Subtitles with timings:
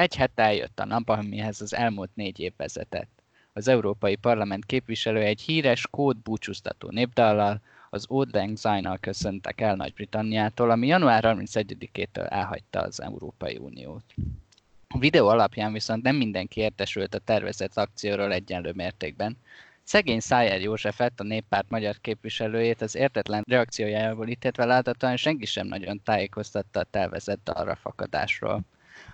[0.00, 3.22] Egy hete eljött a nap, amihez az elmúlt négy év vezetett.
[3.52, 7.60] Az Európai Parlament képviselő egy híres kód búcsúztató népdallal,
[7.90, 14.04] az Old Lang Syne-nal köszöntek el Nagy-Britanniától, ami január 31-től elhagyta az Európai Uniót.
[14.88, 19.36] A videó alapján viszont nem mindenki értesült a tervezett akcióról egyenlő mértékben.
[19.82, 26.00] Szegény Szájer Józsefet, a néppárt magyar képviselőjét az értetlen reakciójából ítéltve láthatóan senki sem nagyon
[26.04, 28.64] tájékoztatta a tervezett arra fakadásról.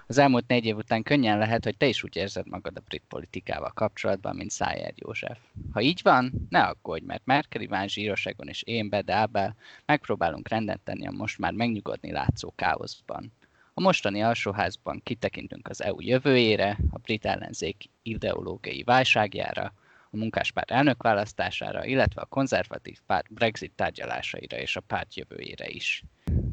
[0.08, 3.02] Az elmúlt négy év után könnyen lehet, hogy te is úgy érzed magad a brit
[3.08, 5.38] politikával kapcsolatban, mint Szájer József.
[5.72, 9.56] Ha így van, ne aggódj, mert Merkel Iván Zsírosegon és én, Bedábel
[9.86, 13.32] megpróbálunk rendet tenni a most már megnyugodni látszó káoszban.
[13.74, 19.72] A mostani alsóházban kitekintünk az EU jövőjére, a brit ellenzék ideológiai válságjára,
[20.10, 26.02] a munkáspárt elnökválasztására, illetve a konzervatív párt Brexit tárgyalásaira és a párt jövőjére is.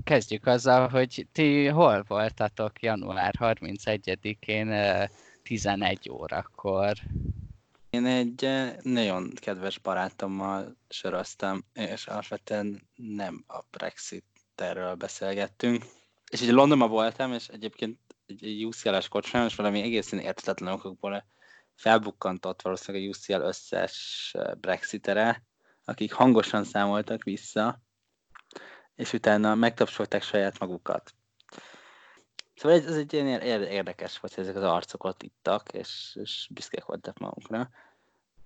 [0.04, 5.10] Kezdjük azzal, hogy ti hol voltatok január 31-én
[5.44, 6.94] 11 órakor?
[7.90, 8.50] Én egy
[8.82, 15.86] nagyon kedves barátommal söröztem, és alapvetően nem a Brexit terről beszélgettünk,
[16.32, 21.26] és ugye Londonban voltam, és egyébként egy UCL-es kocsmám, és valami egészen értetetlen okokból
[21.76, 25.44] felbukkantott valószínűleg a UCL összes brexitere,
[25.86, 27.83] akik hangosan számoltak vissza,
[28.96, 31.14] és utána megtapsolták saját magukat.
[32.56, 36.48] Szóval ez, ez egy ilyen érdekes volt, hogy ezek az arcok ott ittak, és, és
[36.54, 37.70] büszkék voltak magukra.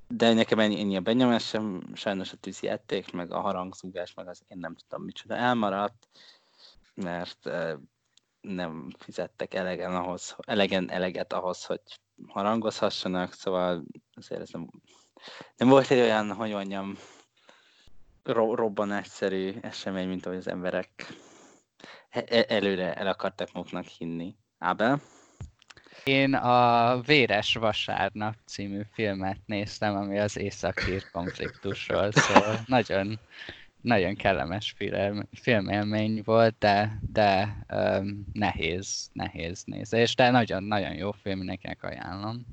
[0.08, 4.42] De nekem ennyi, ennyi a benyomás sem, sajnos a tűzjáték, meg a harangzúgás, meg az
[4.48, 6.08] én nem tudom micsoda elmaradt
[6.98, 7.50] mert
[8.42, 11.81] nem fizettek elegen ahhoz, elegen eleget ahhoz, hogy
[12.28, 14.69] harangozhassanak, szóval azért ez nem,
[15.58, 16.97] nem volt egy olyan, hogy mondjam,
[18.28, 20.90] ro- robbanásszerű esemény, mint ahogy az emberek
[22.10, 24.36] e-, e- előre el akartak maguknak hinni.
[24.58, 25.00] Ábel?
[26.04, 32.60] Én a Véres Vasárnap című filmet néztem, ami az északír konfliktusról szól.
[32.66, 33.20] Nagyon
[33.82, 41.38] nagyon kellemes film, filmélmény volt, de, de um, nehéz, nehéz nézés, de nagyon-nagyon jó film,
[41.38, 42.46] mindenkinek ajánlom.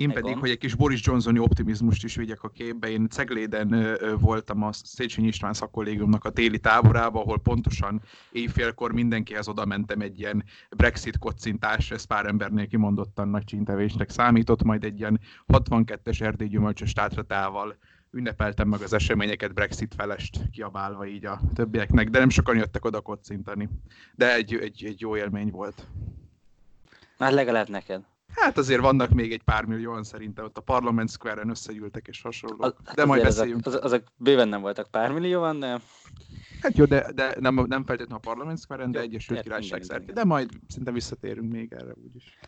[0.00, 4.62] Én pedig, hogy egy kis Boris Johnsoni optimizmust is vigyek a képbe, én Cegléden voltam
[4.62, 8.02] a Széchenyi István szakkollégiumnak a téli táborába, ahol pontosan
[8.32, 10.44] éjfélkor mindenkihez oda mentem egy ilyen
[10.76, 17.76] Brexit kocintás, ez pár embernél kimondottan nagy csintevésnek számított, majd egy ilyen 62-es erdélygyümölcsös tátratával
[18.10, 23.00] ünnepeltem meg az eseményeket Brexit felest kiabálva így a többieknek, de nem sokan jöttek oda
[23.00, 23.68] kocintani.
[24.14, 25.86] De egy, egy, egy jó élmény volt.
[27.18, 28.04] Már legalább neked.
[28.34, 32.56] Hát azért vannak még egy pár millióan szerintem ott a Parliament Square-en összegyűltek és hasonló.
[32.58, 33.66] Az, de majd beszéljünk.
[33.66, 35.80] Azok, azok bőven nem voltak pár millióan, de...
[36.60, 40.12] Hát jó, de, de nem, nem feltétlenül a Parliament Square-en, de Egyesült Királyság szerte.
[40.12, 42.38] De majd szerintem visszatérünk még erre úgyis.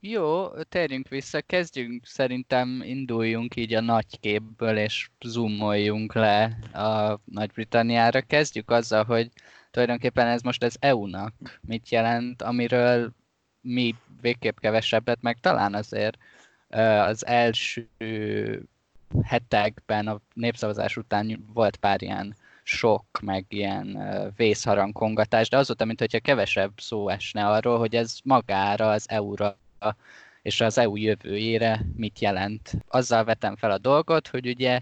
[0.00, 8.20] Jó, térjünk vissza, kezdjünk szerintem, induljunk így a nagy képből, és zoomoljunk le a Nagy-Britanniára.
[8.20, 9.30] Kezdjük azzal, hogy
[9.70, 13.14] tulajdonképpen ez most az EU-nak mit jelent, amiről
[13.64, 16.18] mi végképp kevesebbet, meg talán azért
[17.06, 17.88] az első
[19.22, 23.98] hetekben a népszavazás után volt pár ilyen sok, meg ilyen
[24.36, 29.58] vészharangkongatás, de azóta, mint hogyha kevesebb szó esne arról, hogy ez magára, az EU-ra
[30.42, 32.72] és az EU jövőjére mit jelent.
[32.88, 34.80] Azzal vetem fel a dolgot, hogy ugye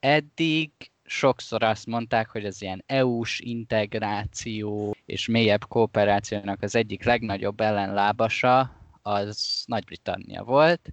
[0.00, 0.70] eddig
[1.08, 8.76] sokszor azt mondták, hogy az ilyen EU-s integráció és mélyebb kooperációnak az egyik legnagyobb ellenlábasa
[9.02, 10.92] az Nagy-Britannia volt,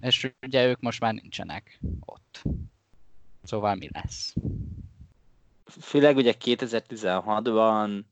[0.00, 2.42] és ugye ők most már nincsenek ott.
[3.42, 4.34] Szóval mi lesz?
[5.64, 8.02] Főleg ugye 2016-ban,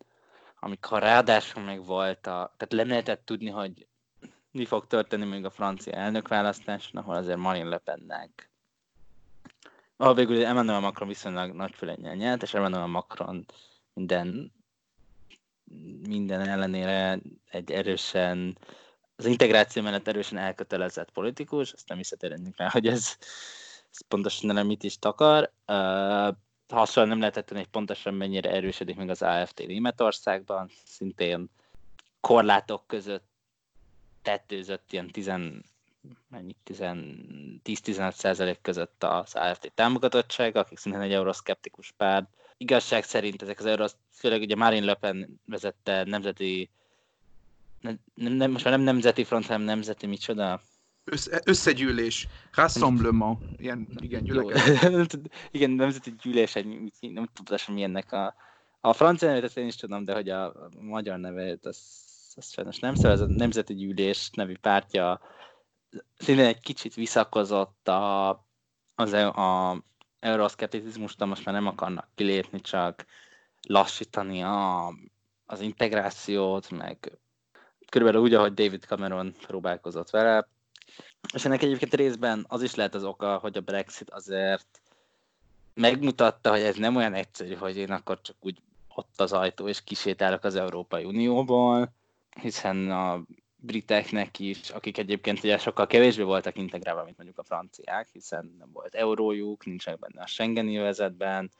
[0.60, 3.86] amikor ráadásul meg volt a, tehát nem lehetett tudni, hogy
[4.50, 8.52] mi fog történni még a francia elnökválasztáson, ahol azért Marine Le Pennek
[9.96, 13.46] ahol végül Emmanuel Macron viszonylag nagy fölennyel nyert, és Emmanuel Macron
[13.94, 14.52] minden,
[16.08, 17.18] minden ellenére
[17.50, 18.58] egy erősen,
[19.16, 23.16] az integráció mellett erősen elkötelezett politikus, azt nem visszatérünk rá, hogy ez,
[23.90, 25.52] ez pontosan nem mit is takar.
[25.66, 26.34] Uh,
[26.68, 31.50] hasonlóan nem lehetett hogy pontosan mennyire erősödik meg az AFT Németországban, szintén
[32.20, 33.26] korlátok között
[34.22, 35.10] tettőzött ilyen
[36.64, 36.78] 10,
[37.64, 42.28] 10-15 százalék között az AFD támogatottság, akik szintén egy euroszkeptikus párt.
[42.56, 46.70] Igazság szerint ezek az eurosz, főleg ugye Marine Le Pen vezette nemzeti,
[47.80, 50.62] nem, nem, most már nem nemzeti front, hanem nemzeti micsoda,
[51.06, 55.18] Össze, összegyűlés, rassemblement, ilyen, igen, gyülekezet.
[55.50, 56.66] igen, nemzeti gyűlés, egy,
[57.00, 58.34] nem tudom, mi ennek a,
[58.80, 62.04] a francia nevet, én is tudom, de hogy a magyar nevet, az
[62.36, 65.20] ezt sajnos nem szól, ez a Nemzeti Gyűlés nevű pártja
[66.18, 68.28] szintén egy kicsit visszakozott a,
[68.94, 69.82] az e, a
[70.20, 73.04] euroszkepticizmustól, most már nem akarnak kilépni, csak
[73.68, 74.88] lassítani a,
[75.46, 77.18] az integrációt, meg
[77.88, 80.48] körülbelül úgy, ahogy David Cameron próbálkozott vele.
[81.34, 84.80] És ennek egyébként részben az is lehet az oka, hogy a Brexit azért
[85.74, 88.58] megmutatta, hogy ez nem olyan egyszerű, hogy én akkor csak úgy
[88.88, 91.92] ott az ajtó, és kisétálok az Európai Unióból,
[92.40, 93.22] hiszen a
[93.64, 98.68] briteknek is, akik egyébként ugye sokkal kevésbé voltak integrálva, mint mondjuk a franciák, hiszen nem
[98.72, 101.50] volt eurójuk, nincsenek benne a Schengeni övezetben,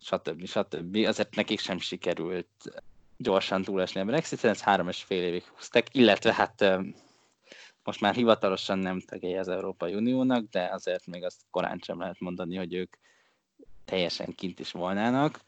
[0.00, 0.46] stb.
[0.46, 0.96] stb.
[0.96, 2.82] Azért nekik sem sikerült
[3.16, 6.64] gyorsan túlesni a Brexit, ez három és fél évig húztak, illetve hát
[7.82, 12.20] most már hivatalosan nem tagjai az Európai Uniónak, de azért még azt korán sem lehet
[12.20, 12.96] mondani, hogy ők
[13.84, 15.40] teljesen kint is volnának.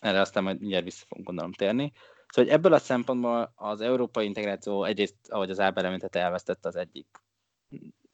[0.00, 1.92] Erre aztán majd mindjárt vissza fogunk gondolom térni.
[2.36, 7.06] Szóval ebből a szempontból az európai integráció egyrészt, ahogy az Ábel említette, elvesztette az egyik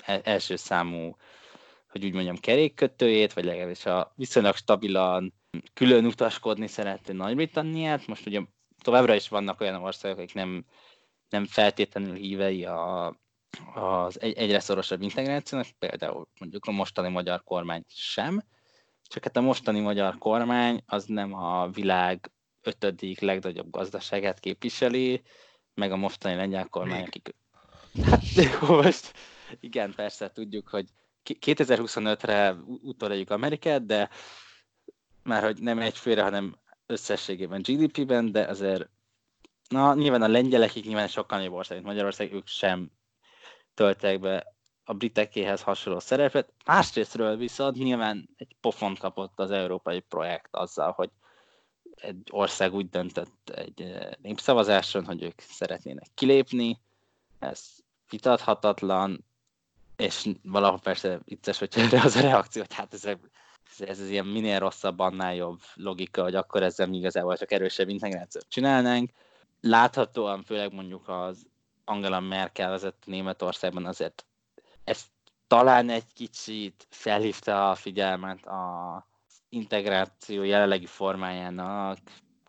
[0.04, 1.16] első számú,
[1.88, 5.34] hogy úgy mondjam, kerékkötőjét, vagy legalábbis a viszonylag stabilan
[5.74, 8.06] külön utaskodni szerető Nagy-Britanniát.
[8.06, 8.40] Most ugye
[8.82, 10.64] továbbra is vannak olyan országok, akik nem,
[11.28, 13.06] nem feltétlenül hívei a,
[13.74, 18.42] az egy, egyre szorosabb integrációnak, például mondjuk a mostani magyar kormány sem,
[19.02, 22.30] csak hát a mostani magyar kormány az nem a világ
[22.62, 25.22] ötödik legnagyobb gazdaságát képviseli,
[25.74, 27.34] meg a mostani lengyel kormány, akik...
[28.04, 29.12] Hát most,
[29.60, 30.88] igen, persze tudjuk, hogy
[31.24, 34.08] 2025-re utolérjük Amerikát, de
[35.22, 36.56] már hogy nem egyfőre, hanem
[36.86, 38.88] összességében GDP-ben, de azért
[39.68, 42.90] na, nyilván a lengyelek, nyilván sokkal nagyobb ország, mint Magyarország, ők sem
[43.74, 44.54] töltek be
[44.84, 46.52] a britekéhez hasonló szerepet.
[46.64, 51.10] Másrésztről viszont nyilván egy pofont kapott az európai projekt azzal, hogy
[52.02, 56.80] egy ország úgy döntött egy népszavazáson, hogy ők szeretnének kilépni,
[57.38, 57.60] ez
[58.08, 59.24] vitathatatlan,
[59.96, 63.18] és valahol persze vicces, hogy erre az a reakció, hogy hát ez, ez,
[63.78, 68.48] ez, ilyen minél rosszabb, annál jobb logika, hogy akkor ezzel mi igazából csak erősebb integrációt
[68.48, 69.10] csinálnánk.
[69.60, 71.46] Láthatóan, főleg mondjuk az
[71.84, 74.24] Angela Merkel vezett Németországban azért
[74.84, 75.04] ez
[75.46, 79.06] talán egy kicsit felhívta a figyelmet a
[79.52, 81.98] integráció jelenlegi formájának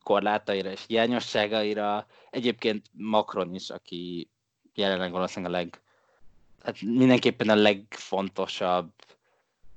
[0.03, 2.05] korlátaira és hiányosságaira.
[2.29, 4.29] Egyébként Macron is, aki
[4.73, 5.81] jelenleg valószínűleg a leg,
[6.63, 8.91] hát mindenképpen a legfontosabb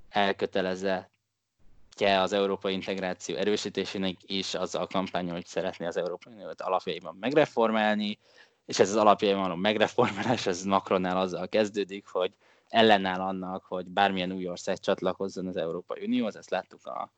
[0.08, 7.16] elkötelezettje az európai integráció erősítésének, és azzal a kampány, hogy szeretné az Európai Uniót alapjaiban
[7.20, 8.18] megreformálni,
[8.66, 12.32] és ez az alapjaiban való megreformálás, ez Macronnál azzal kezdődik, hogy
[12.68, 17.12] ellenáll annak, hogy bármilyen új ország csatlakozzon az Európai Unióhoz, ezt láttuk a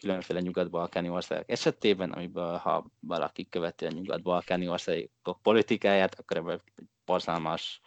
[0.00, 6.84] különféle nyugat-balkáni országok esetében, amiből ha valaki követi a nyugat-balkáni országok politikáját, akkor ebben egy
[7.04, 7.80] borzalmas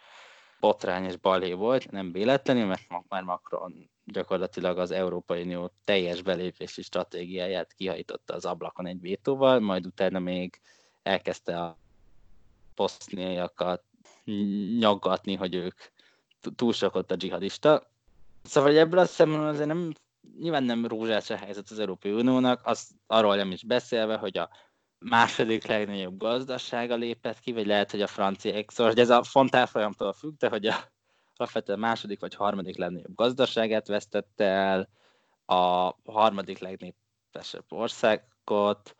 [0.60, 6.82] botrány és balé volt, nem véletlenül, mert már Macron gyakorlatilag az Európai Unió teljes belépési
[6.82, 10.60] stratégiáját kihajította az ablakon egy vétóval, majd utána még
[11.02, 11.78] elkezdte a
[12.74, 13.82] posztniaiakat
[14.78, 15.80] nyaggatni, hogy ők
[16.56, 17.90] túl sok ott a dzsihadista.
[18.42, 19.92] Szóval hogy ebből a szemben azért nem,
[20.38, 24.48] nyilván nem rózsás a helyzet az Európai Uniónak, az arról nem is beszélve, hogy a
[24.98, 30.12] második legnagyobb gazdasága lépett ki, vagy lehet, hogy a franciák, szóval hogy ez a fontárfolyamtól
[30.12, 30.92] függ, de hogy a
[31.36, 34.88] alapvetően második vagy harmadik legnagyobb gazdaságát vesztette el,
[35.46, 38.96] a harmadik legnépesebb országot,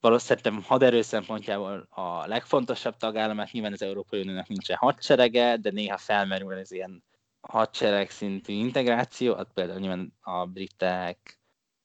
[0.00, 6.52] valószínűleg haderő szempontjából a legfontosabb tagállamát, nyilván az Európai Uniónak nincsen hadserege, de néha felmerül
[6.52, 7.02] ez ilyen
[7.40, 11.38] hadsereg szintű integráció, hát például nyilván a britek,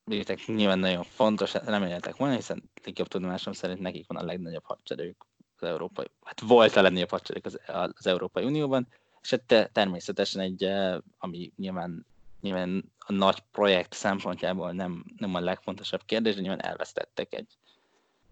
[0.03, 5.25] britek nyilván nagyon fontos, reméljetek volna, hiszen legjobb tudomásom szerint nekik van a legnagyobb hadseregük
[5.60, 7.60] az Európai, hát volt a legnagyobb hadsereg az,
[7.93, 8.88] az Európai Unióban,
[9.22, 12.05] és hát természetesen egy, eh, ami nyilván,
[12.41, 17.58] nyilván a nagy projekt szempontjából nem, nem a legfontosabb kérdés, de nyilván elvesztettek egy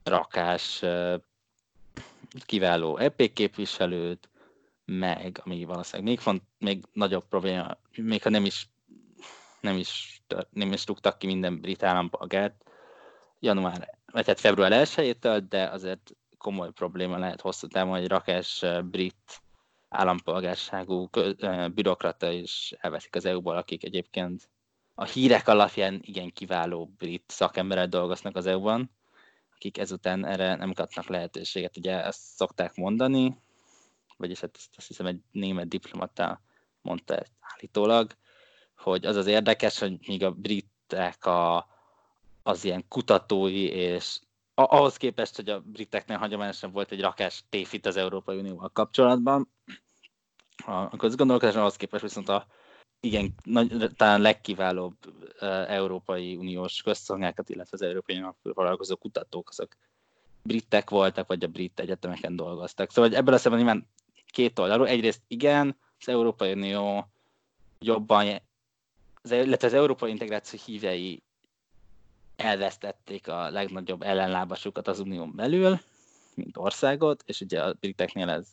[0.04, 0.84] rakás
[2.46, 4.30] kiváló EP képviselőt,
[4.86, 8.70] meg, ami valószínűleg még, font, még nagyobb probléma, még ha nem is,
[9.60, 12.64] nem is, nem is rúgtak ki minden brit állampolgárt
[13.40, 15.18] január, vagy hát február 1
[15.48, 19.42] de azért komoly probléma lehet hosszú távon, hogy rakás brit
[19.90, 21.10] állampolgárságú
[21.74, 24.50] bürokrata is elveszik az EU-ból, akik egyébként
[24.94, 28.92] a hírek alapján igen kiváló brit szakemberek dolgoznak az EU-ban,
[29.62, 31.78] akik ezután erre nem kapnak lehetőséget.
[31.78, 33.38] Ugye ezt szokták mondani,
[34.18, 36.42] vagyis hát ezt azt hiszem egy német diplomata
[36.82, 38.16] mondta ezt állítólag,
[38.78, 41.68] hogy az az érdekes, hogy míg a britek a,
[42.44, 44.20] az ilyen kutatói és
[44.54, 49.50] ahhoz képest, hogy a briteknél hagyományosan volt egy rakás téfit az Európai Unióval kapcsolatban,
[50.66, 52.46] a közgondolkodás ahhoz képest viszont a
[53.02, 59.78] igen, nagy, talán legkiválóbb uh, Európai Uniós közszolgákat, illetve az Európai Unió foglalkozó kutatók, azok
[60.44, 62.92] britek voltak, vagy a brit egyetemeken dolgoztak.
[62.92, 63.88] Szóval ebből a szemben nyilván
[64.26, 64.88] két oldalról.
[64.88, 67.08] Egyrészt igen, az Európai Unió
[67.80, 68.42] jobban,
[69.22, 71.24] az, illetve az Európai Integráció hívei
[72.36, 75.80] elvesztették a legnagyobb ellenlábasukat az unión belül,
[76.34, 78.48] mint országot, és ugye a briteknél ez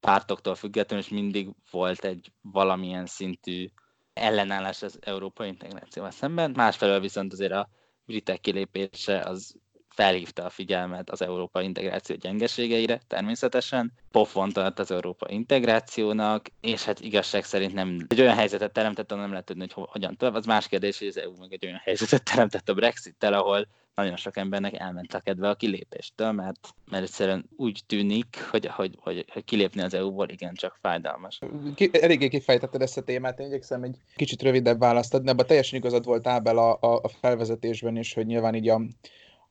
[0.00, 3.68] pártoktól függetlenül, és mindig volt egy valamilyen szintű
[4.12, 6.50] ellenállás az európai integrációval szemben.
[6.50, 7.68] Másfelől viszont azért a
[8.04, 9.54] britek kilépése az
[10.00, 13.92] felhívta a figyelmet az európai integráció gyengeségeire, természetesen.
[14.10, 19.30] Pofont adott az európai integrációnak, és hát igazság szerint nem egy olyan helyzetet teremtett, nem
[19.30, 20.34] lehet tudni, hogy hogyan tovább.
[20.34, 24.16] Az más kérdés, hogy az EU meg egy olyan helyzetet teremtett a Brexit-tel, ahol nagyon
[24.16, 29.24] sok embernek elment a kedve a kilépéstől, mert, mert egyszerűen úgy tűnik, hogy, hogy, hogy,
[29.32, 31.38] hogy kilépni az EU-ból igencsak fájdalmas.
[31.74, 35.78] Ki, eléggé kifejtetted ezt a témát, én igyekszem egy kicsit rövidebb választ adni, abban teljesen
[35.78, 38.80] igazad volt Ábel a, a, a felvezetésben is, hogy nyilván így a,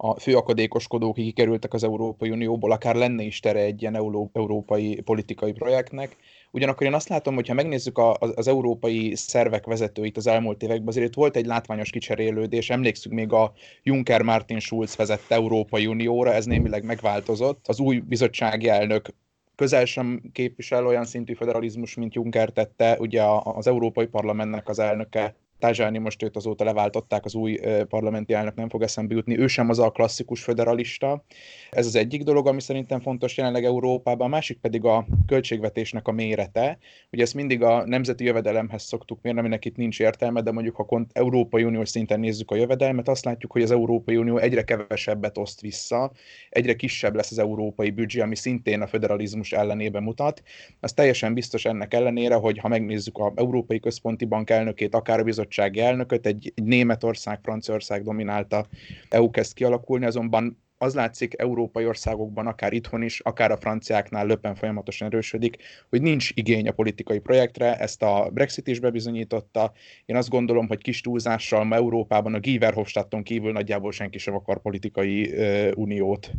[0.01, 3.95] a főakadékoskodók, akik kikerültek az Európai Unióból, akár lenne is tere egy ilyen
[4.33, 6.15] európai politikai projektnek.
[6.51, 10.87] Ugyanakkor én azt látom, hogy ha megnézzük a, az európai szervek vezetőit az elmúlt években,
[10.87, 12.69] azért volt egy látványos kicserélődés.
[12.69, 13.53] Emlékszünk még a
[13.83, 17.67] Juncker Martin Schulz vezette Európai Unióra, ez némileg megváltozott.
[17.67, 19.13] Az új bizottsági elnök
[19.55, 22.97] közel sem képvisel olyan szintű federalizmus, mint Juncker tette.
[22.99, 28.55] Ugye az Európai Parlamentnek az elnöke Tázsáni most őt azóta leváltották, az új parlamenti elnök
[28.55, 31.23] nem fog eszembe jutni, ő sem az a klasszikus federalista.
[31.69, 36.11] Ez az egyik dolog, ami szerintem fontos jelenleg Európában, a másik pedig a költségvetésnek a
[36.11, 36.77] mérete.
[37.11, 40.85] Ugye ezt mindig a nemzeti jövedelemhez szoktuk mérni, aminek itt nincs értelme, de mondjuk ha
[40.85, 45.37] kont Európai Uniós szinten nézzük a jövedelmet, azt látjuk, hogy az Európai Unió egyre kevesebbet
[45.37, 46.11] oszt vissza,
[46.49, 50.43] egyre kisebb lesz az európai büdzsé, ami szintén a federalizmus ellenébe mutat.
[50.79, 55.23] Az teljesen biztos ennek ellenére, hogy ha megnézzük a Európai Központi Bank elnökét, akár a
[55.49, 58.67] bizottsági elnököt, egy, egy Németország, Franciaország dominálta
[59.09, 64.55] EU kezd kialakulni, azonban az látszik európai országokban, akár itthon is, akár a franciáknál löpen
[64.55, 65.57] folyamatosan erősödik,
[65.89, 69.71] hogy nincs igény a politikai projektre, ezt a Brexit is bebizonyította.
[70.05, 74.33] Én azt gondolom, hogy kis túlzással ma Európában a Giver Hofstadton kívül nagyjából senki sem
[74.33, 76.31] akar politikai uh, uniót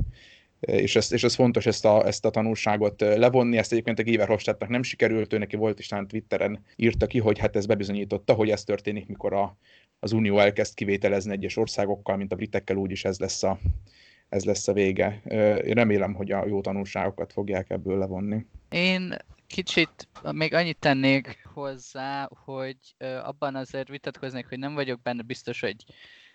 [0.61, 4.29] és ez, és ez fontos ezt a, ezt a tanulságot levonni, ezt egyébként a Giver
[4.29, 8.33] Hofstadtnak nem sikerült, ő neki volt is talán Twitteren írta ki, hogy hát ez bebizonyította,
[8.33, 9.57] hogy ez történik, mikor a,
[9.99, 13.59] az Unió elkezd kivételezni egyes országokkal, mint a britekkel, úgyis ez lesz a,
[14.29, 15.23] ez lesz a vége.
[15.65, 18.47] Én remélem, hogy a jó tanulságokat fogják ebből levonni.
[18.69, 22.77] Én kicsit még annyit tennék hozzá, hogy
[23.23, 25.77] abban azért vitatkoznék, hogy nem vagyok benne biztos, hogy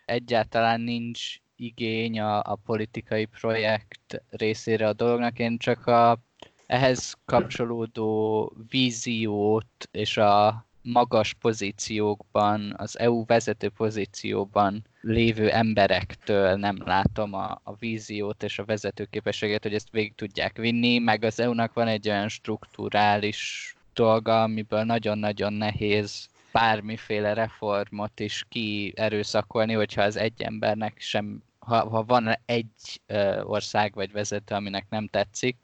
[0.05, 5.39] egyáltalán nincs igény a, a politikai projekt részére a dolognak.
[5.39, 6.19] Én csak a
[6.65, 17.33] ehhez kapcsolódó víziót és a magas pozíciókban, az EU vezető pozícióban lévő emberektől nem látom
[17.33, 21.87] a, a víziót és a vezetőképességet, hogy ezt végig tudják vinni, meg az EU-nak van
[21.87, 30.99] egy olyan strukturális dolga, amiből nagyon-nagyon nehéz bármiféle reformot is kierőszakolni, hogyha az egy embernek
[30.99, 35.57] sem, ha, ha van egy ö, ország vagy vezető, aminek nem tetszik,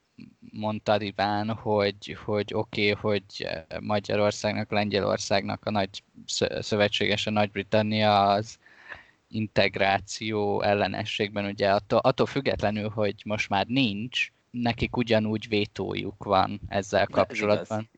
[0.51, 3.47] mondta Iván, hogy, hogy oké, okay, hogy
[3.79, 6.03] Magyarországnak, Lengyelországnak a nagy
[6.59, 8.57] szövetségese Nagy-Britannia az
[9.27, 17.07] integráció ellenességben, ugye attól, attól függetlenül, hogy most már nincs, nekik ugyanúgy vétójuk van ezzel
[17.07, 17.89] kapcsolatban.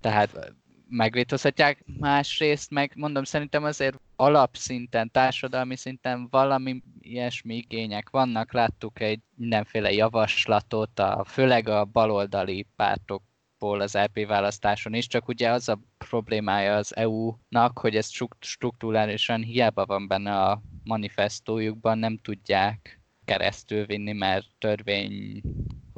[0.00, 0.54] Tehát
[0.88, 9.20] megvétózhatják, másrészt meg mondom, szerintem azért alapszinten, társadalmi szinten valami ilyesmi igények vannak, láttuk egy
[9.34, 15.68] mindenféle javaslatot, a, főleg a baloldali pártokból az LP e választáson is, csak ugye az
[15.68, 23.86] a problémája az EU-nak, hogy ez struktúrálisan hiába van benne a manifestójukban, nem tudják keresztül
[23.86, 24.46] vinni, mert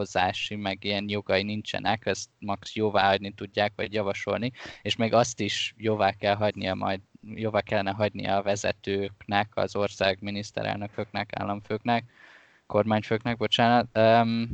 [0.01, 4.53] törvényhozási, meg ilyen jogai nincsenek, ezt max jóvá hagyni tudják, vagy javasolni,
[4.83, 7.01] és még azt is jóvá kell hagynia majd,
[7.35, 12.05] jóvá kellene hagynia a vezetőknek, az ország miniszterelnököknek, államfőknek,
[12.67, 13.87] kormányfőknek, bocsánat.
[13.95, 14.49] Um,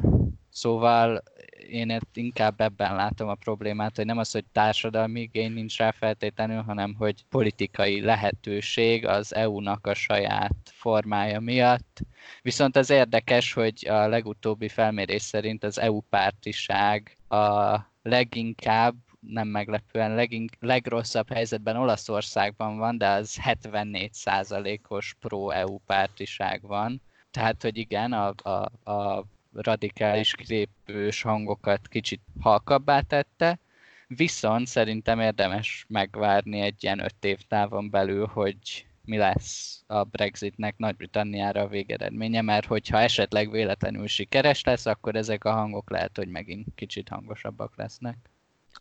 [0.51, 1.23] szóval
[1.71, 6.63] én inkább ebben látom a problémát, hogy nem az, hogy társadalmi igény nincs rá feltétlenül,
[6.63, 12.01] hanem hogy politikai lehetőség az EU-nak a saját formája miatt.
[12.43, 20.15] Viszont az érdekes, hogy a legutóbbi felmérés szerint az EU pártiság a leginkább nem meglepően
[20.15, 27.01] legink, legrosszabb helyzetben Olaszországban van, de az 74%-os pro-EU pártiság van
[27.37, 29.25] tehát, hogy igen, a, a, a
[29.63, 33.59] radikális kilépős hangokat kicsit halkabbá tette,
[34.07, 40.77] viszont szerintem érdemes megvárni egy ilyen öt év távon belül, hogy mi lesz a Brexitnek
[40.77, 46.29] Nagy-Britanniára a végeredménye, mert hogyha esetleg véletlenül sikeres lesz, akkor ezek a hangok lehet, hogy
[46.29, 48.31] megint kicsit hangosabbak lesznek.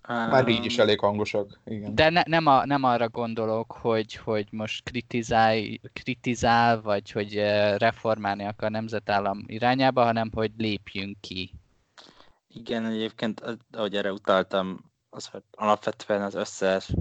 [0.07, 1.95] Már így is elég hangosak, igen.
[1.95, 5.57] De ne, nem, a, nem arra gondolok, hogy, hogy most kritizál,
[5.93, 11.51] kritizál, vagy hogy eh, reformálni akar a nemzetállam irányába, hanem hogy lépjünk ki.
[12.47, 16.93] Igen, egyébként, ahogy erre utaltam, az, hogy alapvetően az összes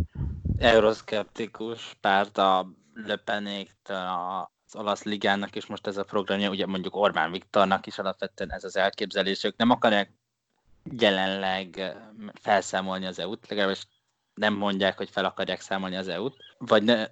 [0.58, 7.30] euroszkeptikus párt a Löpenéktől az olasz ligának, és most ez a programja, ugye mondjuk Orbán
[7.30, 10.12] Viktornak is alapvetően ez az elképzelés, ők nem akarják
[10.98, 11.96] jelenleg
[12.40, 13.86] felszámolni az EU-t, legalábbis
[14.34, 17.06] nem mondják, hogy fel akarják számolni az EU-t, vagy ne,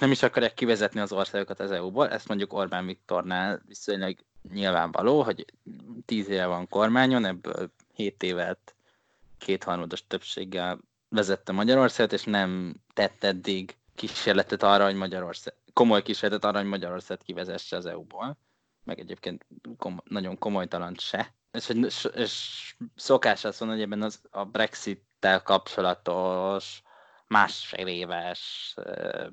[0.00, 4.16] nem is akarják kivezetni az országokat az EU-ból, ezt mondjuk Orbán Viktornál viszonylag
[4.52, 5.44] nyilvánvaló, hogy
[6.04, 8.74] tíz éve van kormányon, ebből hét évet
[9.38, 16.58] kétharmados többséggel vezette Magyarországot, és nem tett eddig kísérletet arra, hogy Magyarország, komoly kísérletet arra,
[16.58, 18.38] hogy Magyarország kivezesse az EU-ból,
[18.84, 21.34] meg egyébként komoly, nagyon komolytalan se.
[21.54, 26.82] És, és, és szokás azt mondani, hogy ebben az, a Brexit-tel kapcsolatos
[27.26, 28.74] másfél éves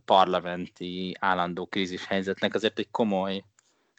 [0.05, 3.43] parlamenti állandó krízis helyzetnek azért egy komoly,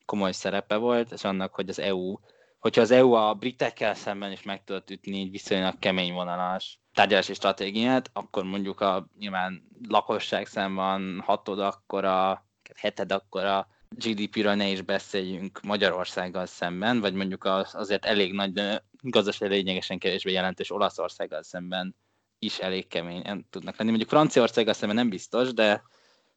[0.04, 2.14] komoly szerepe volt, és annak, hogy az EU,
[2.58, 7.34] hogyha az EU a britekkel szemben is meg tudott ütni egy viszonylag kemény vonalas tárgyalási
[7.34, 15.60] stratégiát, akkor mondjuk a nyilván lakosság szemben hatod akkora, heted akkora GDP-ről ne is beszéljünk
[15.62, 21.96] Magyarországgal szemben, vagy mondjuk az, azért elég nagy, de gazdasági lényegesen kevésbé jelentős Olaszországgal szemben
[22.38, 23.88] is elég keményen tudnak lenni.
[23.90, 25.82] Mondjuk Franciaországgal szemben nem biztos, de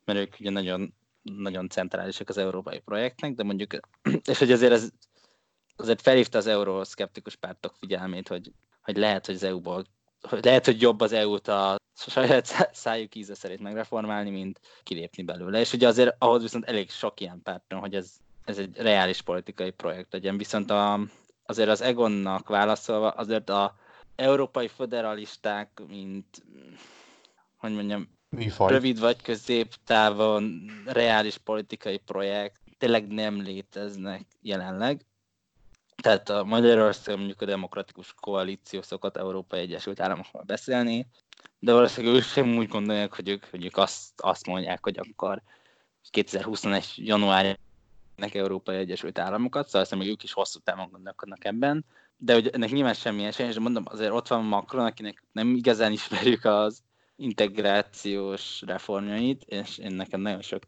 [0.05, 3.79] mert ők ugye nagyon, nagyon centrálisak az európai projektnek, de mondjuk,
[4.31, 4.89] és hogy azért ez
[5.75, 9.85] azért felhívta az euroszkeptikus pártok figyelmét, hogy, hogy lehet, hogy az EU-ból
[10.29, 15.59] hogy lehet, hogy jobb az EU-t a saját szájuk íze szerint megreformálni, mint kilépni belőle.
[15.59, 18.11] És ugye azért ahhoz viszont elég sok ilyen párt hogy ez,
[18.45, 20.37] ez egy reális politikai projekt legyen.
[20.37, 20.99] Viszont a,
[21.45, 23.75] azért az Egonnak válaszolva, azért a
[24.15, 26.43] európai federalisták, mint
[27.57, 28.71] hogy mondjam, Műfaj.
[28.71, 35.01] rövid vagy középtávon reális politikai projekt tényleg nem léteznek jelenleg.
[36.05, 41.07] Tehát a Magyarország mondjuk a demokratikus koalíció szokott Európai Egyesült Államokról beszélni,
[41.59, 45.41] de valószínűleg ők sem úgy gondolják, hogy ők, hogy azt, azt mondják, hogy akkor
[46.09, 46.93] 2021.
[46.95, 47.59] január
[48.17, 51.85] Európai Egyesült Államokat, szóval azt ők is hosszú távon gondolkodnak ebben,
[52.17, 55.91] de hogy ennek nyilván semmi esély, és mondom, azért ott van Macron, akinek nem igazán
[55.91, 56.83] ismerjük az
[57.15, 60.63] integrációs reformjait, és én nekem nagyon sok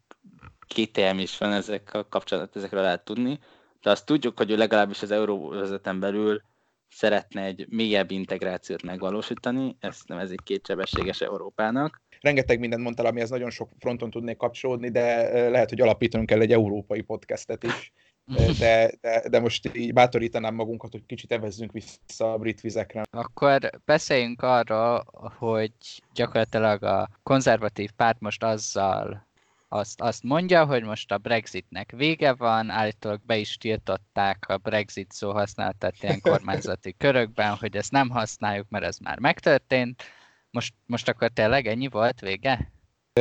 [0.67, 3.39] kételjem is van ezekkel kapcsolatban, ezekről lehet tudni,
[3.87, 6.41] de azt tudjuk, hogy ő legalábbis az euróvezeten belül
[6.89, 12.01] szeretne egy mélyebb integrációt megvalósítani, ezt nevezik kétsebességes Európának.
[12.21, 16.51] Rengeteg mindent mondtál, amihez nagyon sok fronton tudnék kapcsolódni, de lehet, hogy alapítanunk kell egy
[16.51, 17.91] európai podcastet is.
[18.59, 23.01] De, de, de most így bátorítanám magunkat, hogy kicsit evezzünk vissza a brit vizekre.
[23.11, 25.03] Akkor beszéljünk arra,
[25.37, 25.71] hogy
[26.13, 29.26] gyakorlatilag a konzervatív párt most azzal
[29.69, 35.11] azt, azt mondja, hogy most a Brexitnek vége van, állítólag be is tiltották a Brexit
[35.11, 40.03] szó használatát ilyen kormányzati körökben, hogy ezt nem használjuk, mert ez már megtörtént.
[40.51, 42.71] Most, most akkor tényleg ennyi volt vége?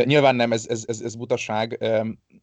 [0.05, 1.79] Nyilván nem, ez, ez, ez, ez butaság.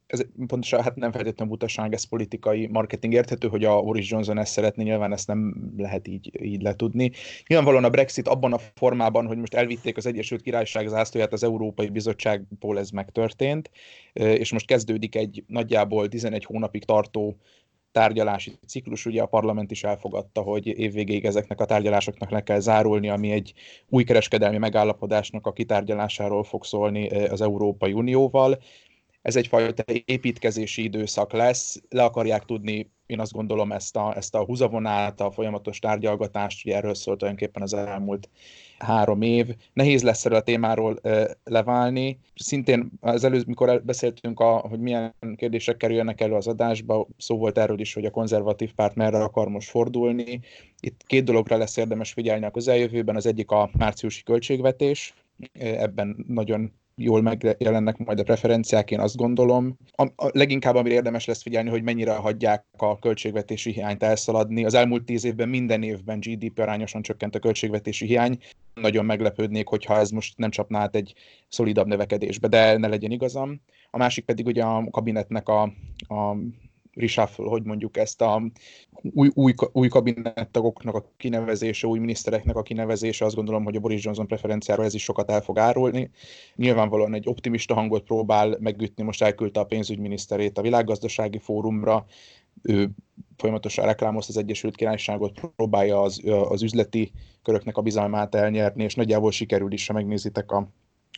[0.07, 4.51] Ez pontosan, hát nem feltétlenül butaság, ez politikai marketing érthető, hogy a Boris Johnson ezt
[4.51, 7.11] szeretné, nyilván ezt nem lehet így, így letudni.
[7.47, 11.89] Nyilvánvalóan a Brexit abban a formában, hogy most elvitték az Egyesült Királyság zászlóját az Európai
[11.89, 13.71] Bizottságból ez megtörtént,
[14.13, 17.37] és most kezdődik egy nagyjából 11 hónapig tartó
[17.91, 23.09] tárgyalási ciklus, ugye a parlament is elfogadta, hogy évvégéig ezeknek a tárgyalásoknak le kell zárulni,
[23.09, 23.53] ami egy
[23.89, 28.59] új kereskedelmi megállapodásnak a kitárgyalásáról fog szólni az Európai Unióval.
[29.23, 34.43] Ez egyfajta építkezési időszak lesz, le akarják tudni, én azt gondolom, ezt a, ezt a
[34.43, 38.29] húzavonát, a folyamatos tárgyalgatást, ugye erről szólt tulajdonképpen az elmúlt
[38.77, 39.55] három év.
[39.73, 40.99] Nehéz lesz erről a témáról
[41.43, 42.19] leválni.
[42.35, 47.57] Szintén az előző, mikor beszéltünk, a, hogy milyen kérdések kerüljenek elő az adásba, szó volt
[47.57, 50.39] erről is, hogy a konzervatív párt merre akar most fordulni.
[50.79, 53.15] Itt két dologra lesz érdemes figyelni a közeljövőben.
[53.15, 55.13] Az egyik a márciusi költségvetés,
[55.53, 59.77] ebben nagyon jól megjelennek majd a preferenciák, én azt gondolom.
[59.91, 64.65] A, a leginkább, amire érdemes lesz figyelni, hogy mennyire hagyják a költségvetési hiányt elszaladni.
[64.65, 68.37] Az elmúlt tíz évben minden évben GDP arányosan csökkent a költségvetési hiány.
[68.73, 71.13] Nagyon meglepődnék, hogyha ez most nem csapná át egy
[71.49, 73.61] szolidabb növekedésbe, de ne legyen igazam.
[73.89, 75.61] A másik pedig ugye a kabinetnek a,
[76.07, 76.37] a
[76.95, 78.41] reshuffle, hogy mondjuk ezt a
[79.13, 84.03] új, új, új kabinettagoknak a kinevezése, új minisztereknek a kinevezése, azt gondolom, hogy a Boris
[84.03, 86.11] Johnson preferenciáról ez is sokat el fog árulni.
[86.55, 92.05] Nyilvánvalóan egy optimista hangot próbál megütni, most elküldte a pénzügyminiszterét a világgazdasági fórumra,
[92.61, 92.89] ő
[93.37, 97.11] folyamatosan reklámozta az Egyesült Királyságot, próbálja az, az üzleti
[97.43, 100.67] köröknek a bizalmát elnyerni, és nagyjából sikerül is, ha megnézitek a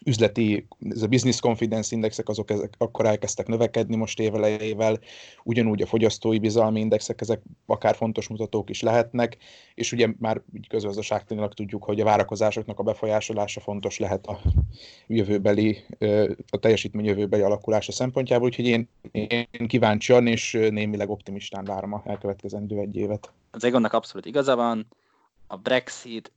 [0.04, 5.00] üzleti, ez a business confidence indexek, azok ezek akkor elkezdtek növekedni most évelejével,
[5.44, 9.38] ugyanúgy a fogyasztói bizalmi indexek, ezek akár fontos mutatók is lehetnek,
[9.76, 14.40] és ugye már közgazdaságtanilag tudjuk, hogy a várakozásoknak a befolyásolása fontos lehet a
[15.08, 15.86] jövőbeli,
[16.50, 22.80] a teljesítmény jövőbeli alakulása szempontjából, úgyhogy én, én kíváncsian és némileg optimistán várom a elkövetkezendő
[22.80, 23.32] egy évet.
[23.52, 24.88] Az Egonnak abszolút igaza van,
[25.48, 26.32] a Brexit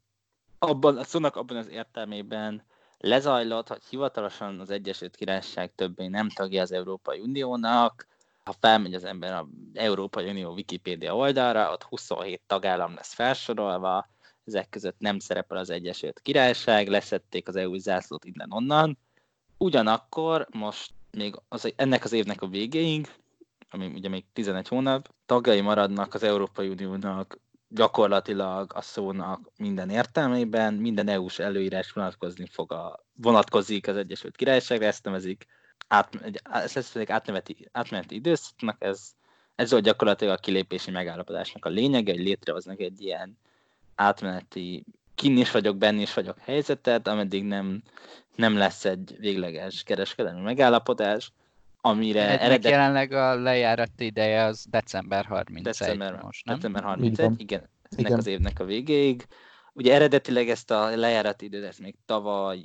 [0.59, 2.63] abban, szónak abban az értelmében
[2.99, 8.07] lezajlott, hogy hivatalosan az Egyesült Királyság többé nem tagja az Európai Uniónak,
[8.45, 14.09] ha felmegy az ember az Európai Unió Wikipédia oldalra, ott 27 tagállam lesz felsorolva,
[14.45, 18.99] ezek között nem szerepel az Egyesült Királyság, leszették az EU zászlót innen-onnan.
[19.59, 23.09] Ugyanakkor most még az, ennek az évnek a végéig,
[23.71, 30.75] ami ugye még 11 hónap, tagjai maradnak az Európai Uniónak gyakorlatilag a szónak minden értelmében,
[30.75, 35.47] minden EU-s előírás vonatkozni fog a, vonatkozik az Egyesült Királyságra, ezt nevezik
[35.89, 39.11] át, ezt nevezik átmeneti, átmeneti időszaknak, ez,
[39.55, 43.39] ez volt gyakorlatilag a kilépési megállapodásnak a lényege, hogy létrehoznak egy ilyen
[43.95, 47.83] átmeneti kin is vagyok, benne is vagyok helyzetet, ameddig nem,
[48.37, 51.33] nem lesz egy végleges kereskedelmi megállapodás,
[51.81, 52.71] amire Ennek eredet...
[52.71, 56.55] jelenleg a lejárat ideje az december 31 december, most, nem?
[56.55, 58.19] December 31, igen, ennek igen.
[58.19, 59.27] az évnek a végéig.
[59.73, 62.61] Ugye eredetileg ezt a lejárat időt, ezt még tavaly,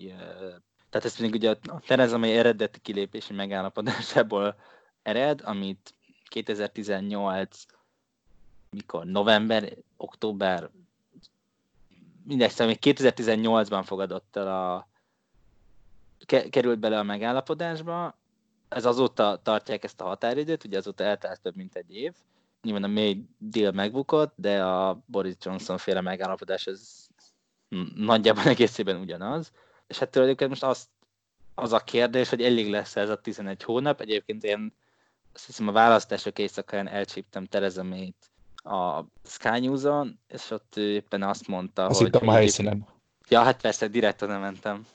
[0.90, 4.56] tehát ezt még ugye a Tereza May eredeti kilépési megállapodásából
[5.02, 5.94] ered, amit
[6.30, 7.66] 2018
[8.70, 10.70] mikor, november, október,
[12.24, 14.88] mindegy, szóval még 2018-ban fogadott el a
[16.50, 18.18] került bele a megállapodásba,
[18.74, 22.14] ez azóta tartják ezt a határidőt, ugye azóta eltelt több mint egy év.
[22.62, 27.08] Nyilván a mély deal megbukott, de a Boris Johnson féle megállapodás ez
[27.96, 29.52] nagyjából egészében ugyanaz.
[29.88, 30.88] És hát tulajdonképpen most az,
[31.56, 34.02] az a kérdés, hogy elég lesz ez a 11 hónap.
[34.02, 34.74] Egyébként én
[35.34, 38.32] azt hiszem a választások éjszakán elcsíptem Tereza May-t
[38.64, 42.10] a Sky News-on, és ott éppen azt mondta, azt hogy...
[42.16, 42.88] Azt a helyszínen.
[43.28, 44.88] Ja, hát persze, direkt oda mentem.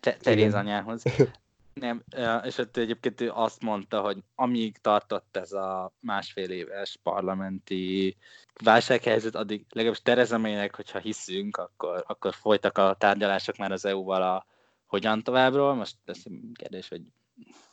[0.00, 1.02] Teréz anyához.
[1.80, 2.02] Nem,
[2.44, 8.16] és ott egyébként ő azt mondta, hogy amíg tartott ez a másfél éves parlamenti
[8.64, 10.38] válsághelyzet, addig legalábbis Tereza
[10.74, 14.46] hogyha hiszünk, akkor, akkor folytak a tárgyalások már az EU-val a
[14.86, 15.74] hogyan továbbról.
[15.74, 16.22] Most ez
[16.54, 17.02] kérdés, hogy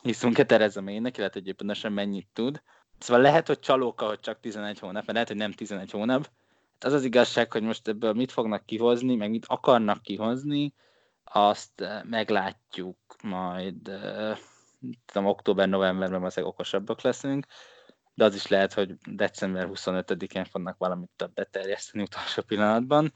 [0.01, 2.61] hiszünk-e Tereza Maynek, illetve egyébként mennyit tud.
[2.97, 6.23] Szóval lehet, hogy csalóka, hogy csak 11 hónap, mert lehet, hogy nem 11 hónap.
[6.79, 10.73] Hát az az igazság, hogy most ebből mit fognak kihozni, meg mit akarnak kihozni,
[11.33, 13.75] azt meglátjuk majd,
[15.05, 17.45] tudom, október-novemberben valószínűleg okosabbak leszünk,
[18.13, 23.13] de az is lehet, hogy december 25-én fognak valamit többet terjeszteni utolsó pillanatban.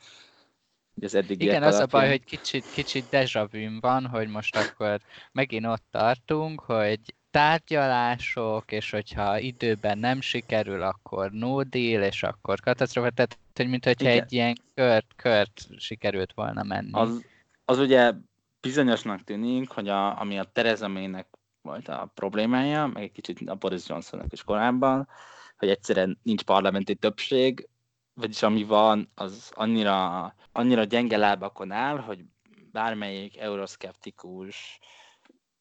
[1.01, 1.81] Az Igen, az alapján...
[1.81, 3.47] a baj, hogy kicsit, kicsit deja
[3.79, 5.01] van, hogy most akkor
[5.31, 6.99] megint ott tartunk, hogy
[7.31, 13.85] tárgyalások, és hogyha időben nem sikerül, akkor no deal, és akkor katasztrofa, tehát hogy mint
[13.85, 16.91] hogyha egy ilyen kört, kört sikerült volna menni.
[16.93, 17.25] Az,
[17.69, 18.13] az ugye
[18.61, 21.27] bizonyosnak tűnik, hogy a, ami a Tereza May-nek
[21.61, 25.07] volt a problémája, meg egy kicsit a Boris Johnsonnak is korábban,
[25.57, 27.69] hogy egyszerűen nincs parlamenti többség,
[28.13, 32.23] vagyis ami van, az annyira, annyira gyenge lábakon áll, hogy
[32.71, 34.79] bármelyik euroszkeptikus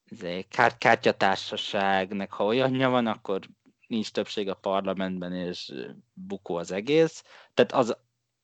[0.05, 3.41] izé, kárt, kártyatársaságnak, ha olyanja van, akkor
[3.87, 5.73] nincs többség a parlamentben, és
[6.13, 7.25] bukó az egész.
[7.55, 7.97] Tehát az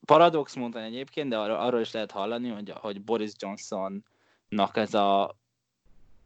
[0.05, 4.05] paradox mondani egyébként, de arról, arról is lehet hallani, hogy, hogy Boris Johnson
[4.49, 5.37] nak ez a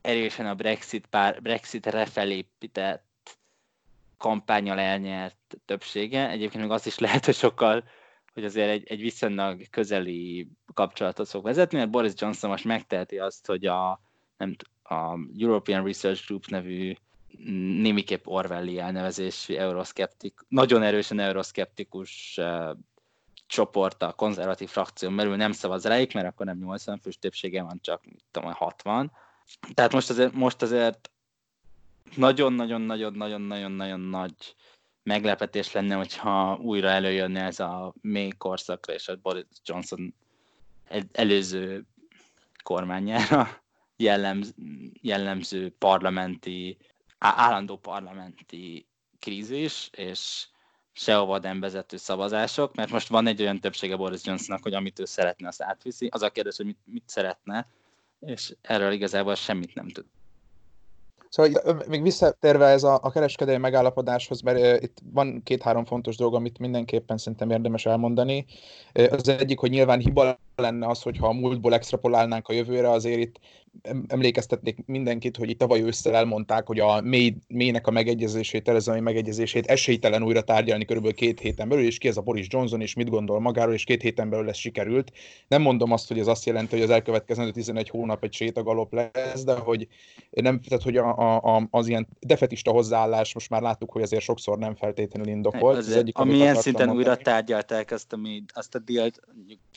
[0.00, 3.04] erősen a Brexit pár, Brexitre felépített
[4.16, 6.28] kampányal elnyert többsége.
[6.30, 7.84] Egyébként még az is lehet, hogy sokkal,
[8.34, 13.46] hogy azért egy, egy viszonylag közeli kapcsolatot fog vezetni, mert Boris Johnson most megteheti azt,
[13.46, 14.00] hogy a,
[14.36, 16.94] nem, a European Research Group nevű
[17.80, 22.40] némiképp Orwelli elnevezésű euroszkeptik, nagyon erősen euroszkeptikus
[23.46, 27.78] csoport a konzervatív frakción belül nem szavaz rájuk, mert akkor nem 80 fős többsége van,
[27.82, 29.12] csak tudom, 60.
[29.74, 31.10] Tehát most azért, most azért
[32.14, 34.54] nagyon-nagyon-nagyon-nagyon-nagyon-nagyon nagy
[35.02, 40.14] meglepetés lenne, hogyha újra előjönne ez a mély korszakra, és a Boris Johnson
[41.12, 41.86] előző
[42.62, 43.62] kormányára
[43.96, 44.52] jellemző,
[45.00, 46.78] jellemző parlamenti,
[47.18, 48.86] állandó parlamenti
[49.18, 50.46] krízis, és
[50.98, 55.04] sehova nem vezető szavazások, mert most van egy olyan többsége Boris Johnsonnak, hogy amit ő
[55.04, 56.08] szeretne, azt átviszi.
[56.10, 57.68] Az a kérdés, hogy mit, mit szeretne,
[58.20, 60.04] és erről igazából semmit nem tud.
[61.28, 66.34] Szóval még visszatérve ez a, a kereskedelmi megállapodáshoz, mert uh, itt van két-három fontos dolog,
[66.34, 68.46] amit mindenképpen szerintem érdemes elmondani.
[68.94, 73.18] Uh, az egyik, hogy nyilván hiba lenne az, hogyha a múltból extrapolálnánk a jövőre, azért
[73.18, 73.38] itt
[74.06, 79.66] emlékeztetnék mindenkit, hogy itt tavaly ősszel elmondták, hogy a mély, mélynek a megegyezését, Terezai megegyezését
[79.66, 83.08] esélytelen újra tárgyalni körülbelül két héten belül, és ki ez a Boris Johnson, és mit
[83.08, 85.12] gondol magáról, és két héten belül ez sikerült.
[85.48, 89.44] Nem mondom azt, hogy ez azt jelenti, hogy az elkövetkező 11 hónap egy sétagalop lesz,
[89.44, 89.88] de hogy,
[90.30, 94.58] nem, tehát, hogy a, a, az ilyen defetista hozzáállás, most már láttuk, hogy azért sokszor
[94.58, 95.76] nem feltétlenül indokolt.
[95.76, 97.08] Az, az egyik, amilyen szinten mondani.
[97.08, 98.18] újra tárgyalták azt a,
[98.54, 99.20] azt a dealt.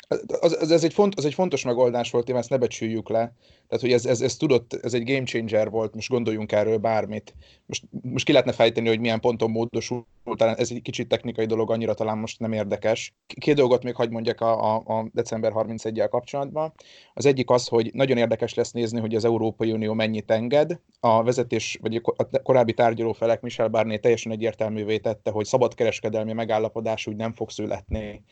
[0.10, 3.34] Az, az, ez, egy font, az egy fontos megoldás volt, én ezt ne becsüljük le.
[3.68, 7.36] Tehát, hogy ez, ez, ez tudott, ez egy game changer volt, most gondoljunk erről bármit.
[7.66, 11.72] Most, most ki lehetne fejteni, hogy milyen ponton módosult, talán ez egy kicsit technikai dolog,
[11.72, 13.14] annyira talán most nem érdekes.
[13.28, 16.74] Két dolgot még hagyd mondjak a, a, a december 31-jel kapcsolatban.
[17.14, 20.80] Az egyik az, hogy nagyon érdekes lesz nézni, hogy az Európai Unió mennyit enged.
[21.00, 27.08] A vezetés, vagy a korábbi tárgyaló felek Michel Barnier teljesen egyértelművé tette, hogy szabadkereskedelmi megállapodás
[27.08, 28.24] úgy nem fog születni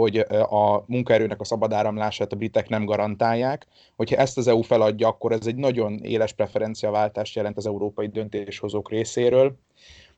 [0.00, 0.16] hogy
[0.50, 3.66] a munkaerőnek a szabad áramlását a britek nem garantálják.
[3.96, 8.90] Hogyha ezt az EU feladja, akkor ez egy nagyon éles preferenciaváltást jelent az európai döntéshozók
[8.90, 9.58] részéről.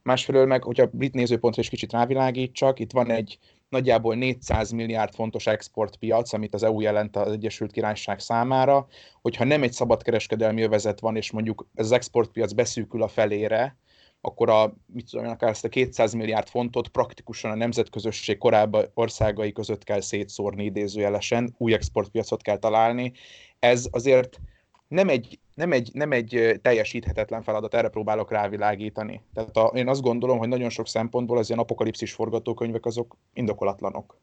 [0.03, 3.38] Másfelől meg, hogyha brit nézőpontra is kicsit rávilágítsak, itt van egy
[3.69, 8.87] nagyjából 400 milliárd fontos exportpiac, amit az EU jelent az Egyesült Királyság számára,
[9.23, 13.77] hogyha nem egy szabadkereskedelmi övezet van, és mondjuk az exportpiac beszűkül a felére,
[14.20, 19.52] akkor a, mit tudom, akár ezt a 200 milliárd fontot praktikusan a nemzetközösség korábbi országai
[19.52, 23.12] között kell szétszórni idézőjelesen, új exportpiacot kell találni.
[23.59, 24.40] Ez azért
[24.88, 29.22] nem egy, nem egy, nem egy teljesíthetetlen feladat, erre próbálok rávilágítani.
[29.35, 34.20] Tehát a, én azt gondolom, hogy nagyon sok szempontból az ilyen apokalipszis forgatókönyvek azok indokolatlanok.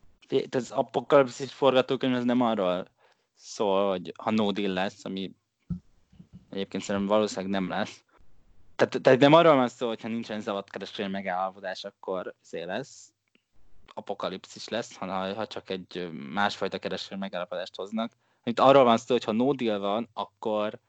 [0.50, 2.88] Az apokalipszis forgatókönyv az nem arról
[3.36, 5.32] szól, hogy ha no deal lesz, ami
[6.50, 8.05] egyébként szerintem valószínűleg nem lesz,
[8.76, 13.14] tehát, tehát nem arról van szó, hogyha nincsen szabadkereskedelmi megállapodás, akkor szé lesz,
[13.94, 18.12] apokalipszis lesz, hanem ha csak egy másfajta kereskedelmi megállapodást hoznak.
[18.44, 20.80] Itt arról van szó, hogy ha no deal van, akkor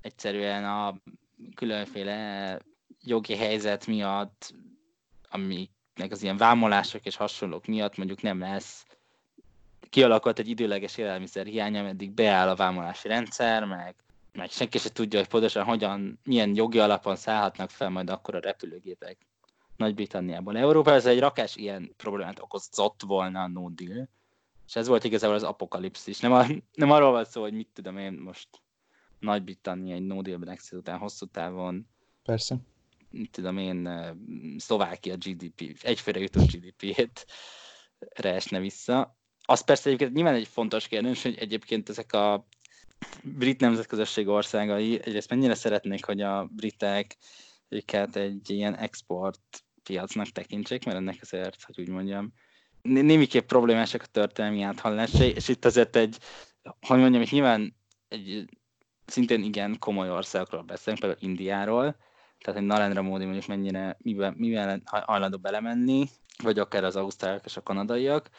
[0.00, 0.94] egyszerűen a
[1.54, 2.58] különféle
[3.02, 4.54] jogi helyzet miatt,
[5.30, 8.86] amiknek az ilyen vámolások és hasonlók miatt mondjuk nem lesz
[9.92, 13.94] kialakult egy időleges élelmiszer hiány, ameddig beáll a vámolási rendszer, meg
[14.32, 18.40] meg senki se tudja, hogy pontosan hogyan, milyen jogi alapon szállhatnak fel majd akkor a
[18.40, 19.18] repülőgépek
[19.76, 20.56] Nagy-Britanniából.
[20.56, 24.08] Európa ez egy rakás ilyen problémát okozott volna a no deal,
[24.66, 26.18] és ez volt igazából az apokalipszis.
[26.20, 28.48] Nem, a, nem arról van szó, hogy mit tudom én most
[29.18, 31.86] Nagy-Britannia egy no deal Brexit után hosszú távon.
[32.22, 32.56] Persze.
[33.10, 33.88] Mit tudom én,
[34.58, 37.26] Szlovákia GDP, egyfőre jutó GDP-ét
[38.12, 39.16] esne vissza.
[39.44, 42.46] Az persze egyébként nyilván egy fontos kérdés, hogy egyébként ezek a
[43.22, 47.16] brit nemzetközösség országai egyrészt mennyire szeretnék, hogy a britek
[47.68, 52.32] őket egy ilyen export piacnak tekintsék, mert ennek azért, hogy úgy mondjam,
[52.82, 56.18] némiképp problémásak a történelmi áthallásai, és itt azért egy,
[56.80, 57.76] hogy mondjam, itt nyilván
[58.08, 58.44] egy
[59.06, 61.96] szintén igen komoly országokról beszélünk, például Indiáról,
[62.38, 66.08] tehát egy Narendra Módi mondjuk mennyire, mivel, mivel hajlandó belemenni,
[66.42, 68.30] vagy akár az ausztrálok és a kanadaiak,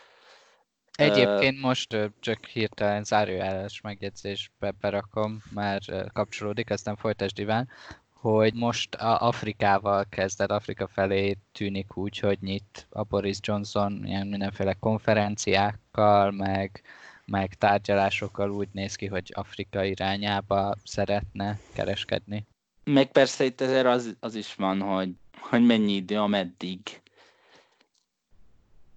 [0.97, 7.69] Egyébként most csak hirtelen zárójeles megjegyzésbe berakom, mert kapcsolódik, aztán folytasd Iván,
[8.13, 14.27] hogy most a Afrikával kezdett, Afrika felé tűnik úgy, hogy nyit a Boris Johnson ilyen
[14.27, 16.81] mindenféle konferenciákkal, meg,
[17.25, 22.47] meg tárgyalásokkal úgy néz ki, hogy Afrika irányába szeretne kereskedni.
[22.83, 27.01] Meg persze itt ezért az, az is van, hogy, hogy mennyi idő, ameddig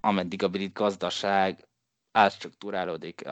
[0.00, 1.65] ameddig a brit gazdaság
[2.16, 3.28] átstruktúrálódik,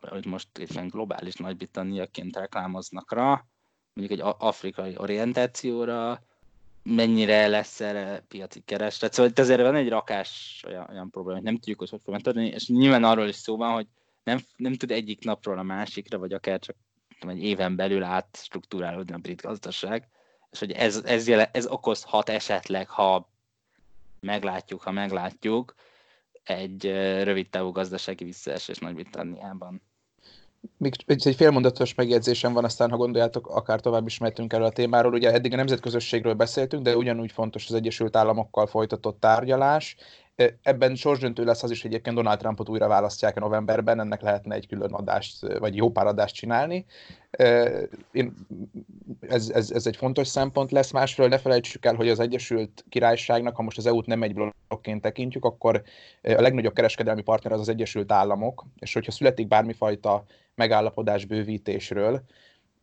[0.00, 3.44] hogy most éppen globális Nagy-Britanniaként reklámoznak rá,
[3.92, 6.22] mondjuk egy afrikai orientációra,
[6.82, 9.12] mennyire lesz erre piaci kereslet.
[9.12, 12.22] Szóval itt azért van egy rakás olyan, olyan probléma, hogy nem tudjuk, hogy hogy fogunk
[12.22, 13.86] tudni, és nyilván arról is szó van, hogy
[14.24, 16.76] nem, nem tud egyik napról a másikra, vagy akár csak
[17.18, 20.08] tudom, egy éven belül átstruktúrálódni a brit gazdaság,
[20.50, 23.30] és hogy ez, ez, ez okozhat esetleg, ha
[24.20, 25.74] meglátjuk, ha meglátjuk,
[26.50, 26.84] egy
[27.22, 29.82] rövid távú gazdasági visszaesés Nagy-Britanniában.
[30.76, 35.12] Még egy félmondatos megjegyzésem van, aztán ha gondoljátok, akár tovább is mehetünk erről a témáról.
[35.12, 39.96] Ugye eddig a nemzetközösségről beszéltünk, de ugyanúgy fontos az Egyesült Államokkal folytatott tárgyalás.
[40.62, 44.54] Ebben sorsdöntő lesz az is, hogy egyébként Donald Trumpot újra választják a novemberben, ennek lehetne
[44.54, 46.86] egy külön adást, vagy jó pár adást csinálni.
[48.12, 48.34] Én,
[49.20, 50.90] ez, ez, ez egy fontos szempont lesz.
[50.90, 55.02] Másról ne felejtsük el, hogy az Egyesült Királyságnak, ha most az EU-t nem egy blokként
[55.02, 55.82] tekintjük, akkor
[56.22, 60.24] a legnagyobb kereskedelmi partner az az Egyesült Államok, és hogyha születik bármifajta
[60.54, 62.22] megállapodás bővítésről,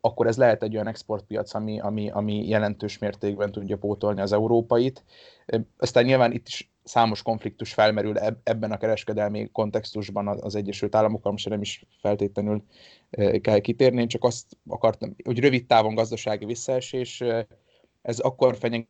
[0.01, 5.03] akkor ez lehet egy olyan exportpiac, ami, ami, ami jelentős mértékben tudja pótolni az európait.
[5.77, 11.49] Aztán nyilván itt is számos konfliktus felmerül ebben a kereskedelmi kontextusban az Egyesült Államokkal, most
[11.49, 12.63] nem is feltétlenül
[13.41, 17.23] kell kitérni, én csak azt akartam, hogy rövid távon gazdasági visszaesés,
[18.01, 18.87] ez akkor fenyeget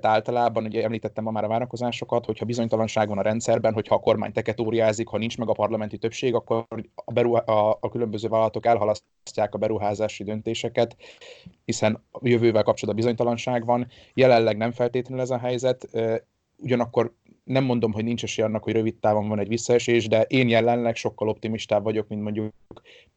[0.00, 4.32] általában, ugye említettem ma már a várakozásokat, hogyha bizonytalanság van a rendszerben, hogyha a kormány
[4.32, 9.54] teketóriázik, ha nincs meg a parlamenti többség, akkor a, beruha- a, a különböző vállalatok elhalasztják
[9.54, 10.96] a beruházási döntéseket,
[11.64, 13.86] hiszen a jövővel kapcsolatban bizonytalanság van.
[14.14, 15.88] Jelenleg nem feltétlenül ez a helyzet,
[16.62, 20.48] ugyanakkor nem mondom, hogy nincs esély annak, hogy rövid távon van egy visszaesés, de én
[20.48, 22.54] jelenleg sokkal optimistább vagyok, mint mondjuk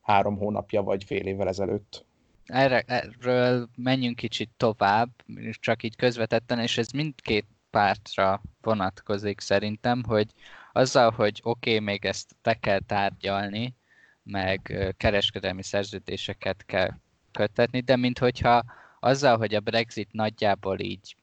[0.01, 2.05] három hónapja vagy fél évvel ezelőtt.
[2.45, 5.10] Erre, erről menjünk kicsit tovább,
[5.51, 10.27] csak így közvetetten, és ez mindkét pártra vonatkozik szerintem, hogy
[10.73, 13.75] azzal, hogy oké, okay, még ezt te kell tárgyalni,
[14.23, 16.89] meg kereskedelmi szerződéseket kell
[17.31, 18.63] kötetni, de minthogyha
[18.99, 21.15] azzal, hogy a Brexit nagyjából így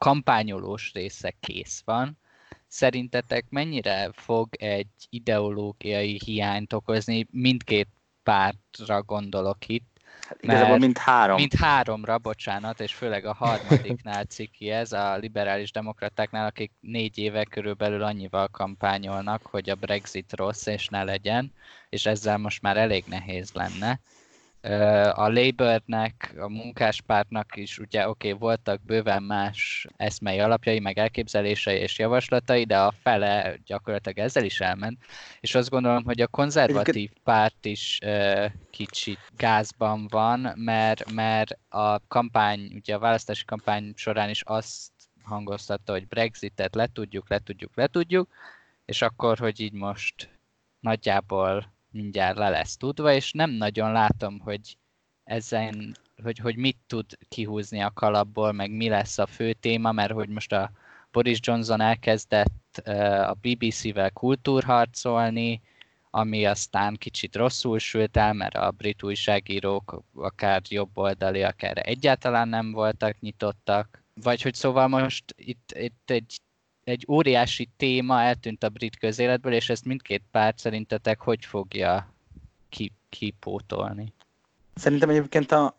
[0.00, 2.18] kampányolós része kész van,
[2.66, 7.88] szerintetek mennyire fog egy ideológiai hiányt okozni mindkét
[8.22, 9.88] pártra gondolok itt,
[10.28, 11.36] Hát igazából mind három.
[11.36, 17.44] Mind háromra, bocsánat, és főleg a harmadiknál ciki ez, a liberális demokratáknál, akik négy éve
[17.44, 21.52] körülbelül annyival kampányolnak, hogy a Brexit rossz és ne legyen,
[21.88, 24.00] és ezzel most már elég nehéz lenne.
[25.12, 31.78] A Labournek, a munkáspártnak is ugye oké, okay, voltak bőven más eszmei alapjai, meg elképzelései
[31.78, 34.98] és javaslatai, de a fele gyakorlatilag ezzel is elment,
[35.40, 42.06] és azt gondolom, hogy a konzervatív párt is uh, kicsit gázban van, mert, mert a
[42.08, 44.92] kampány, ugye a választási kampány során is azt
[45.22, 48.28] hangoztatta, hogy Brexitet letudjuk, letudjuk, letudjuk,
[48.84, 50.38] és akkor, hogy így most
[50.80, 54.76] nagyjából mindjárt le lesz tudva, és nem nagyon látom, hogy
[55.24, 60.12] ezen, hogy, hogy mit tud kihúzni a kalapból, meg mi lesz a fő téma, mert
[60.12, 60.70] hogy most a
[61.12, 62.76] Boris Johnson elkezdett
[63.26, 65.60] a BBC-vel kultúrharcolni,
[66.10, 70.62] ami aztán kicsit rosszul sült el, mert a brit újságírók akár
[70.94, 74.02] oldali, akár egyáltalán nem voltak nyitottak.
[74.14, 76.40] Vagy hogy szóval most itt, itt egy
[76.90, 82.14] egy óriási téma eltűnt a brit közéletből, és ezt mindkét párt szerintetek hogy fogja
[83.08, 84.12] kipótolni?
[84.74, 85.76] Szerintem egyébként a,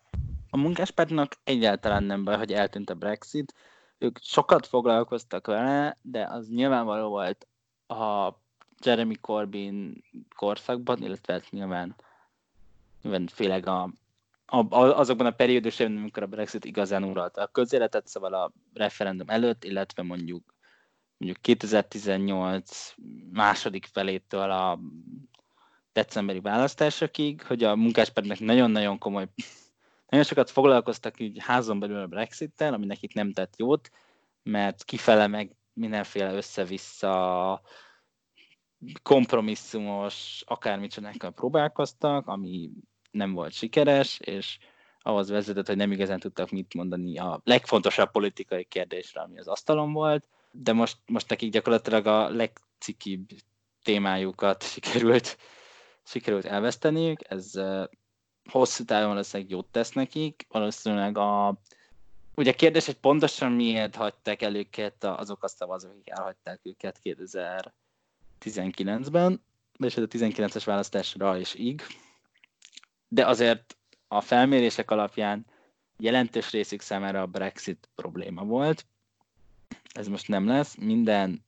[0.50, 3.54] a munkáspártnak egyáltalán nem baj, hogy eltűnt a Brexit.
[3.98, 7.48] Ők sokat foglalkoztak vele, de az nyilvánvaló volt
[7.88, 8.34] a
[8.84, 10.04] Jeremy Corbyn
[10.36, 11.96] korszakban, illetve hát nyilván,
[13.02, 13.90] nyilván főleg a,
[14.46, 19.64] a, azokban a periódusokban, amikor a Brexit igazán uralta a közéletet, szóval a referendum előtt,
[19.64, 20.54] illetve mondjuk
[21.22, 22.94] mondjuk 2018
[23.32, 24.80] második felétől a
[25.94, 29.28] decemberi választásokig, hogy a munkáspártnak nagyon-nagyon komoly,
[30.10, 33.90] nagyon sokat foglalkoztak így házon belül a Brexit-tel, ami nekik nem tett jót,
[34.44, 37.62] mert kifele meg mindenféle össze-vissza
[39.04, 42.70] kompromisszumos akármicsodákkal próbálkoztak, ami
[43.12, 44.58] nem volt sikeres, és
[45.00, 49.94] ahhoz vezetett, hogy nem igazán tudtak mit mondani a legfontosabb politikai kérdésre, ami az asztalon
[49.94, 53.30] volt, de most, most nekik gyakorlatilag a legcikibb
[53.84, 55.38] témájukat sikerült,
[56.04, 57.52] sikerült elveszteniük, ez
[58.50, 61.60] hosszú távon valószínűleg jót tesz nekik, valószínűleg a
[62.36, 69.44] Ugye kérdés, hogy pontosan miért hagyták el őket azok a szavazók, akik elhagyták őket 2019-ben,
[69.80, 71.82] és ez a 19-es választásra is íg.
[73.08, 75.46] De azért a felmérések alapján
[75.98, 78.86] jelentős részük számára a Brexit probléma volt,
[79.94, 81.46] ez most nem lesz, minden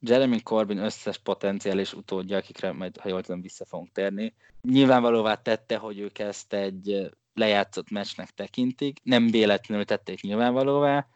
[0.00, 5.76] Jeremy Corbyn összes potenciális utódja, akikre majd, ha jól tudom, vissza fogunk térni, nyilvánvalóvá tette,
[5.76, 11.06] hogy ők ezt egy lejátszott meccsnek tekintik, nem véletlenül tették nyilvánvalóvá.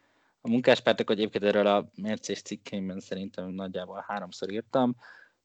[0.40, 4.96] A munkáspártok, egyébként erről a mércés cikkeimben szerintem nagyjából háromszor írtam,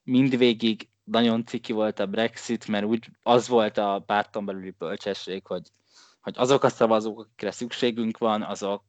[0.03, 5.69] mindvégig nagyon ciki volt a Brexit, mert úgy az volt a párton belüli bölcsesség, hogy,
[6.21, 8.83] hogy azok a szavazók, akikre szükségünk van, azok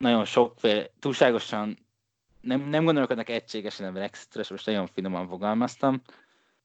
[0.00, 1.78] nagyon sokféle, túlságosan
[2.40, 6.02] nem, nem gondolkodnak egységesen a Brexitre, most nagyon finoman fogalmaztam,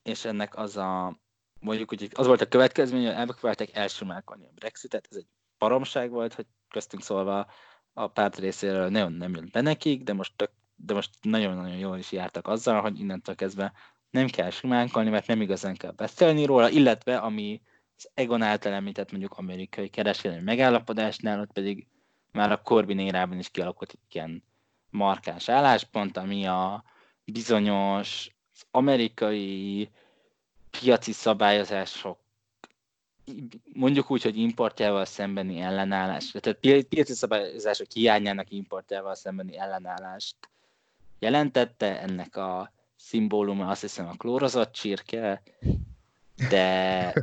[0.04, 1.20] és ennek az a,
[1.60, 5.28] mondjuk, hogy az volt a következmény, hogy elpróbálták elsumálkolni a Brexitet, ez egy
[5.58, 7.48] paromság volt, hogy köztünk szólva
[7.94, 11.98] a párt részéről nagyon nem jött be nekik, de most tök de most nagyon-nagyon jól
[11.98, 13.74] is jártak azzal, hogy innentől kezdve
[14.10, 17.62] nem kell simánkolni, mert nem igazán kell beszélni róla, illetve ami
[17.98, 21.88] az Egon által említett mondjuk amerikai kereskedelmi megállapodásnál, ott pedig
[22.36, 24.44] már a Corbyn érában is kialakult ilyen
[24.90, 26.84] markáns álláspont, ami a
[27.26, 28.30] bizonyos
[28.72, 29.90] amerikai
[30.70, 32.20] piaci szabályozások
[33.74, 40.36] mondjuk úgy, hogy importjával szembeni ellenállás, tehát piaci szabályozások hiányának importjával szembeni ellenállást
[41.20, 45.42] jelentette, ennek a szimbóluma azt hiszem a klórozott csirke,
[46.50, 47.14] de,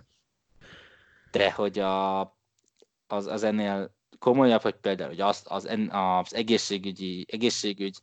[1.31, 2.21] de hogy a,
[3.07, 7.99] az, az ennél komolyabb, hogy például hogy az, az, az egészségügyi, egészségügy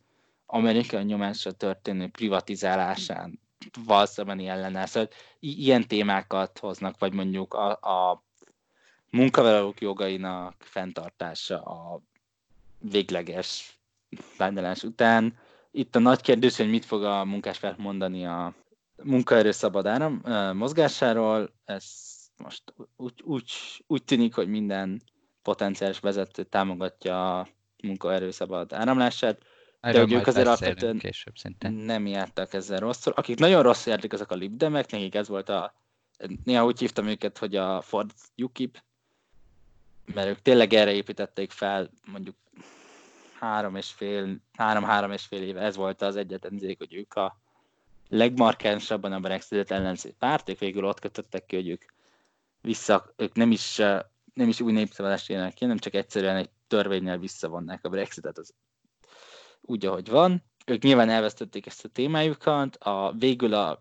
[0.46, 3.40] amerikai nyomásra történő privatizálásán
[3.84, 4.86] valszabani ellenáll.
[4.86, 5.08] Szóval
[5.40, 8.22] ilyen témákat hoznak, vagy mondjuk a, a
[9.10, 12.00] munkavállalók jogainak fenntartása a
[12.78, 13.78] végleges
[14.36, 15.38] vándorlás után.
[15.70, 18.54] Itt a nagy kérdés, hogy mit fog a munkáspárt mondani a
[19.02, 20.22] munkaerő szabad áram
[20.56, 21.52] mozgásáról.
[21.64, 21.84] Ez
[22.36, 23.52] most úgy, úgy,
[23.86, 25.02] úgy tűnik, hogy minden
[25.42, 27.48] potenciális vezető támogatja a
[27.82, 29.38] munkaerő szabad áramlását.
[29.80, 31.34] Erről de ők azért alapvetően később,
[31.68, 33.12] nem jártak ezzel rosszul.
[33.12, 35.74] Akik nagyon rosszul jártak, azok a libdemek, nekik ez volt a,
[36.44, 38.82] néha úgy hívtam őket, hogy a Ford UKIP,
[40.14, 42.36] mert ők tényleg erre építették fel, mondjuk
[43.38, 47.40] három és fél, három-három és fél éve ez volt az egyetlen izék, hogy ők a
[48.08, 51.84] legmarkánsabban a Brexit ellenzék párt, ők végül ott kötöttek ki, hogy ők
[52.60, 53.80] vissza, ők nem is,
[54.34, 58.54] nem is új népszavazást jönnek ki, nem csak egyszerűen egy törvényel visszavonnák a Brexitet az
[59.60, 60.42] úgy, ahogy van.
[60.66, 63.78] Ők nyilván elvesztették ezt a témájukat, a, végül a,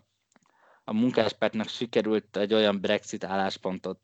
[0.83, 3.99] a munkáspártnak sikerült egy olyan Brexit álláspontot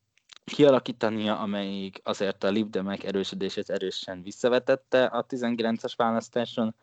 [0.46, 6.76] kialakítania, amelyik azért a libdemek erősödését erősen visszavetette a 19-es választáson.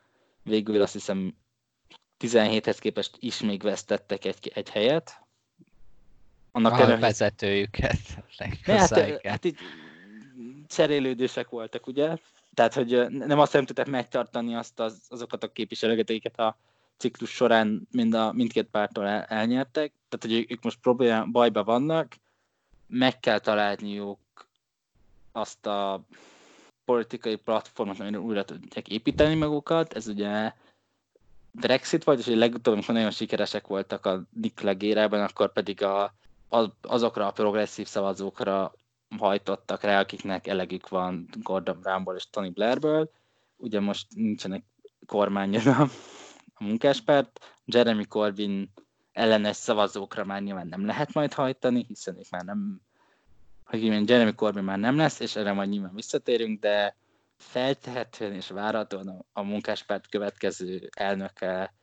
[0.43, 1.37] Végül azt hiszem
[2.19, 5.22] 17-hez képest is még vesztettek egy, egy helyet.
[6.53, 7.99] Annak a vezetőjüket.
[8.67, 9.59] Ne, hát, hát így
[10.67, 12.17] cserélődések voltak, ugye?
[12.55, 16.57] Tehát, hogy nem azt nem tudták megtartani azt az, azokat a képviselőket, akiket a
[16.97, 19.93] ciklus során mind a, mindkét pártól el, elnyertek.
[20.09, 22.17] Tehát, hogy ők most probléma, bajba vannak,
[22.87, 24.19] meg kell találniuk
[25.33, 26.05] azt a
[26.85, 29.93] politikai platformot, amire újra tudják építeni magukat.
[29.93, 30.53] Ez ugye
[31.51, 36.15] Brexit volt, és legutóbb, amikor nagyon sikeresek voltak a Nick legérában, akkor pedig a,
[36.83, 38.73] azokra a progresszív szavazókra
[39.19, 43.11] hajtottak rá, akiknek elegük van Gordon Brownból és Tony Blairből.
[43.57, 44.65] Ugye most nincsenek
[45.07, 45.83] kormányon a,
[46.55, 47.55] a munkáspárt.
[47.65, 48.73] Jeremy Corbyn
[49.13, 52.81] ellenes szavazókra már nyilván nem lehet majd hajtani, hiszen ők már nem,
[53.65, 56.97] hogy mondjam, Jeremy Corbyn már nem lesz, és erre majd nyilván visszatérünk, de
[57.37, 61.75] feltehetően és várhatóan a, a munkáspárt következő elnöke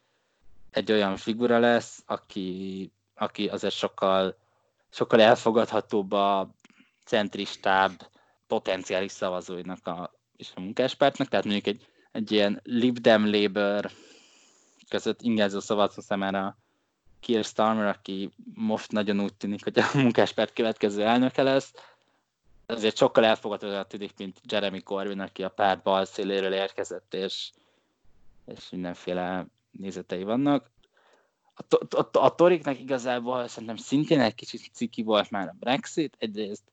[0.72, 4.38] egy olyan figura lesz, aki, aki azért sokkal,
[4.90, 6.50] sokkal elfogadhatóbb a
[7.06, 8.10] centristább
[8.48, 13.92] potenciális szavazóinak a, és a munkáspártnak, tehát mondjuk egy, egy ilyen Libdem Labour
[14.90, 16.58] között ingázó szavazó számára
[17.20, 21.74] Keir Starmer, aki most nagyon úgy tűnik, hogy a munkáspárt következő elnöke lesz,
[22.66, 27.52] azért sokkal elfogadóan tűnik, mint Jeremy Corbyn, aki a párt bal széléről érkezett, és,
[28.46, 30.72] és mindenféle nézetei vannak.
[31.68, 36.64] A, a, a, Toriknak igazából szerintem szintén egy kicsit ciki volt már a Brexit, egyrészt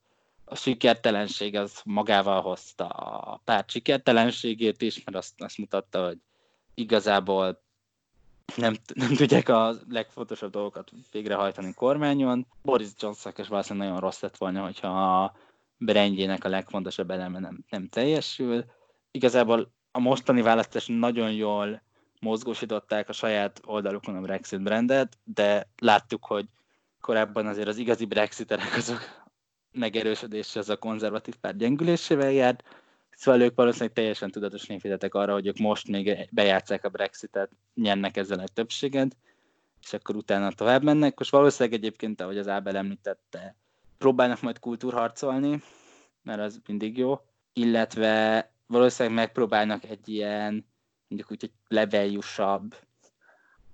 [0.44, 6.18] a sikertelenség az magával hozta a párt sikertelenségét is, mert azt, azt mutatta, hogy
[6.74, 7.62] igazából
[8.56, 12.46] nem, nem tudják a legfontosabb dolgokat végrehajtani kormányon.
[12.62, 15.36] Boris johnson és valószínűleg nagyon rossz lett volna, hogyha a
[15.78, 18.64] brandjének a legfontosabb eleme nem, nem teljesül.
[19.10, 21.82] Igazából a mostani választás nagyon jól
[22.20, 26.46] mozgósították a saját oldalukon a Brexit brandet, de láttuk, hogy
[27.00, 29.00] korábban azért az igazi brexiterek azok
[29.72, 32.62] megerősödése az a konzervatív párt gyengülésével járt,
[33.10, 38.16] szóval ők valószínűleg teljesen tudatos építettek arra, hogy ők most még bejátszák a Brexitet, nyernek
[38.16, 39.16] ezzel egy többséget,
[39.82, 41.18] és akkor utána tovább mennek.
[41.18, 43.56] Most valószínűleg egyébként, ahogy az Ábel említette,
[43.98, 45.62] próbálnak majd kultúrharcolni,
[46.22, 47.20] mert az mindig jó,
[47.52, 50.66] illetve valószínűleg megpróbálnak egy ilyen,
[51.08, 52.74] mondjuk úgy, egy leveljusabb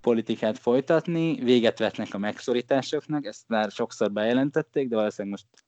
[0.00, 5.64] politikát folytatni, véget vetnek a megszorításoknak, ezt már sokszor bejelentették, de valószínűleg most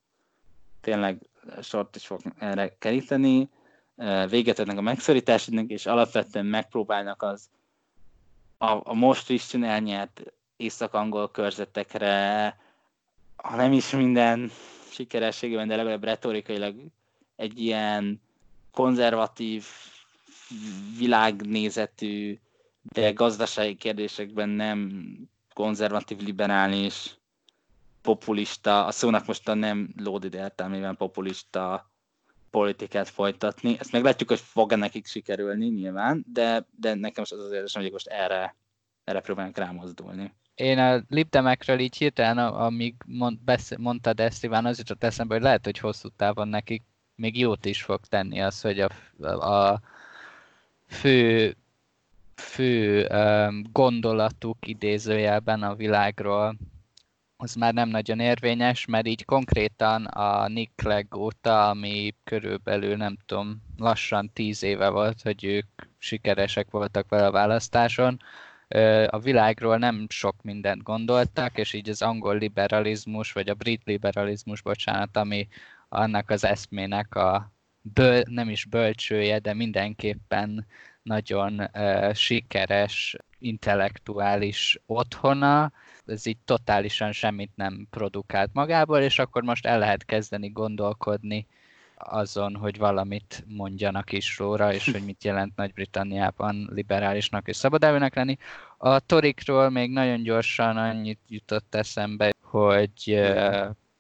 [0.81, 1.31] tényleg
[1.63, 3.49] sort is fog erre keríteni,
[4.29, 7.49] véget adnak a megszorításnak, és alapvetően megpróbálnak az
[8.59, 10.23] a, a most is elnyert
[10.57, 12.57] észak-angol körzetekre,
[13.37, 14.51] ha nem is minden
[14.91, 16.77] sikerességében, de legalább retorikailag
[17.37, 18.21] egy ilyen
[18.73, 19.67] konzervatív,
[20.99, 22.39] világnézetű
[22.93, 25.03] de gazdasági kérdésekben nem
[25.55, 27.19] konzervatív, liberális,
[28.03, 31.91] populista, a szónak most a nem loaded értelmében populista
[32.51, 33.77] politikát folytatni.
[33.79, 37.93] Ezt meglátjuk, hogy fog-e nekik sikerülni nyilván, de, de nekem most az az érzésem, hogy
[37.93, 38.57] most erre,
[39.05, 40.35] erre próbálnak rámozdulni.
[40.55, 45.43] Én a libdemekről így hirtelen, amíg mond, beszél, mondtad ezt, Iván, az jutott eszembe, hogy
[45.43, 46.83] lehet, hogy hosszú távon nekik
[47.15, 48.89] még jót is fog tenni az, hogy a,
[49.27, 49.81] a
[50.95, 51.57] fő,
[52.35, 56.57] fő um, gondolatuk idézőjelben a világról.
[57.37, 63.17] Az már nem nagyon érvényes, mert így konkrétan a Nick Clegg óta, ami körülbelül nem
[63.27, 65.67] tudom, lassan tíz éve volt, hogy ők
[65.99, 68.19] sikeresek voltak vele a választáson,
[69.07, 74.63] a világról nem sok mindent gondoltak, és így az angol liberalizmus, vagy a brit liberalizmus,
[74.63, 75.49] bocsánat, ami
[75.89, 77.54] annak az eszmének a
[77.93, 80.67] böl, nem is bölcsője, de mindenképpen
[81.03, 85.73] nagyon uh, sikeres intellektuális otthona,
[86.07, 91.47] ez így totálisan semmit nem produkált magából, és akkor most el lehet kezdeni gondolkodni
[91.97, 98.37] azon, hogy valamit mondjanak is róla, és hogy mit jelent Nagy-Britanniában liberálisnak és szabadelőnek lenni.
[98.79, 103.15] A torikról még nagyon gyorsan annyit jutott eszembe, hogy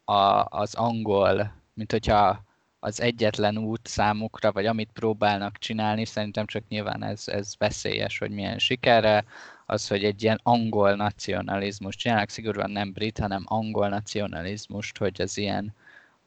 [0.05, 2.45] a, az angol, mint hogyha
[2.85, 8.30] az egyetlen út számukra, vagy amit próbálnak csinálni, szerintem csak nyilván ez, ez veszélyes, hogy
[8.30, 9.24] milyen sikerre,
[9.66, 15.39] az, hogy egy ilyen angol nacionalizmus csinálnak, szigorúan nem brit, hanem angol nacionalizmust, hogy az
[15.39, 15.74] ilyen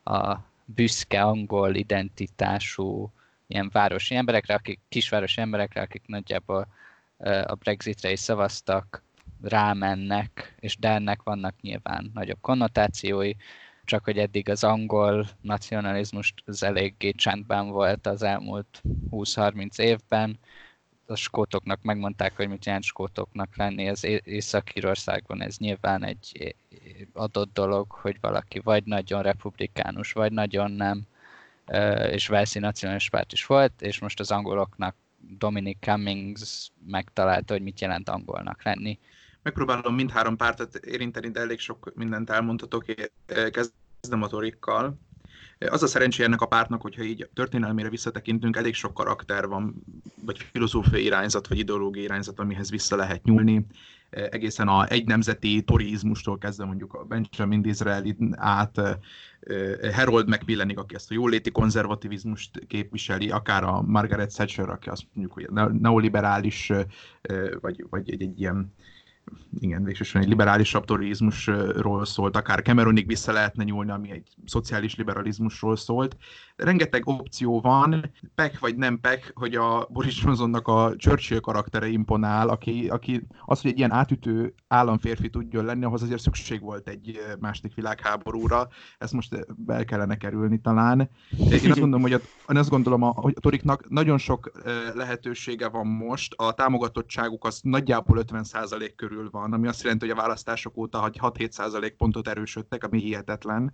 [0.03, 0.35] a
[0.65, 3.11] büszke angol identitású
[3.47, 6.67] ilyen városi emberekre, akik kisvárosi emberekre, akik nagyjából
[7.45, 9.03] a Brexitre is szavaztak,
[9.41, 13.31] rámennek, és de ennek vannak nyilván nagyobb konnotációi,
[13.87, 18.81] csak hogy eddig az angol nacionalizmus az eléggé csendben volt az elmúlt
[19.11, 20.39] 20-30 évben,
[21.05, 26.55] a skótoknak megmondták, hogy mit jelent skótoknak lenni, az Észak-Írországban ez nyilván egy
[27.13, 31.05] adott dolog, hogy valaki vagy nagyon republikánus, vagy nagyon nem,
[32.11, 34.95] és Velszi nacionális párt is volt, és most az angoloknak
[35.37, 38.99] Dominic Cummings megtalálta, hogy mit jelent angolnak lenni.
[39.47, 42.85] Megpróbálom mindhárom pártot érinteni, de elég sok mindent elmondhatok.
[43.25, 44.99] Kezdem a torikkal.
[45.69, 49.83] Az a szerencsé ennek a pártnak, hogyha így történelmére visszatekintünk, elég sok karakter van,
[50.25, 53.65] vagy filozófiai irányzat, vagy ideológiai irányzat, amihez vissza lehet nyúlni.
[54.09, 58.81] Egészen a egy nemzeti torizmustól kezdve mondjuk a Benjamin Disraeli át
[59.93, 65.33] Harold Macmillanig, aki ezt a jóléti konzervativizmust képviseli, akár a Margaret Thatcher, aki azt mondjuk,
[65.33, 66.71] hogy neoliberális,
[67.61, 68.73] vagy, vagy egy, egy ilyen
[69.59, 75.75] igen, végsősorban egy liberálisabb turizmusról szólt, akár Cameronig vissza lehetne nyúlni, ami egy szociális liberalizmusról
[75.75, 76.17] szólt.
[76.55, 82.49] Rengeteg opció van, pek vagy nem pek, hogy a Boris Johnsonnak a Churchill karaktere imponál,
[82.49, 87.19] aki, aki az, hogy egy ilyen átütő államférfi tudjon lenni, ahhoz azért szükség volt egy
[87.39, 88.67] második világháborúra,
[88.97, 91.09] ezt most el kellene kerülni talán.
[91.51, 92.19] Én azt gondolom, hogy a,
[92.49, 94.51] én azt gondolom, hogy a Toriknak nagyon sok
[94.93, 100.17] lehetősége van most, a támogatottságuk az nagyjából 50% körül körül van, ami azt jelenti, hogy
[100.17, 103.73] a választások óta 6-7 pontot erősödtek, ami hihetetlen.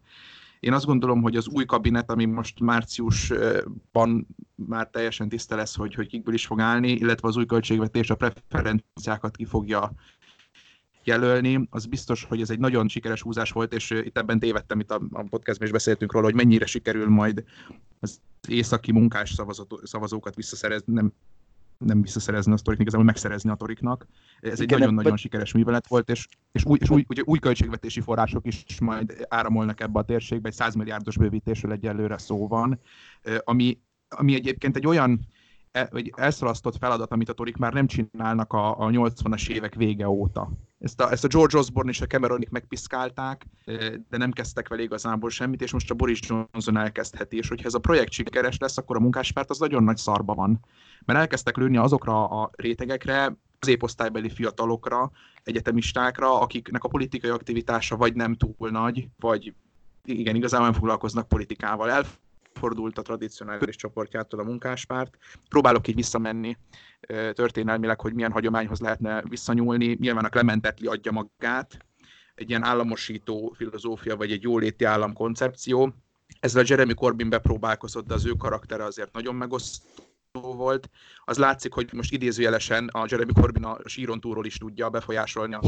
[0.59, 5.93] Én azt gondolom, hogy az új kabinet, ami most márciusban már teljesen tiszta lesz, hogy,
[5.93, 9.91] hogy kikből is fog állni, illetve az új költségvetés a preferenciákat ki fogja
[11.03, 14.91] jelölni, az biztos, hogy ez egy nagyon sikeres húzás volt, és itt ebben tévedtem, itt
[14.91, 17.43] a, a podcastban is beszéltünk róla, hogy mennyire sikerül majd
[17.99, 19.35] az északi munkás
[19.83, 21.13] szavazókat visszaszerezni, nem
[21.85, 24.07] nem visszaszerezni a sztoriknak, igazából megszerezni a toriknak.
[24.39, 28.45] Ez egy nagyon-nagyon sikeres művelet volt, és, és, új, és új, ugye, új költségvetési források
[28.47, 32.79] is majd áramolnak ebbe a térségbe, egy 100 milliárdos bővítésről egyelőre szó van,
[33.43, 33.79] ami,
[34.09, 35.27] ami egyébként egy olyan
[35.89, 40.09] vagy e, elszalasztott feladat, amit a torik már nem csinálnak a, a 80-as évek vége
[40.09, 40.49] óta.
[40.79, 43.45] Ezt a, ezt a George Osborne és a Cameronik megpiszkálták,
[44.09, 47.73] de nem kezdtek vele igazából semmit, és most a Boris Johnson elkezdheti, és hogyha ez
[47.73, 50.59] a projekt sikeres lesz, akkor a munkáspárt az nagyon nagy szarba van.
[51.05, 55.11] Mert elkezdtek lőni azokra a rétegekre, középosztálybeli fiatalokra,
[55.43, 59.53] egyetemistákra, akiknek a politikai aktivitása vagy nem túl nagy, vagy
[60.05, 61.89] igen, igazából nem foglalkoznak politikával.
[62.53, 65.17] Elfordult a tradicionális csoportjától a munkáspárt.
[65.49, 66.57] Próbálok így visszamenni
[67.33, 69.97] történelmileg, hogy milyen hagyományhoz lehetne visszanyúlni.
[69.99, 71.77] Nyilván a Clementetli adja magát,
[72.35, 75.93] egy ilyen államosító filozófia, vagy egy jóléti állam koncepció.
[76.39, 80.89] Ezzel Jeremy Corbyn bepróbálkozott, de az ő karaktere azért nagyon megosztó volt.
[81.25, 85.61] Az látszik, hogy most idézőjelesen a Jeremy Corbyn a síron túról is tudja befolyásolni a,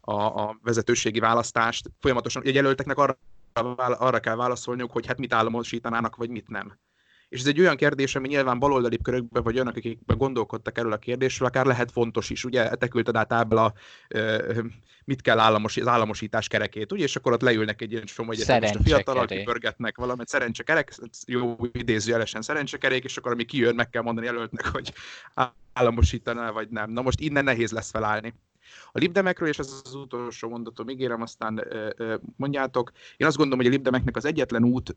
[0.00, 1.90] a, a vezetőségi választást.
[1.98, 3.18] Folyamatosan, egy jelölteknek arra,
[3.52, 6.78] arra kell válaszolniuk, hogy hát mit államosítanának, vagy mit nem.
[7.28, 10.96] És ez egy olyan kérdés, ami nyilván baloldali körökben, vagy olyanok, akik gondolkodtak erről a
[10.96, 12.44] kérdésről, akár lehet fontos is.
[12.44, 13.72] Ugye te küldted át ábla,
[15.04, 17.04] mit kell államos, az államosítás kerekét, ugye?
[17.04, 20.94] És akkor ott leülnek egy ilyen csomó egyetemist a fiatal, kipörgetnek valamit, szerencsekerek,
[21.26, 24.92] jó idézőjelesen szerencsekerék, és akkor ami kijön, meg kell mondani jelöltnek, hogy
[25.72, 26.90] államosítaná, vagy nem.
[26.90, 28.34] Na most innen nehéz lesz felállni.
[28.92, 31.64] A libdemekről, és ez az utolsó mondatom, ígérem, aztán
[32.36, 32.92] mondjátok.
[33.16, 34.88] Én azt gondolom, hogy a libdemeknek az egyetlen út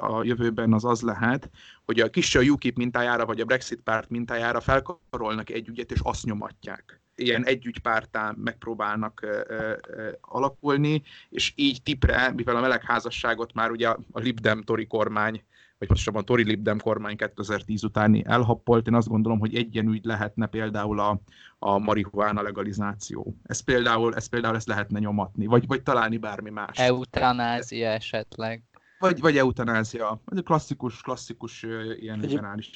[0.00, 1.50] a jövőben az az lehet,
[1.84, 6.00] hogy a kis a UKIP mintájára, vagy a Brexit párt mintájára felkarolnak egy ügyet, és
[6.02, 9.72] azt nyomatják ilyen együgypártán megpróbálnak ö, ö,
[10.20, 15.44] alakulni, és így tipre, mivel a melegházasságot már ugye a Libdem Tori kormány
[15.78, 18.86] vagy pontosabban a Tori Libdem kormány 2010 utáni elhappolt.
[18.86, 21.20] Én azt gondolom, hogy egy ilyen ügy lehetne például a,
[21.58, 23.36] a marihuána legalizáció.
[23.42, 26.78] Ez például, ez például ezt lehetne nyomatni, vagy, vagy találni bármi más.
[26.78, 28.62] Eutanázia esetleg.
[28.98, 30.20] Vagy, vagy eutanázia.
[30.26, 31.62] Ez klasszikus, klasszikus
[31.98, 32.30] ilyen Egyéb...
[32.30, 32.70] liberális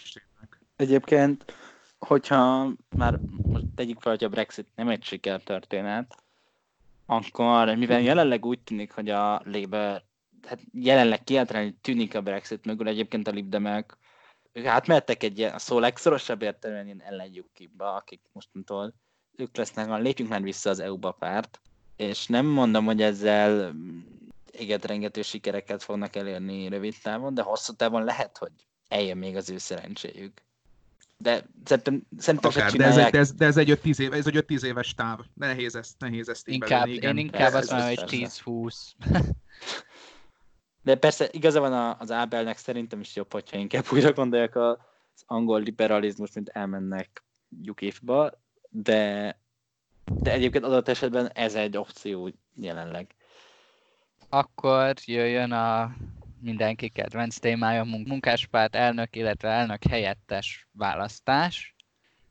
[0.76, 1.54] Egyébként,
[1.98, 6.16] hogyha már most tegyük fel, hogy a Brexit nem egy sikertörténet,
[7.06, 10.02] akkor mivel jelenleg úgy tűnik, hogy a Labour
[10.46, 13.98] hát jelenleg kiáltalán tűnik a Brexit mögül, egyébként a libdemek
[14.64, 18.94] hát mertek egy ilyen, a szó legszorosabb értelemben ilyen ellenjük kibba, akik mostantól
[19.36, 21.60] ők lesznek, a lépjünk már vissza az EU-ba párt,
[21.96, 23.74] és nem mondom, hogy ezzel
[24.80, 28.52] rengető sikereket fognak elérni rövid távon, de hosszú távon lehet, hogy
[28.88, 30.42] eljön még az ő szerencséjük.
[31.16, 34.26] De szerintem, szerintem Akár, de, ez egy, de, ez, de ez egy 5-10 év, ez
[34.26, 35.18] egy 5-10 éves táv.
[35.34, 38.74] Nehéz ezt, nehéz ezt inkább, Én inkább azt mondom, hogy 10-20.
[40.82, 44.76] De persze igaza van az Ábelnek, szerintem is jobb, hogyha inkább újra gondolják az
[45.26, 47.24] angol liberalizmus, mint elmennek
[47.62, 48.32] Jukifba,
[48.68, 49.36] de,
[50.04, 53.14] de egyébként adott esetben ez egy opció jelenleg.
[54.28, 55.96] Akkor jöjjön a
[56.40, 61.74] mindenki kedvenc témája, munkáspárt elnök, illetve elnök helyettes választás.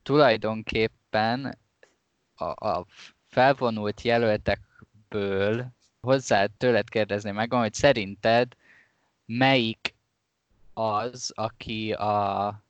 [0.02, 1.58] Tulajdonképpen
[2.34, 2.86] a, a
[3.26, 8.56] felvonult jelöltekből hozzá tőled kérdezni meg, hogy szerinted
[9.26, 9.94] melyik
[10.72, 12.62] az, aki a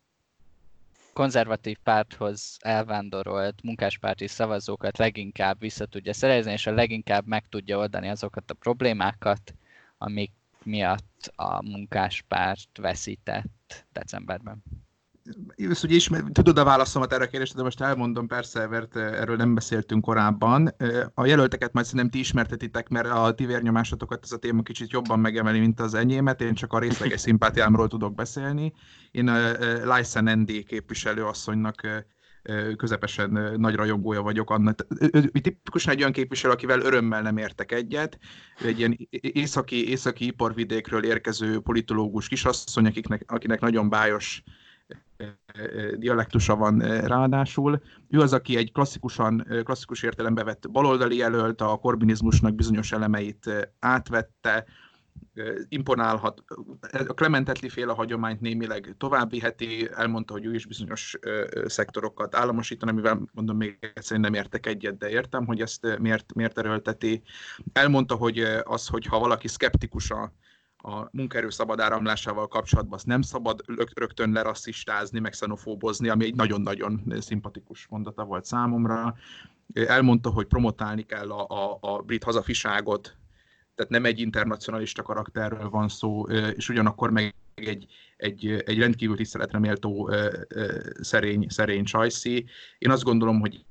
[1.13, 8.09] konzervatív párthoz elvándorolt munkáspárti szavazókat leginkább vissza tudja szerezni, és a leginkább meg tudja oldani
[8.09, 9.55] azokat a problémákat,
[9.99, 14.63] amik miatt a munkáspárt veszített decemberben
[15.57, 19.21] ezt ugye ismer, tudod a válaszomat erre a kérdésre, de most elmondom persze, mert eh,
[19.21, 20.75] erről nem beszéltünk korábban.
[20.77, 24.91] Eh, a jelölteket majd szerintem ti ismertetitek, mert a ti vérnyomásatokat ez a téma kicsit
[24.91, 26.41] jobban megemeli, mint az enyémet.
[26.41, 28.73] Én csak a részleges szimpátiámról tudok beszélni.
[29.11, 32.07] Én a eh, Lysen Andy képviselőasszonynak
[32.77, 34.87] közepesen nagy rajongója vagyok annak.
[35.33, 38.19] Tipikusan egy olyan képviselő, akivel örömmel nem értek egyet.
[38.65, 44.43] Egy ilyen északi, északi iparvidékről érkező politológus kisasszony, akiknek, akinek nagyon bájos
[45.97, 47.83] dialektusa van ráadásul.
[48.09, 54.65] Ő az, aki egy klasszikusan, klasszikus értelembe vett baloldali jelölt, a korbinizmusnak bizonyos elemeit átvette,
[55.69, 56.45] imponálhat.
[56.91, 61.19] A Clementetli féle hagyományt némileg tovább viheti, elmondta, hogy ő is bizonyos
[61.65, 66.59] szektorokat államosítan, amivel mondom még egyszer nem értek egyet, de értem, hogy ezt miért, miért
[66.59, 67.23] erőlteti.
[67.73, 70.33] Elmondta, hogy az, hogy ha valaki szkeptikus a
[70.83, 73.63] a munkaerő szabad áramlásával kapcsolatban azt nem szabad
[73.95, 79.15] rögtön lerasszistázni, meg xenofóbozni, ami egy nagyon-nagyon szimpatikus mondata volt számomra.
[79.75, 83.17] Elmondta, hogy promotálni kell a, a, a brit hazafiságot,
[83.75, 86.23] tehát nem egy internacionalista karakterről van szó,
[86.57, 90.11] és ugyanakkor meg egy, egy, egy rendkívül tiszteletre méltó
[91.01, 92.47] szerény, szerény csajszi.
[92.79, 93.65] Én azt gondolom, hogy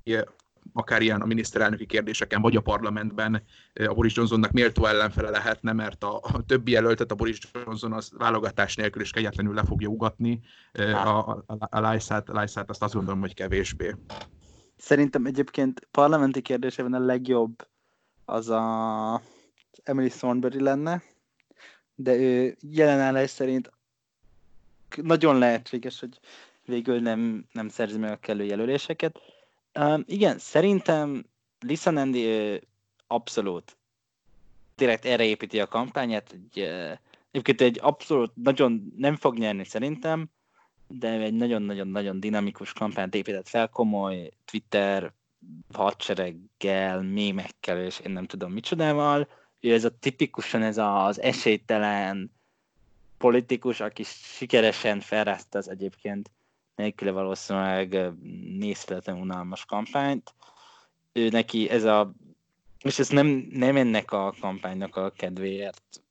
[0.73, 3.43] akár ilyen a miniszterelnöki kérdéseken, vagy a parlamentben
[3.87, 8.11] a Boris Johnsonnak méltó ellenfele lehetne, mert a, a többi jelöltet a Boris Johnson az
[8.17, 10.41] válogatás nélkül is kegyetlenül le fogja ugatni.
[10.73, 13.95] A, a, a Lyszát, Lyszát azt azt gondolom, hogy kevésbé.
[14.77, 17.67] Szerintem egyébként parlamenti kérdésében a legjobb
[18.25, 19.21] az a
[19.83, 21.03] Emily Thornberry lenne,
[21.95, 23.71] de ő jelenállás szerint
[24.95, 26.19] nagyon lehetséges, hogy
[26.65, 29.19] végül nem, nem szerzi meg a kellő jelöléseket.
[29.79, 31.25] Um, igen, szerintem
[31.59, 32.55] Lisa uh,
[33.07, 33.77] abszolút
[34.75, 36.31] direkt erre építi a kampányát.
[36.31, 36.97] Egy, uh,
[37.31, 40.29] egyébként egy abszolút nagyon nem fog nyerni szerintem,
[40.87, 45.13] de egy nagyon-nagyon-nagyon dinamikus kampányt épített fel, komoly Twitter
[45.73, 49.27] hadsereggel, mémekkel, és én nem tudom micsodával.
[49.59, 52.31] Ő ez a tipikusan ez az esélytelen
[53.17, 56.31] politikus, aki sikeresen felrázta az egyébként
[56.79, 58.11] nélküle valószínűleg
[58.57, 60.33] nézhetetlen unalmas kampányt.
[61.13, 62.11] Ő neki ez a,
[62.83, 66.01] és ez nem, nem ennek a kampánynak a kedvéért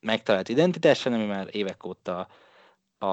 [0.00, 2.28] megtalált identitás, hanem már évek óta
[2.98, 3.06] a,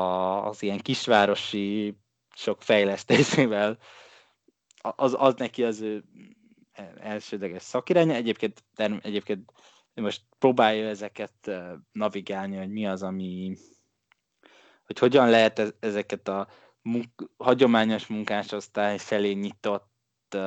[0.47, 1.97] az ilyen kisvárosi
[2.35, 3.77] sok fejlesztésével,
[4.81, 6.03] az, az neki az ő
[6.99, 8.13] elsődleges szakiránya.
[8.13, 8.63] Egyébként,
[9.01, 9.51] egyébként
[9.93, 11.51] most próbálja ezeket
[11.91, 13.57] navigálni, hogy mi az, ami,
[14.85, 16.47] hogy hogyan lehet ezeket a
[16.83, 20.37] munk, hagyományos munkásosztály felé nyitott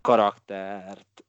[0.00, 1.24] karaktert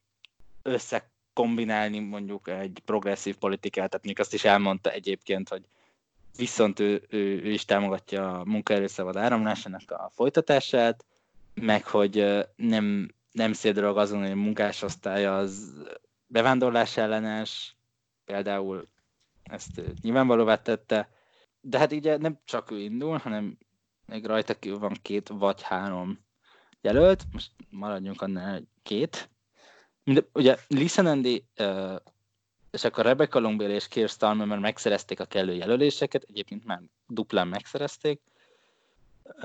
[0.62, 5.66] összekombinálni mondjuk egy progresszív politikát, tehát még azt is elmondta egyébként, hogy
[6.38, 11.06] viszont ő, ő, ő is támogatja a munkaerőszabad áramlásának a folytatását,
[11.54, 15.74] meg hogy nem, nem szédrog azon, hogy a munkásosztály az
[16.28, 17.76] bevándorlás ellenes,
[18.26, 18.88] például
[19.44, 21.10] ezt nyilvánvalóvá tette,
[21.66, 23.58] de hát ugye nem csak ő indul, hanem
[24.06, 26.20] még rajta kívül van két vagy három
[26.82, 29.30] jelölt, most maradjunk annál két.
[30.04, 31.96] Mind, ugye Lisa Nandy, uh,
[32.72, 37.48] és akkor Rebecca Longbél és Keir Starmer már megszerezték a kellő jelöléseket, egyébként már duplán
[37.48, 38.22] megszerezték.
[39.24, 39.42] Uh,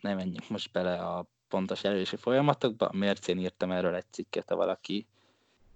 [0.00, 4.56] nem menjünk most bele a pontos jelölési folyamatokba, a mércén írtam erről egy cikket, ha
[4.56, 5.06] valaki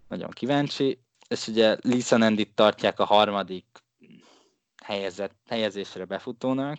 [0.09, 3.84] nagyon kíváncsi, és ugye Lisa Nandy tartják a harmadik
[4.85, 6.78] helyezett, helyezésre befutónak,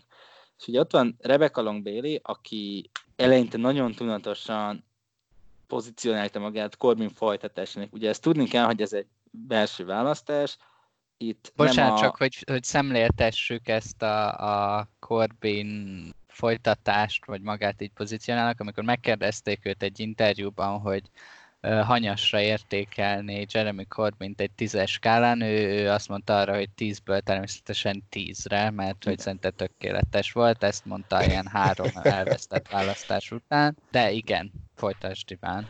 [0.58, 4.86] és ugye ott van Rebecca Long Bailey, aki eleinte nagyon tudatosan
[5.68, 7.94] pozícionálta magát Corbyn folytatásának.
[7.94, 10.58] Ugye ezt tudni kell, hogy ez egy belső választás.
[11.18, 12.02] Itt Bocsánat, a...
[12.02, 14.38] csak hogy, hogy szemléltessük ezt a,
[14.78, 21.04] a Corbyn folytatást, vagy magát így pozícionálnak, amikor megkérdezték őt egy interjúban, hogy
[21.84, 28.04] hanyasra értékelni Jeremy Corbyn egy tízes skálán, ő, ő azt mondta arra, hogy tízből természetesen
[28.10, 34.52] tízre, mert hogy szerinte tökéletes volt, ezt mondta ilyen három elvesztett választás után, de igen,
[34.76, 35.70] folytasd Iván.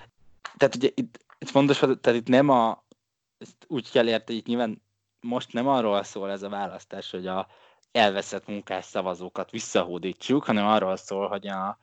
[0.58, 2.84] Tehát ugye itt, itt fontos, tehát itt nem a,
[3.38, 4.82] ezt úgy kell érteni, itt nyilván
[5.20, 7.48] most nem arról szól ez a választás, hogy a
[7.92, 11.80] elveszett munkás szavazókat visszahódítsuk, hanem arról szól, hogy a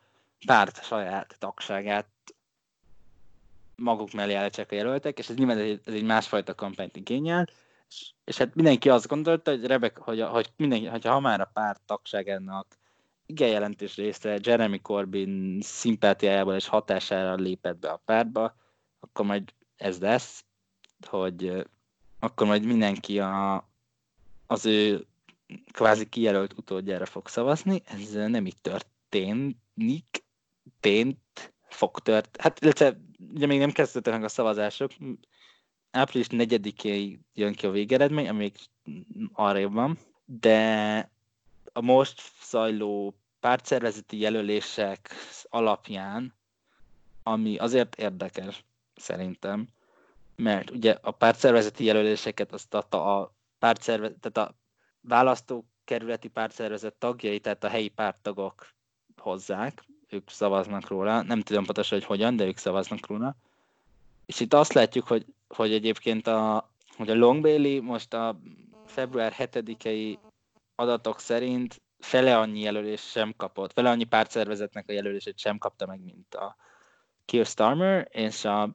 [0.46, 2.06] párt saját tagságát
[3.76, 7.48] maguk mellé állítsák a jelöltek, és ez nyilván ez egy, ez egy másfajta kampányt igényel,
[7.88, 11.50] és, és hát mindenki azt gondolta, hogy Rebek, hogy, hogy mindenki, hogyha ha már a
[11.52, 12.66] párt tagságának
[13.26, 18.56] igen jelentős része Jeremy Corbyn szimpátiájából és hatására lépett be a pártba,
[19.00, 20.44] akkor majd ez lesz,
[21.06, 21.66] hogy
[22.20, 23.68] akkor majd mindenki a,
[24.46, 25.06] az ő
[25.72, 27.82] kvázi kijelölt utódjára fog szavazni.
[27.84, 30.24] Ez nem így történik,
[30.80, 32.36] tént, fog tört.
[32.40, 33.00] Hát illetve
[33.34, 34.92] ugye még nem kezdődtek meg a szavazások,
[35.90, 38.54] április 4-én jön ki a végeredmény, amíg
[39.32, 41.10] arra van, de
[41.72, 45.10] a most zajló pártszervezeti jelölések
[45.42, 46.34] alapján,
[47.22, 48.64] ami azért érdekes
[48.94, 49.68] szerintem,
[50.36, 54.54] mert ugye a pártszervezeti jelöléseket azt adta a pártszervezet, tehát a
[55.00, 58.66] választókerületi pártszervezet tagjai, tehát a helyi párttagok
[59.16, 61.22] hozzák, ők szavaznak róla.
[61.22, 63.34] Nem tudom pontosan, hogy hogyan, de ők szavaznak róla.
[64.26, 68.40] És itt azt látjuk, hogy, hogy egyébként a, hogy a Long Bailey most a
[68.86, 70.18] február 7-i
[70.74, 76.00] adatok szerint fele annyi jelölést sem kapott, fele annyi pártszervezetnek a jelölését sem kapta meg,
[76.04, 76.56] mint a
[77.24, 78.70] Keir Starmer, és a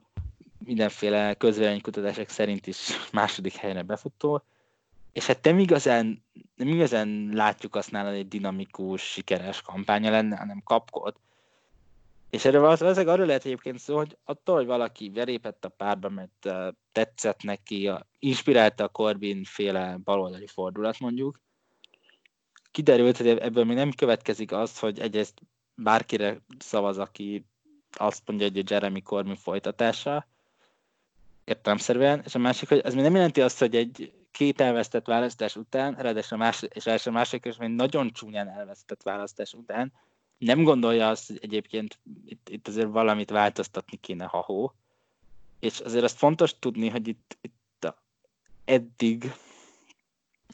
[0.64, 4.42] mindenféle közvéleménykutatások szerint is második helyre befutó
[5.18, 6.24] és hát nem igazán,
[6.54, 11.16] nem igazán látjuk azt nála, egy dinamikus, sikeres kampánya lenne, hanem kapkod.
[12.30, 16.48] És erről valószínűleg arról lehet egyébként szó, hogy attól, hogy valaki verépett a párba, mert
[16.92, 21.40] tetszett neki, a, inspirálta a Corbyn féle baloldali fordulat mondjuk,
[22.70, 25.40] kiderült, hogy ebből még nem következik az, hogy egyrészt
[25.74, 27.46] bárkire szavaz, aki
[27.92, 30.26] azt mondja, hogy a Jeremy Corbyn folytatása,
[31.44, 35.56] értelemszerűen, és a másik, hogy ez még nem jelenti azt, hogy egy két elvesztett választás
[35.56, 39.92] után, ráadásul a más, és első másik és még nagyon csúnyán elvesztett választás után,
[40.38, 44.72] nem gondolja azt, hogy egyébként itt, itt azért valamit változtatni kéne, ha hó.
[45.60, 48.02] És azért azt fontos tudni, hogy itt, itt a,
[48.64, 49.32] eddig,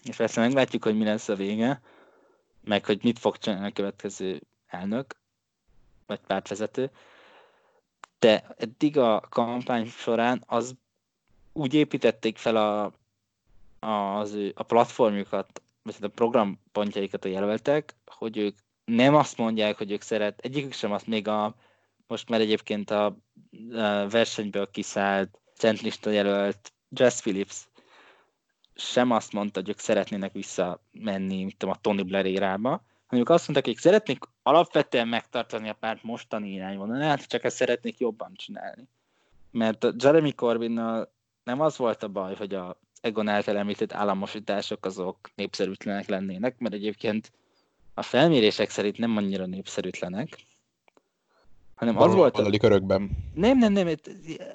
[0.05, 1.81] és persze meglátjuk, hogy mi lesz a vége,
[2.65, 5.17] meg hogy mit fog csinálni a következő elnök,
[6.07, 6.91] vagy pártvezető,
[8.19, 10.75] de eddig a kampány során az
[11.53, 12.93] úgy építették fel a
[13.87, 20.03] az, a platformjukat, vagy a programpontjaikat a jelöltek, hogy ők nem azt mondják, hogy ők
[20.03, 21.55] szeret, egyikük sem azt még a,
[22.07, 23.05] most már egyébként a,
[23.73, 27.69] a versenyből kiszállt, centlista jelölt Jess Phillips
[28.75, 32.69] sem azt mondta, hogy ők szeretnének visszamenni, mint tudom, a Tony Blair érába,
[33.07, 37.99] hanem ők azt mondták, hogy szeretnék alapvetően megtartani a párt mostani irányvonalát, csak ezt szeretnék
[37.99, 38.89] jobban csinálni.
[39.51, 41.13] Mert a Jeremy Corbynnal
[41.45, 46.75] nem az volt a baj, hogy a Egon által említett államosítások azok népszerűtlenek lennének, mert
[46.75, 47.33] egyébként
[47.95, 50.47] a felmérések szerint nem annyira népszerűtlenek,
[51.75, 52.39] hanem az volt...
[52.39, 52.51] A...
[52.59, 53.11] körökben.
[53.35, 53.89] Nem, nem, nem,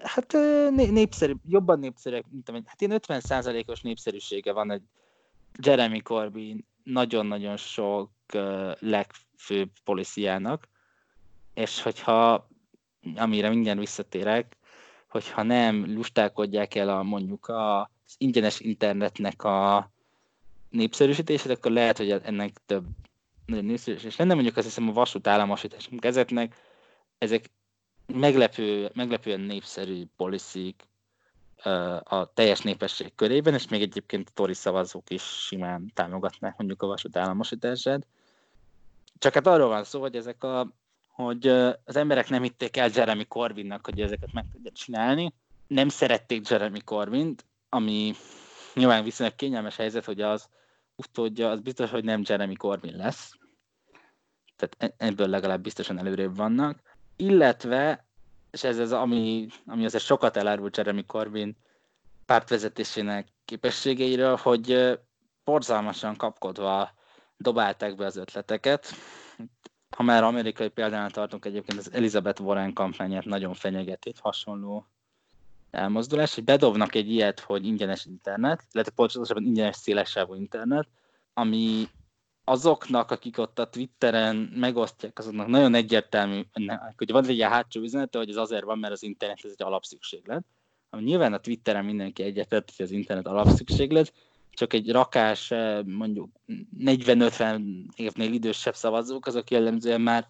[0.03, 0.37] hát
[0.71, 4.83] népszerű, jobban népszerűek, mint amit, hát ilyen 50%-os népszerűsége van egy
[5.63, 8.11] Jeremy Corbyn nagyon-nagyon sok
[8.79, 10.67] legfőbb policiának,
[11.53, 12.47] és hogyha,
[13.15, 14.57] amire mindjárt visszatérek,
[15.07, 19.91] hogyha nem lustálkodják el a mondjuk a az ingyenes internetnek a
[20.69, 22.85] népszerűsítését, akkor lehet, hogy ennek több
[23.49, 24.33] nagyon népszerűsítés lenne.
[24.33, 26.55] Mondjuk azt hiszem a vasút államosítás ezeknek,
[27.17, 27.51] ezek
[28.13, 30.87] meglepő, meglepően népszerű poliszik
[32.03, 36.87] a teljes népesség körében, és még egyébként a tori szavazók is simán támogatnák mondjuk a
[36.87, 38.07] vasút államosítását.
[39.17, 40.77] Csak hát arról van szó, hogy ezek a
[41.23, 41.47] hogy
[41.85, 45.33] az emberek nem hitték el Jeremy Corbynnak, hogy ezeket meg tudja csinálni.
[45.67, 48.13] Nem szerették Jeremy Corbyn-t, ami
[48.73, 50.49] nyilván viszonylag kényelmes helyzet, hogy az
[50.95, 53.38] utódja, az biztos, hogy nem Jeremy Corbyn lesz.
[54.59, 56.81] Tehát e-, ebből legalább biztosan előrébb vannak.
[57.15, 58.05] Illetve,
[58.51, 61.57] és ez az, ami, ami azért sokat elárult Jeremy Corbyn
[62.25, 64.99] pártvezetésének képességeiről, hogy
[65.43, 66.91] borzalmasan kapkodva
[67.37, 68.87] dobálták be az ötleteket.
[69.95, 74.85] Ha már amerikai példánál tartunk, egyébként az Elizabeth Warren kampányát nagyon fenyegeti, hasonló
[75.71, 80.87] elmozdulás, hogy bedobnak egy ilyet, hogy ingyenes internet, illetve pontosabban ingyenes szélessávú internet,
[81.33, 81.87] ami
[82.49, 86.41] azoknak, akik ott a Twitteren megosztják, azoknak nagyon egyértelmű,
[86.97, 89.65] hogy van egy ilyen hátsó üzenete, hogy ez azért van, mert az internet ez egy
[89.65, 90.43] alapszükséglet.
[90.89, 94.13] Ami nyilván a Twitteren mindenki egyetett, hogy az internet alapszükséglet,
[94.51, 96.29] csak egy rakás, eh, mondjuk
[96.77, 97.61] 40-50
[97.95, 100.27] évnél idősebb szavazók, azok jellemzően már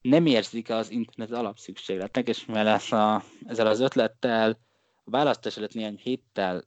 [0.00, 4.58] nem érzik az internet alapszükségletnek, és mellett a, ezzel az ötlettel
[5.04, 6.64] a választás előtt néhány héttel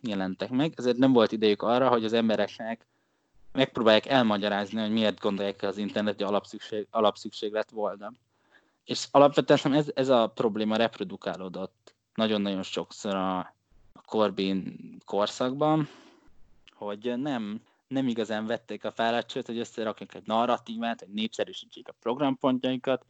[0.00, 2.86] jelentek meg, ezért nem volt idejük arra, hogy az embereknek
[3.56, 8.12] megpróbálják elmagyarázni, hogy miért gondolják az internet, hogy alapszükség, alapszükséglet volna.
[8.84, 13.38] És alapvetően ez, ez a probléma reprodukálódott nagyon-nagyon sokszor a,
[13.92, 15.88] a Corbyn korszakban,
[16.74, 23.04] hogy nem nem igazán vették a fáradtságot, hogy összerakják egy narratívát, hogy népszerűsítsék a programpontjaikat,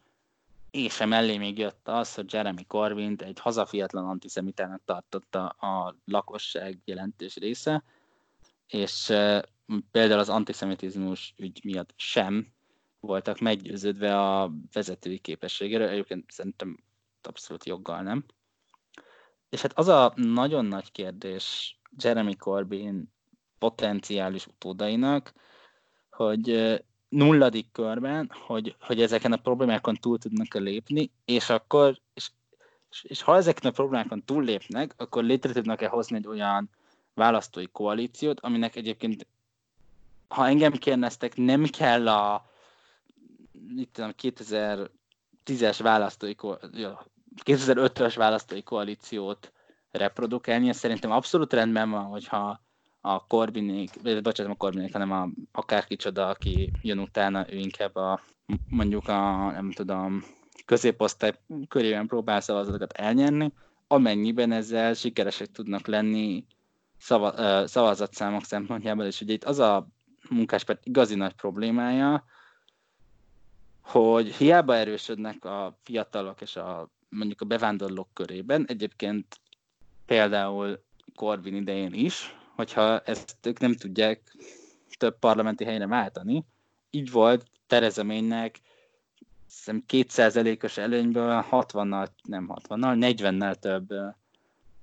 [0.71, 7.35] és mellé még jött az, hogy Jeremy Corbyn egy hazafiatlan antiszemitának tartotta a lakosság jelentős
[7.35, 7.83] része,
[8.67, 9.13] és
[9.91, 12.47] például az antiszemitizmus ügy miatt sem
[12.99, 16.83] voltak meggyőződve a vezetői képességéről, egyébként szerintem
[17.21, 18.25] abszolút joggal nem.
[19.49, 23.13] És hát az a nagyon nagy kérdés Jeremy Corbyn
[23.59, 25.33] potenciális utódainak,
[26.09, 26.77] hogy
[27.09, 32.29] nulladik körben, hogy, hogy ezeken a problémákon túl tudnak -e lépni, és akkor, és,
[32.89, 36.69] és, és ha ezeken a problémákon túl lépnek, akkor létre tudnak-e hozni egy olyan
[37.13, 39.27] választói koalíciót, aminek egyébként,
[40.27, 42.45] ha engem kérdeztek, nem kell a
[43.75, 46.33] mit tudom, 2010-es választói
[47.45, 49.51] 2005-ös választói koalíciót
[49.91, 52.61] reprodukálni, szerintem abszolút rendben van, hogyha
[53.01, 58.21] a Corbinék, bocsánat, a Corbinék, hanem a, akár kicsoda, aki jön utána, ő inkább a,
[58.69, 60.23] mondjuk a, nem tudom,
[60.65, 61.33] középosztály
[61.67, 63.53] körében próbál szavazatokat elnyerni,
[63.87, 66.45] amennyiben ezzel sikeresek tudnak lenni
[66.97, 69.87] szava, szavazatszámok szempontjából, és ugye itt az a
[70.29, 72.23] munkáspárt igazi nagy problémája,
[73.81, 79.39] hogy hiába erősödnek a fiatalok és a mondjuk a bevándorlók körében, egyébként
[80.05, 80.83] például
[81.15, 84.35] Corvin idején is, hogyha ezt ők nem tudják
[84.97, 86.45] több parlamenti helyre váltani.
[86.89, 88.59] Így volt Tereza Ménynek
[89.65, 93.87] 2%-os előnyből 60-nal, nem 60-nal, 40-nel több,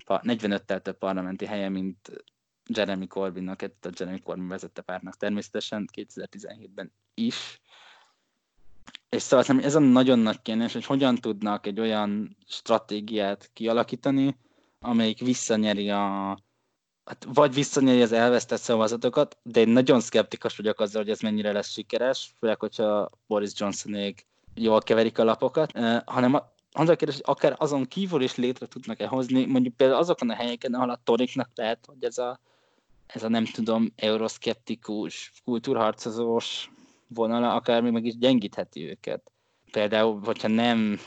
[0.07, 2.25] 45-tel több parlamenti helye, mint
[2.67, 7.61] Jeremy Corbynnak, a Jeremy Corbyn vezette pártnak természetesen 2017-ben is.
[9.09, 14.39] És szóval ez a nagyon nagy kérdés, hogy hogyan tudnak egy olyan stratégiát kialakítani,
[14.81, 16.39] amelyik visszanyeri a,
[17.05, 21.53] hát vagy visszanyeri az elvesztett szavazatokat, de én nagyon szkeptikus vagyok azzal, hogy ez mennyire
[21.53, 26.43] lesz sikeres, főleg, hogyha Boris Johnsonék jól keverik a lapokat, uh, hanem
[26.73, 30.35] az a kérdés, hogy akár azon kívül is létre tudnak-e hozni, mondjuk például azokon a
[30.35, 32.41] helyeken, ahol a toriknak lehet, hogy ez a,
[33.07, 36.71] ez a nem tudom, euroszkeptikus, kultúrharcozós
[37.09, 39.33] vonala akár még meg is gyengítheti őket.
[39.71, 40.99] Például, hogyha nem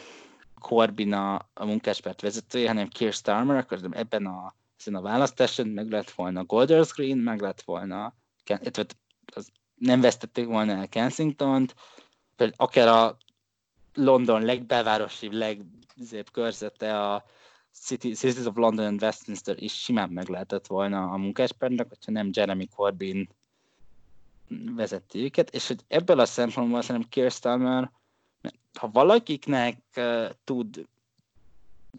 [0.59, 5.91] Corbyn a, a munkáspárt vezetője, hanem Keir Starmer, akkor ebben a ezen a választáson meg
[5.91, 8.13] lett volna Golders Green, meg lett volna,
[9.35, 11.75] az nem vesztették volna el Kensington-t,
[12.55, 13.17] akár a
[13.93, 17.25] London legbelvárosibb, legzébb körzete a
[17.81, 22.29] City, Cities of London and Westminster is simán meg lehetett volna a munkáspártnak, hogyha nem
[22.33, 23.29] Jeremy Corbyn
[24.75, 27.91] vezeti őket, és hogy ebből a szempontból szerintem Keir Starmer,
[28.79, 30.87] ha valakiknek uh, tud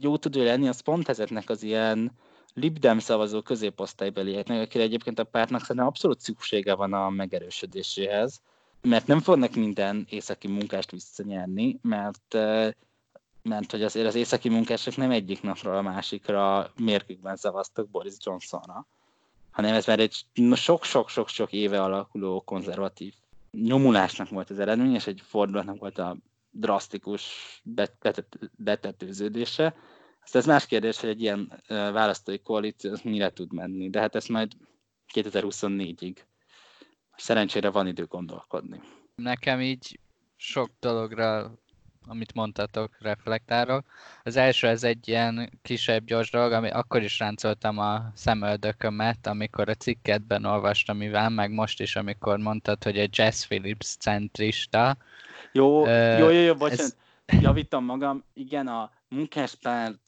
[0.00, 2.12] jó tud ő lenni, az pont ezeknek az ilyen
[2.54, 8.40] libdem szavazó középosztálybelieknek, akire egyébként a pártnak szerintem abszolút szüksége van a megerősödéséhez,
[8.82, 12.36] mert nem fognak minden északi munkást visszanyerni, mert
[13.48, 18.86] mert hogy azért az északi munkások nem egyik napról a másikra mérkükben szavaztak Boris Johnsonra,
[19.50, 20.24] hanem ez már egy
[20.54, 23.14] sok-sok-sok-sok éve alakuló konzervatív
[23.50, 26.16] nyomulásnak volt az eredmény, és egy fordulatnak volt a
[26.50, 27.62] drasztikus
[28.56, 29.74] betetőződése.
[30.22, 34.28] Azt ez más kérdés, hogy egy ilyen választói koalíció mire tud menni, de hát ezt
[34.28, 34.52] majd
[35.14, 36.16] 2024-ig.
[37.16, 38.80] Szerencsére van idő gondolkodni.
[39.14, 40.00] Nekem így
[40.36, 41.58] sok dologra
[42.08, 43.84] amit mondtatok, reflektálok.
[44.24, 49.68] Az első, ez egy ilyen kisebb, gyors dolog, ami akkor is ráncoltam a szemöldökömet, amikor
[49.68, 54.96] a cikketben olvastam, Iván, meg most is, amikor mondtad, hogy egy Jazz Phillips centrista.
[55.52, 56.96] Jó, uh, jó, jó, jó, bocsánat,
[57.26, 57.40] ez...
[57.42, 58.24] javítom magam.
[58.34, 59.98] Igen, a munkáspárt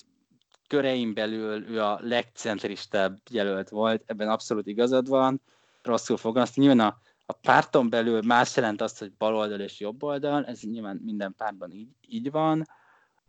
[0.69, 5.41] köreim belül ő a legcentristább jelölt volt, ebben abszolút igazad van.
[5.83, 6.65] Rosszul fogalmaztam.
[6.65, 6.99] Nyilván a
[7.31, 11.89] a párton belül más jelent azt, hogy baloldal és jobboldal, ez nyilván minden pártban így,
[12.09, 12.69] így van.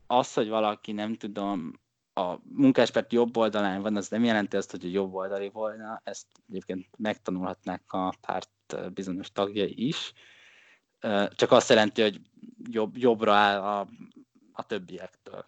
[0.07, 1.79] Az, hogy valaki nem tudom,
[2.13, 6.27] a munkáspárt jobb oldalán van, az nem jelenti azt, hogy a jobb oldali volna, ezt
[6.49, 8.49] egyébként megtanulhatnák a párt
[8.93, 10.13] bizonyos tagjai is.
[11.29, 12.21] Csak azt jelenti, hogy
[12.71, 13.87] jobb, jobbra áll a,
[14.51, 15.43] a többiektől.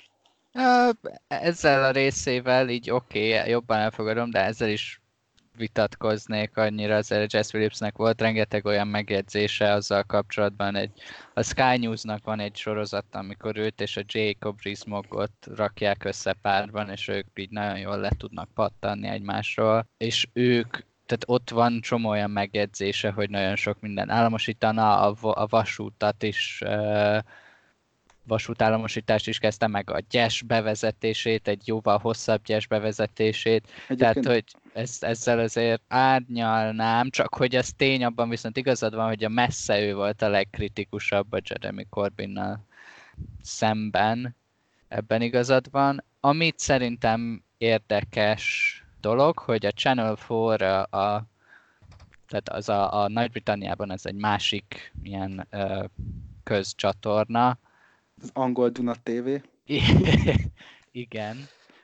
[1.28, 5.03] Ezzel a részével így oké, okay, jobban elfogadom, de ezzel is
[5.58, 10.92] vitatkoznék annyira, az Jess Phillipsnek volt rengeteg olyan megjegyzése azzal kapcsolatban, egy,
[11.34, 16.90] a Sky News-nak van egy sorozat, amikor őt és a Jacob Rees-Moggot rakják össze párban,
[16.90, 22.10] és ők így nagyon jól le tudnak pattanni egymásról, és ők tehát ott van csomó
[22.10, 27.18] olyan megjegyzése, hogy nagyon sok minden államosítana, a, a vasútat is uh,
[28.28, 34.00] vasútállamosítást is kezdte meg a gyes bevezetését, egy jóval hosszabb gyes bevezetését, Egyébként...
[34.00, 34.44] tehát hogy
[34.74, 39.82] ezt, ezzel azért árnyalnám, csak hogy ez tény, abban viszont igazad van, hogy a messze
[39.82, 42.66] ő volt a legkritikusabb a Jeremy Corbynnal
[43.42, 44.36] szemben,
[44.88, 46.04] ebben igazad van.
[46.20, 51.26] Amit szerintem érdekes dolog, hogy a Channel 4 a, a
[52.28, 55.84] tehát az a, a Nagy-Britanniában ez egy másik ilyen ö,
[56.44, 57.58] közcsatorna,
[58.24, 59.30] az angol Duna TV.
[60.92, 61.38] Igen.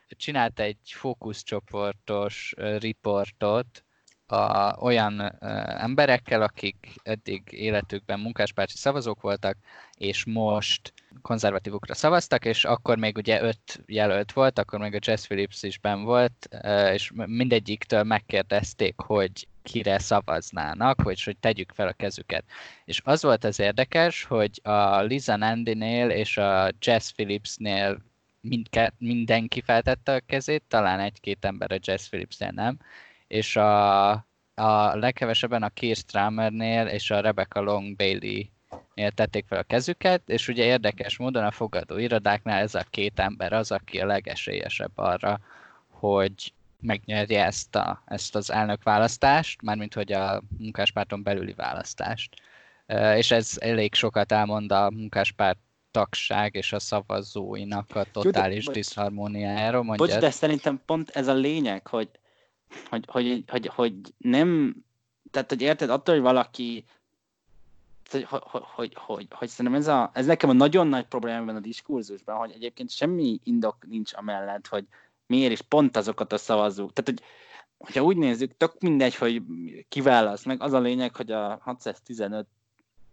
[0.08, 3.86] Csinált egy fókuszcsoportos riportot
[4.32, 9.58] a, olyan uh, emberekkel, akik eddig életükben munkáspárti szavazók voltak,
[9.98, 15.26] és most konzervatívokra szavaztak, és akkor még ugye öt jelölt volt, akkor még a Jess
[15.26, 21.88] Phillips is ben volt, uh, és mindegyiktől megkérdezték, hogy kire szavaznának, hogy, hogy tegyük fel
[21.88, 22.44] a kezüket.
[22.86, 28.02] És az volt az érdekes, hogy a Liza Nandy-nél és a Jess Phillipsnél
[28.42, 32.78] mindke, mindenki feltette a kezét, talán egy-két ember a Jess Phillipsnél nem,
[33.30, 34.10] és a,
[34.54, 38.44] a legkevesebben a Keir Stramernél és a Rebecca Long Bailey
[39.16, 43.54] tették fel a kezüket, és ugye érdekes módon a fogadó irodáknál ez a két ember
[43.54, 45.40] az, aki a legesélyesebb arra,
[45.88, 52.36] hogy megnyerje ezt, a, ezt az elnökválasztást, mármint hogy a munkáspárton belüli választást.
[53.16, 55.60] És ez elég sokat elmond a munkáspárt
[55.92, 59.82] tagság és a szavazóinak a totális Jó, diszharmóniájáról.
[59.82, 62.10] Bocs, de szerintem pont ez a lényeg, hogy,
[62.90, 64.76] hogy, hogy, hogy, hogy nem,
[65.32, 66.86] tehát hogy érted, attól, hogy valaki
[68.12, 71.60] hogy, hogy, hogy, hogy, hogy szerintem ez, a, ez nekem a nagyon nagy problémában a
[71.60, 74.86] diskurzusban, hogy egyébként semmi indok nincs amellett, hogy
[75.26, 76.94] miért is pont azokat a szavazók.
[76.94, 77.22] Tehát, hogy,
[77.78, 79.42] hogyha úgy nézzük, tök mindegy, hogy
[79.90, 82.48] kiválasz meg, az a lényeg, hogy a 615,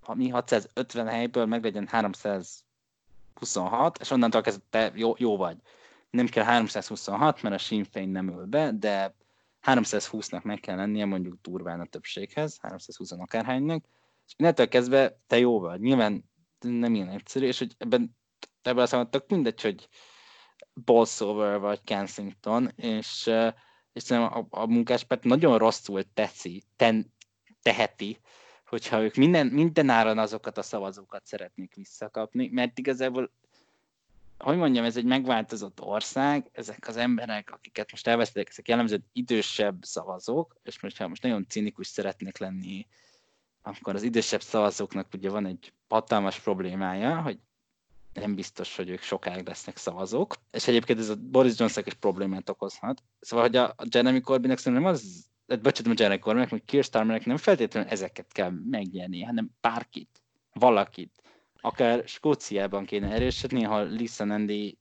[0.00, 5.56] ha mi 650 helyből meg legyen 326, és onnantól kezdve te jó, jó vagy.
[6.10, 9.14] Nem kell 326, mert a Sinn Féin nem öl be, de
[9.66, 13.84] 320-nak meg kell lennie mondjuk durván a többséghez, 320 akárhánynak,
[14.26, 15.80] és innentől kezdve te jó vagy.
[15.80, 16.24] Nyilván
[16.60, 18.16] nem ilyen egyszerű, és hogy ebben
[18.62, 19.88] ebből a számot tök mindegy, hogy
[20.74, 23.30] Bolsover vagy Kensington, és,
[23.92, 27.14] és szerintem a, a munkáspárt nagyon rosszul teszi, ten,
[27.62, 28.20] teheti,
[28.66, 33.32] hogyha ők minden, minden áron azokat a szavazókat szeretnék visszakapni, mert igazából
[34.38, 39.84] hogy mondjam, ez egy megváltozott ország, ezek az emberek, akiket most elvesztettek, ezek jellemző idősebb
[39.84, 42.86] szavazók, és most, ha most nagyon cinikus szeretnék lenni,
[43.62, 47.38] akkor az idősebb szavazóknak ugye van egy hatalmas problémája, hogy
[48.12, 52.48] nem biztos, hogy ők sokáig lesznek szavazók, és egyébként ez a Boris Johnson is problémát
[52.48, 53.02] okozhat.
[53.20, 57.26] Szóval, hogy a, a Jeremy Corbynnek szerintem az, bocsánat, a Jeremy Corbynnek, meg Keir Starmernek
[57.26, 60.22] nem feltétlenül ezeket kell megnyerni, hanem bárkit,
[60.52, 61.22] valakit.
[61.66, 64.78] Akár Skóciában kéne erősödni, ha Lisa Nandy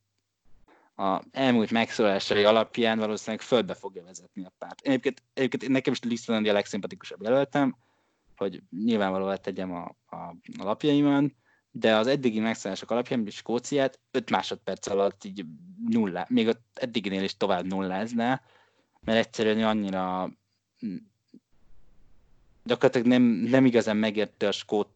[0.95, 4.81] a elmúlt megszólásai alapján valószínűleg földbe fogja vezetni a párt.
[4.81, 7.75] Egyébként, egyébként nekem is Lisa Nandy a legszimpatikusabb jelöltem,
[8.35, 10.15] hogy nyilvánvalóan tegyem a, a,
[10.57, 11.35] a lapjaimon,
[11.71, 15.45] de az eddigi megszállások alapján Skóciát 5 másodperc alatt így
[15.87, 18.41] nullá, még ott eddiginél is tovább nullázná,
[19.01, 20.29] mert egyszerűen annyira
[22.63, 24.94] gyakorlatilag nem, nem igazán megérte a skót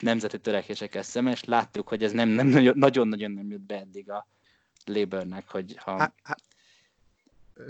[0.00, 4.28] nemzeti törekvésekkel szemben, és láttuk, hogy ez nem, nem nagyon-nagyon nem jött be eddig a
[4.84, 5.98] Labournek, hogy ha...
[5.98, 6.34] Há, há,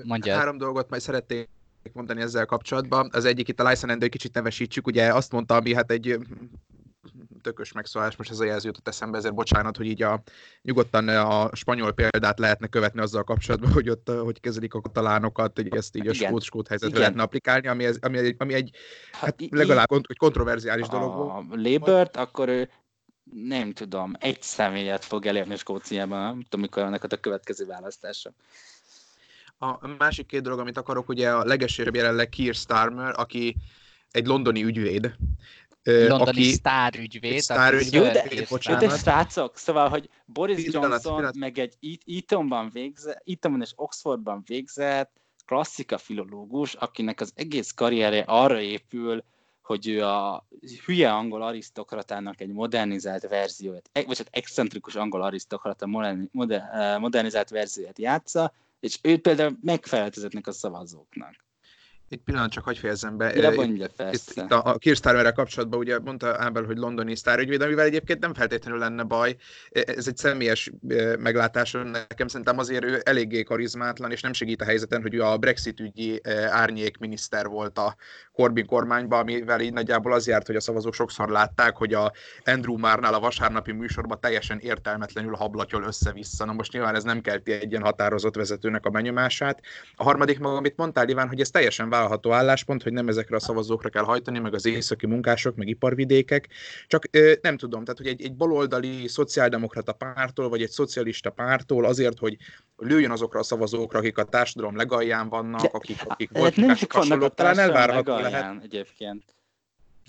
[0.04, 0.36] Mondja.
[0.36, 1.48] Három dolgot majd szeretnék
[1.92, 3.08] mondani ezzel kapcsolatban.
[3.12, 6.18] Az egyik itt a Lyson Ender kicsit nevesítsük, ugye azt mondta, ami hát egy
[7.42, 10.22] tökös megszólás, most ez a jelző jutott eszembe, ezért bocsánat, hogy így a,
[10.62, 15.76] nyugodtan a spanyol példát lehetne követni azzal kapcsolatban, hogy ott hogy kezelik a katalánokat, hogy
[15.76, 17.00] ezt így a skót-skót helyzetre Igen.
[17.00, 18.70] lehetne applikálni, ami, ez, ami, egy, ami egy
[19.12, 21.30] hát, hát legalább kont- egy kontroverziális a dolog volt.
[21.30, 22.70] A Labour-t, akkor ő
[23.32, 28.32] nem tudom, egy személyet fog elérni Skóciában, nem tudom, mikor ennek a következő választása.
[29.58, 33.56] A másik két dolog, amit akarok, ugye a legesőbb jelenleg Keir Starmer, aki
[34.10, 35.14] egy londoni ügyvéd,
[35.82, 37.40] londoni aki sztárügyvéd.
[37.40, 38.80] Sztárügyvéd, jó, de, bocsánat.
[38.80, 41.34] de srácok, szóval, hogy Boris pillanat, Johnson pillanat.
[41.34, 45.10] meg egy Etonban végzett, Etonban és Oxfordban végzett
[45.46, 49.24] klasszika filológus, akinek az egész karrierje arra épül,
[49.62, 50.46] hogy ő a
[50.84, 55.86] hülye angol arisztokratának egy modernizált verziót, e- vagy hát excentrikus angol arisztokrata
[56.98, 61.34] modernizált verziót játsza, és ő például megfeleltezetnek a szavazóknak.
[62.10, 63.34] Egy pillanat csak hagyj fejezzem be.
[63.34, 67.84] Ja, mondja, itt, itt a, a Kirstarmerrel kapcsolatban ugye mondta Ábel, hogy londoni sztárügyvéd, amivel
[67.84, 69.36] egyébként nem feltétlenül lenne baj.
[69.70, 70.70] Ez egy személyes
[71.18, 75.36] meglátás, nekem szerintem azért ő eléggé karizmátlan, és nem segít a helyzeten, hogy ő a
[75.36, 77.96] Brexit ügyi árnyék miniszter volt a
[78.32, 82.12] Corbyn kormányban, amivel így nagyjából az járt, hogy a szavazók sokszor látták, hogy a
[82.44, 86.44] Andrew Márnál a vasárnapi műsorban teljesen értelmetlenül hablatyol össze-vissza.
[86.44, 89.60] Na most nyilván ez nem kelti egy ilyen határozott vezetőnek a benyomását.
[89.94, 93.40] A harmadik maga, amit mondtál, Iván, hogy ez teljesen vállalható álláspont, hogy nem ezekre a
[93.40, 96.48] szavazókra kell hajtani, meg az északi munkások, meg iparvidékek.
[96.86, 97.04] Csak
[97.40, 102.36] nem tudom, tehát hogy egy, egy baloldali szociáldemokrata pártól, vagy egy szocialista pártól azért, hogy
[102.76, 106.54] lőjön azokra a szavazókra, akik a társadalom legalján vannak, akik, akik volt
[106.88, 108.62] hasonlók, talán elvárható lehet.
[108.62, 109.24] Egyébként.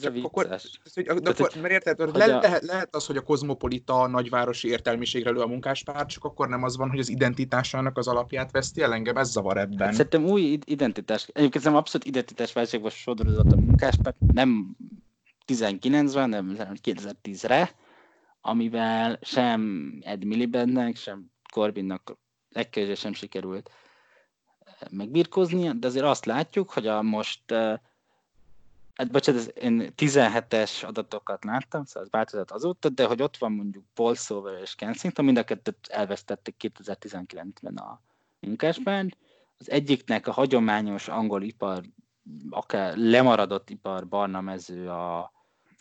[0.02, 0.60] Csak akkor,
[0.94, 2.42] hogy, de akkor, mert érted, hogy le, a...
[2.42, 6.78] lehet, lehet az, hogy a kozmopolita nagyvárosi értelmiségre lő a munkáspárt, csak akkor nem az
[6.78, 9.88] van, hogy az identitásának az alapját veszti el, engem ez zavar ebben.
[9.88, 14.76] Hát szerintem új identitás, egyébként szerintem abszolút identitásválságba sodorozott a munkáspárt, nem
[15.48, 17.76] 19-ben, nem 2010-re,
[18.42, 22.18] amivel sem Ed Milibandnek, sem Corbynnak
[22.50, 23.70] legkevésbé sem sikerült
[24.90, 27.54] megbirkózni, de azért azt látjuk, hogy a most
[29.02, 33.84] Hát bocsánat, én 17-es adatokat láttam, szóval ez változott azóta, de hogy ott van mondjuk
[33.94, 38.02] Paul Sover és Kensington, mind a kettőt elvesztették 2019-ben a
[38.40, 39.18] munkáspárt.
[39.58, 41.84] Az egyiknek a hagyományos angol ipar,
[42.50, 45.20] akár lemaradott ipar barna mező a,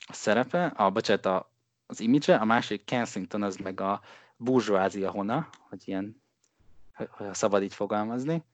[0.07, 1.51] a szerepe, a, bocsánat, a,
[1.87, 4.01] az image a másik Kensington az meg a
[4.37, 6.23] burzsóázia hona, hogy ilyen,
[6.93, 8.45] ha szabad így fogalmazni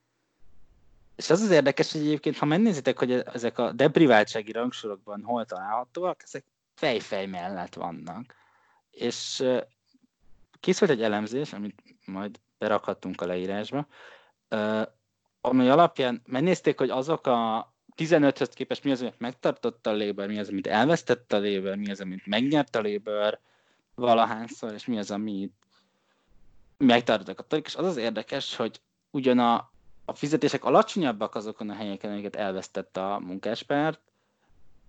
[1.16, 6.22] és az az érdekes, hogy egyébként, ha megnézitek, hogy ezek a depriváltsági rangsorokban hol találhatóak,
[6.22, 8.34] ezek fejfej mellett vannak.
[8.90, 9.44] És
[10.60, 13.86] készült egy elemzés, amit majd berakhattunk a leírásba,
[15.40, 20.38] ami alapján megnézték, hogy azok a 15-höz képest mi az, amit megtartotta a Labour, mi
[20.38, 23.38] az, amit elvesztette a Labour, mi az, amit megnyert a Labour
[23.94, 25.52] valahányszor, és mi az, amit
[26.76, 28.80] megtartottak a torik, és az az érdekes, hogy
[29.10, 29.70] ugyan a
[30.08, 34.00] a fizetések alacsonyabbak azokon a helyeken, amiket elvesztett a munkáspárt,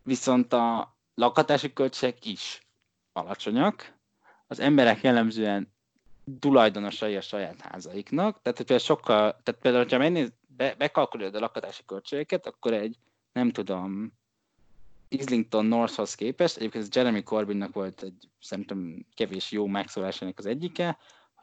[0.03, 2.61] viszont a lakhatási költségek is
[3.13, 3.93] alacsonyak.
[4.47, 5.73] Az emberek jellemzően
[6.39, 11.83] tulajdonosai a saját házaiknak, tehát például sokkal, tehát például, ha megnéz, be, bekalkulálod a lakhatási
[11.85, 12.97] költségeket, akkor egy,
[13.31, 14.13] nem tudom,
[15.07, 20.97] Islington Northhoz képest, egyébként ez Jeremy Corbynnak volt egy szerintem kevés jó megszólásának az egyike,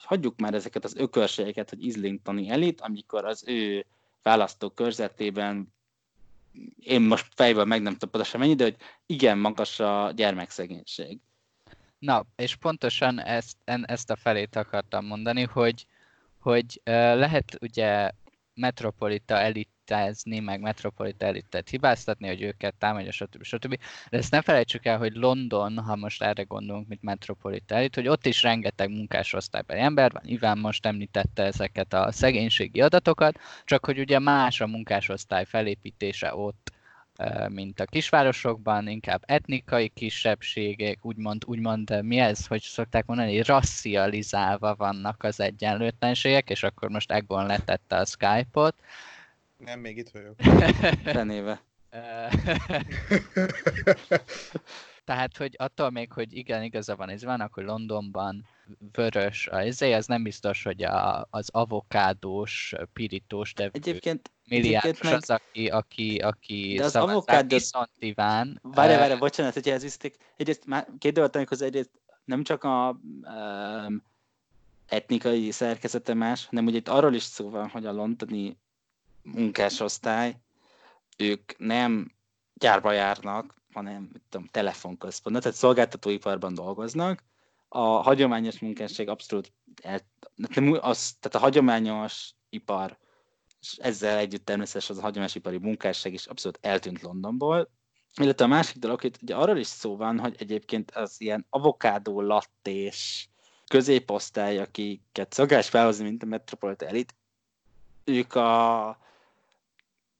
[0.04, 3.86] hogy hagyjuk már ezeket az ökörségeket, hogy Islingtoni elit, amikor az ő
[4.22, 5.72] választó körzetében
[6.78, 8.76] én most fejből meg nem tudom pontosan mennyi, de hogy
[9.06, 11.18] igen magas a gyermekszegénység.
[11.98, 15.86] Na, és pontosan ezt, ezt a felét akartam mondani, hogy,
[16.38, 18.10] hogy lehet ugye
[18.54, 23.42] metropolita elit kritérizázni, meg metropolita elitet hibáztatni, hogy őket támadja, stb.
[23.42, 23.78] stb.
[24.10, 28.08] De ezt ne felejtsük el, hogy London, ha most erre gondolunk, mint metropolita elit, hogy
[28.08, 33.98] ott is rengeteg munkásosztálybeli ember van, Iván most említette ezeket a szegénységi adatokat, csak hogy
[33.98, 36.72] ugye más a munkásosztály felépítése ott,
[37.48, 45.22] mint a kisvárosokban, inkább etnikai kisebbségek, úgymond, úgymond mi ez, hogy szokták mondani, racializálva vannak
[45.22, 48.74] az egyenlőtlenségek, és akkor most Egon letette a Skype-ot.
[49.64, 50.34] Nem, még itt vagyok.
[51.04, 51.62] Fenéve.
[55.04, 58.46] Tehát, hogy attól még, hogy igen, igaza van, ez van, akkor Londonban
[58.92, 65.12] vörös izé, az nem biztos, hogy a, az avokádós, pirítós, de egyébként, milliárdos meg...
[65.14, 67.56] az, aki, aki, aki de az avokádó...
[67.56, 68.60] viszont Iván.
[68.62, 70.16] Várj, várj, bocsánat, hogyha ez viszték.
[70.36, 71.90] Egyrészt már két dolgot hogy egyrészt
[72.24, 74.02] nem csak a um,
[74.86, 78.56] etnikai szerkezete más, hanem ugye itt arról is szó van, hogy a londoni
[79.24, 80.36] munkásosztály,
[81.16, 82.12] ők nem
[82.54, 87.24] gyárba járnak, hanem tudom, telefonközpontban, tehát szolgáltatóiparban dolgoznak.
[87.68, 89.52] A hagyományos munkásság abszolút,
[89.82, 90.00] el,
[90.80, 92.98] az, tehát a hagyományos ipar,
[93.60, 97.70] és ezzel együtt természetesen az a hagyományos ipari munkásság is abszolút eltűnt Londonból,
[98.20, 102.20] illetve a másik dolog, hogy ugye arról is szó van, hogy egyébként az ilyen avokádó
[102.20, 103.28] lattés
[103.66, 107.14] középosztály, akiket szokás felhozni, mint a Metropolitan Elite,
[108.04, 108.98] ők a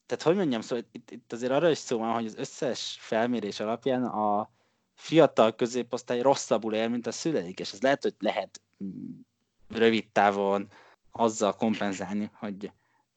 [0.06, 3.60] tehát hogy mondjam, szóval itt, itt azért arra is szó van, hogy az összes felmérés
[3.60, 4.51] alapján a
[4.94, 9.20] fiatal középosztály rosszabbul él, mint a szüleik, és ez lehet, hogy lehet mm,
[9.68, 10.68] rövid távon
[11.10, 12.70] azzal kompenzálni, hogy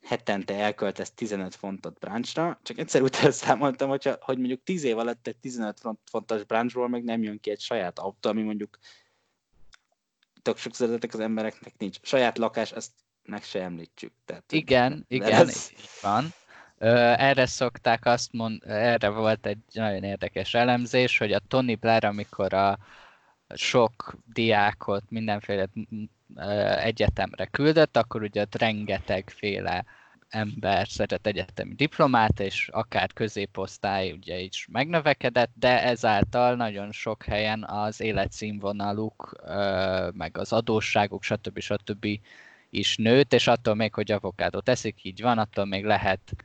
[0.04, 5.28] hetente elköltesz 15 fontot branchra, csak egyszer utána számoltam, hogyha, hogy mondjuk 10 év alatt
[5.28, 8.78] egy 15 fontos branchról meg nem jön ki egy saját autó, ami mondjuk
[10.42, 11.98] tök sokszor az embereknek nincs.
[12.02, 12.92] Saját lakás, ezt
[13.24, 14.14] meg se említsük.
[14.26, 15.70] Tehát, igen, igen, ez...
[15.72, 16.34] így van.
[16.80, 22.54] Erre szokták azt mond, erre volt egy nagyon érdekes elemzés, hogy a Tony Blair, amikor
[22.54, 22.78] a
[23.54, 25.68] sok diákot mindenféle
[26.80, 29.86] egyetemre küldött, akkor ugye ott rengetegféle
[30.30, 37.64] ember szedett egyetemi diplomát, és akár középosztály ugye is megnövekedett, de ezáltal nagyon sok helyen
[37.64, 39.36] az életszínvonaluk,
[40.14, 41.60] meg az adósságuk, stb.
[41.60, 42.08] stb.
[42.70, 46.36] is nőtt, és attól még, hogy avokádot teszik, így van, attól még lehet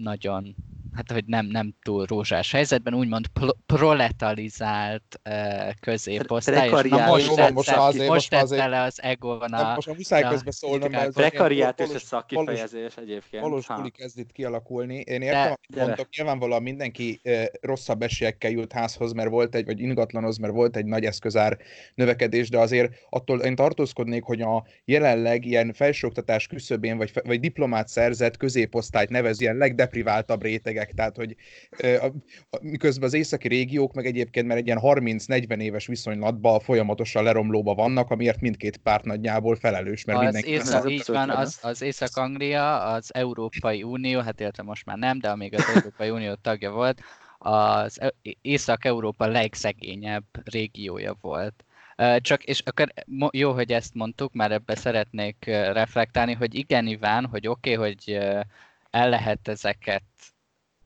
[0.00, 0.54] nagyon,
[0.94, 3.26] hát hogy nem, nem túl rózsás helyzetben, úgymond
[3.66, 9.40] proletalizált uh, középosztály, és na most, tett, most, azért, most, most tette le az Egon
[9.40, 9.74] a...
[9.74, 13.42] Most a muszáj közben szólnom, mert Prekariát és a szakkifejezés egyébként.
[13.42, 14.94] Valós buli kezd itt kialakulni.
[14.94, 17.20] Én értem, de, amit mondok, nyilvánvalóan mindenki
[17.60, 21.58] rosszabb esélyekkel jut házhoz, mert volt egy, vagy ingatlanoz, mert volt egy nagy eszközár
[21.94, 27.88] növekedés, de azért attól én tartózkodnék, hogy a jelenleg ilyen felsőoktatás küszöbén, vagy, vagy diplomát
[27.88, 30.42] szerzett középosztályt nevez ilyen legde legdepriváltabb
[30.80, 31.36] rétegek, tehát hogy
[31.80, 32.06] a,
[32.56, 37.74] a, miközben az északi régiók meg egyébként mert egy ilyen 30-40 éves viszonylatban folyamatosan leromlóba
[37.74, 40.50] vannak, amiért mindkét párt nagyjából felelős, mert az mindenki...
[40.50, 45.28] Észak, így van, az, az Észak-Anglia, az Európai Unió, hát illetve most már nem, de
[45.30, 47.00] amíg az Európai Unió tagja volt,
[47.38, 47.98] az
[48.42, 51.64] Észak-Európa legszegényebb régiója volt.
[52.18, 52.92] Csak, és akkor
[53.30, 58.18] jó, hogy ezt mondtuk, mert ebbe szeretnék reflektálni, hogy igen, Iván, hogy oké, okay, hogy
[58.90, 60.02] el lehet ezeket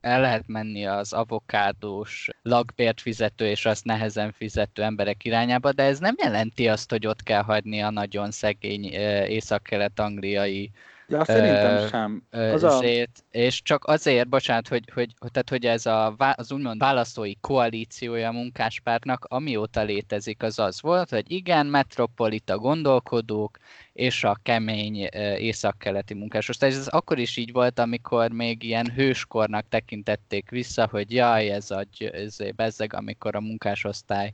[0.05, 5.99] el lehet menni az avokádós, lakbért fizető és azt nehezen fizető emberek irányába, de ez
[5.99, 8.85] nem jelenti azt, hogy ott kell hagyni a nagyon szegény
[9.27, 10.71] észak-kelet-angliai
[11.07, 12.23] Ja, szerintem sem.
[12.29, 12.83] Az a...
[13.31, 18.31] És csak azért, bocsánat, hogy, hogy, tehát, hogy ez a, az úgymond választói koalíciója a
[18.31, 23.57] munkáspártnak, amióta létezik, az az volt, hogy igen, metropolita gondolkodók,
[23.93, 24.95] és a kemény
[25.37, 26.55] északkeleti munkások.
[26.55, 31.71] Tehát ez akkor is így volt, amikor még ilyen hőskornak tekintették vissza, hogy jaj, ez
[31.71, 34.33] a ez bezzeg, amikor a munkásosztály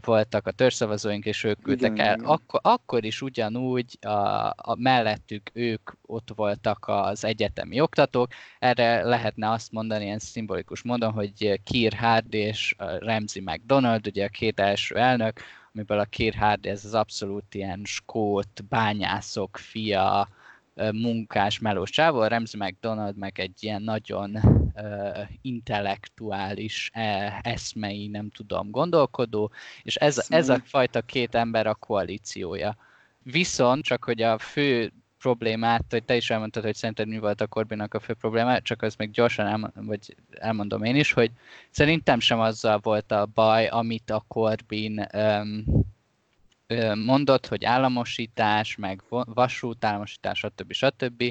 [0.00, 2.14] voltak a törzszavazóink, és ők küldtek el.
[2.14, 2.26] Igen.
[2.26, 8.28] Akkor, akkor is ugyanúgy a, a mellettük ők ott voltak az egyetemi oktatók.
[8.58, 14.28] Erre lehetne azt mondani ilyen szimbolikus módon, hogy Keir Hard és Ramsey McDonald, ugye a
[14.28, 15.40] két első elnök,
[15.74, 20.28] amiből a Keir Hard ez az abszolút ilyen skót, bányászok fia,
[20.92, 24.36] munkás, melós csávó, Ramsey McDonald meg egy ilyen nagyon
[24.74, 29.50] uh, intellektuális, uh, eszmei, nem tudom, gondolkodó,
[29.82, 32.76] és ez, ez a fajta két ember a koalíciója.
[33.22, 37.46] Viszont, csak hogy a fő problémát, hogy te is elmondtad, hogy szerinted mi volt a
[37.46, 41.30] Corbynak a fő probléma, csak az még gyorsan elmondom, vagy elmondom én is, hogy
[41.70, 45.64] szerintem sem azzal volt a baj, amit a Corbyn um,
[47.04, 50.72] mondott, hogy államosítás, meg vasút államosítás, stb.
[50.72, 51.24] stb.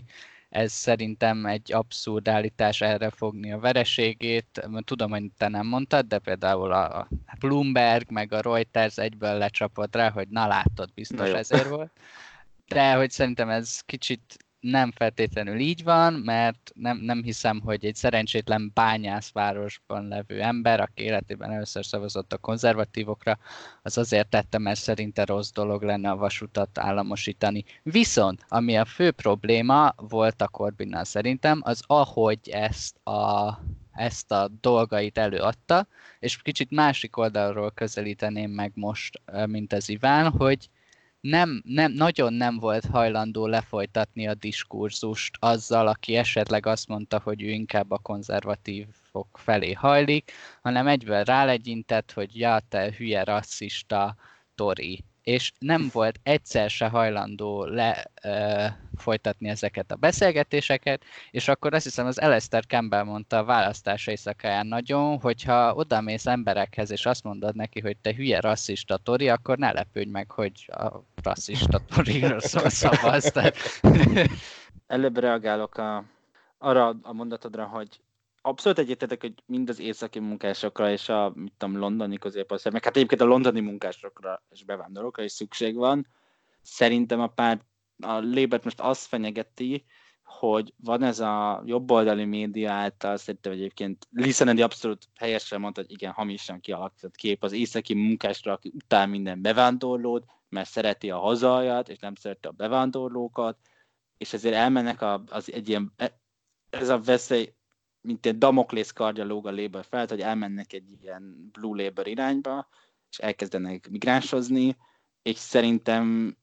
[0.50, 4.70] ez szerintem egy abszurd állítás erre fogni a vereségét.
[4.84, 7.08] Tudom, hogy te nem mondtad, de például a
[7.40, 11.92] Bloomberg meg a Reuters egyből lecsapott rá, hogy na látod, biztos ezért volt.
[12.68, 17.96] De hogy szerintem ez kicsit nem feltétlenül így van, mert nem, nem hiszem, hogy egy
[17.96, 23.38] szerencsétlen bányászvárosban levő ember, aki életében először szavazott a konzervatívokra,
[23.82, 27.64] az azért tette, mert szerinte rossz dolog lenne a vasutat államosítani.
[27.84, 33.60] Viszont, ami a fő probléma volt a Corbinnal szerintem, az ahogy ezt a
[33.94, 35.88] ezt a dolgait előadta,
[36.20, 40.70] és kicsit másik oldalról közelíteném meg most, mint az Iván, hogy
[41.22, 47.42] nem, nem, nagyon nem volt hajlandó lefolytatni a diskurzust azzal, aki esetleg azt mondta, hogy
[47.42, 50.32] ő inkább a konzervatívok felé hajlik,
[50.62, 54.16] hanem egyben rálegyintett, hogy ja, te hülye rasszista
[54.56, 58.66] Tori és nem volt egyszer se hajlandó le ö,
[58.98, 64.68] folytatni ezeket a beszélgetéseket, és akkor azt hiszem az Elester Campbell mondta a választás éjszakáján
[64.68, 69.72] nagyon, hogyha odamész emberekhez, és azt mondod neki, hogy te hülye rasszista tori, akkor ne
[69.72, 73.32] lepődj meg, hogy a rasszista toriról szól szavaz.
[74.88, 76.04] Előbb reagálok a,
[76.58, 78.00] arra a mondatodra, hogy
[78.42, 82.96] abszolút egyetértek, hogy mind az északi munkásokra és a mit tudom, londoni középosztály, meg hát
[82.96, 86.08] egyébként a londoni munkásokra és bevándorlókra is szükség van.
[86.62, 87.66] Szerintem a párt,
[88.00, 89.86] a lébet most azt fenyegeti,
[90.24, 96.12] hogy van ez a jobboldali média által, szerintem egyébként Lisanedi abszolút helyesen mondta, hogy igen,
[96.12, 101.98] hamisan kialakított kép az északi munkásra, aki utál minden bevándorlót, mert szereti a hazajat, és
[102.00, 103.58] nem szereti a bevándorlókat,
[104.18, 106.20] és ezért elmennek a, az egy ilyen, e,
[106.70, 107.54] ez a veszély,
[108.02, 112.68] mint egy Damoklész kardja lóg a Labour felett, hogy elmennek egy ilyen Blue Labour irányba,
[113.10, 114.78] és elkezdenek migránsozni,
[115.22, 116.38] és szerintem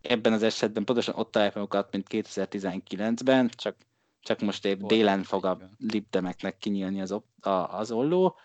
[0.00, 3.76] ebben az esetben pontosan ott találják magukat, mint 2019-ben, csak,
[4.20, 8.36] csak most épp délen fog a libdemeknek kinyílni az, a, az olló,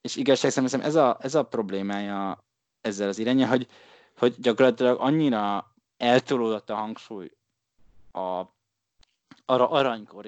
[0.00, 2.44] és igazság szerint ez a, ez a problémája
[2.80, 3.66] ezzel az irányja, hogy,
[4.16, 7.30] hogy gyakorlatilag annyira eltolódott a hangsúly
[8.12, 8.55] a
[9.46, 10.26] arra aranykor,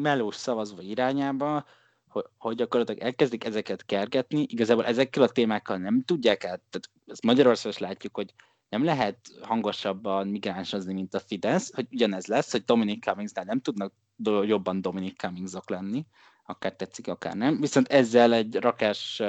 [0.00, 1.64] melós szavazó irányába,
[2.08, 7.24] hogy, hogy gyakorlatilag elkezdik ezeket kergetni, igazából ezekkel a témákkal nem tudják át, tehát ezt
[7.24, 8.34] Magyarországon is látjuk, hogy
[8.68, 13.92] nem lehet hangosabban migránsozni, mint a Fidesz, hogy ugyanez lesz, hogy Dominic Cummingsnál nem tudnak
[14.16, 16.06] do- jobban Dominic Cummingsok lenni,
[16.44, 19.20] akár tetszik, akár nem, viszont ezzel egy rakás,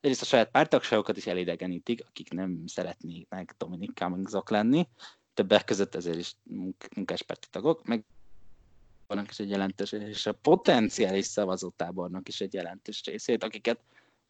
[0.00, 4.88] egyrészt a saját pártagságokat is elidegenítik, akik nem szeretnének Dominic Cummingsok lenni,
[5.34, 6.36] többek között ezért is
[6.94, 8.04] munkáspárti tagok, meg
[9.06, 13.80] tábornak is egy jelentős, és a potenciális szavazótábornak is egy jelentős részét, akiket,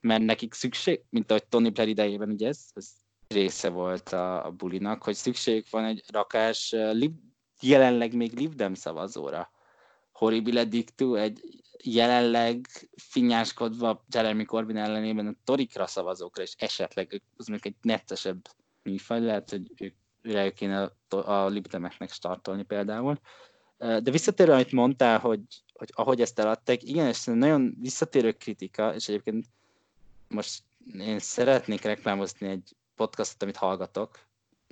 [0.01, 2.91] mert nekik szükség, mint ahogy Tony Blair idejében, ugye ez, ez
[3.29, 7.15] része volt a, a bulinak, hogy szükség van egy rakás lib,
[7.61, 9.51] jelenleg még Libdem szavazóra.
[10.13, 11.41] Horribile Dictu egy
[11.83, 12.67] jelenleg
[12.97, 18.41] finnyáskodva Jeremy Corbyn ellenében a Torikra szavazókra, és esetleg az még egy neccesebb
[18.83, 23.21] műfaj, lehet, hogy ők, ők kéne a, a libdemeknek startolni például.
[23.79, 25.41] De visszatérve, amit mondtál, hogy,
[25.73, 29.47] hogy ahogy ezt eladták, igen, és nagyon visszatérő kritika, és egyébként
[30.29, 30.63] most
[30.99, 34.19] én szeretnék reklámozni egy podcastot, amit hallgatok,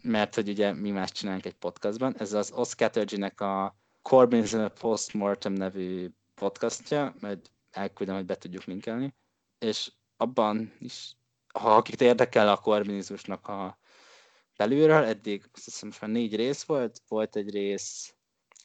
[0.02, 2.14] mert hogy ugye mi más csinálunk egy podcastban.
[2.18, 8.64] Ez az Oscar nek a Corbyn's a Postmortem nevű podcastja, mert elküldöm, hogy be tudjuk
[8.64, 9.14] linkelni,
[9.58, 11.16] és abban is,
[11.54, 13.78] ha akit érdekel a korbinizmusnak a
[14.56, 18.13] belülről, eddig azt hiszem most már négy rész volt, volt egy rész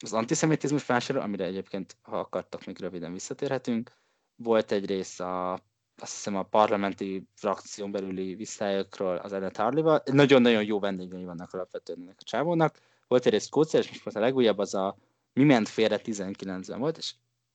[0.03, 3.91] az antiszemitizmus felsőről, amire egyébként, ha akartak, még röviden visszatérhetünk.
[4.35, 5.53] Volt egy rész a,
[5.97, 11.99] azt hiszem a parlamenti frakción belüli visszajökről az Ellen harley Nagyon-nagyon jó vendégei vannak alapvetően
[12.01, 12.79] ennek a csávónak.
[13.07, 14.97] Volt egy rész Skócia, és most a legújabb az a
[15.33, 17.13] Mi ment félre 19-ben volt, és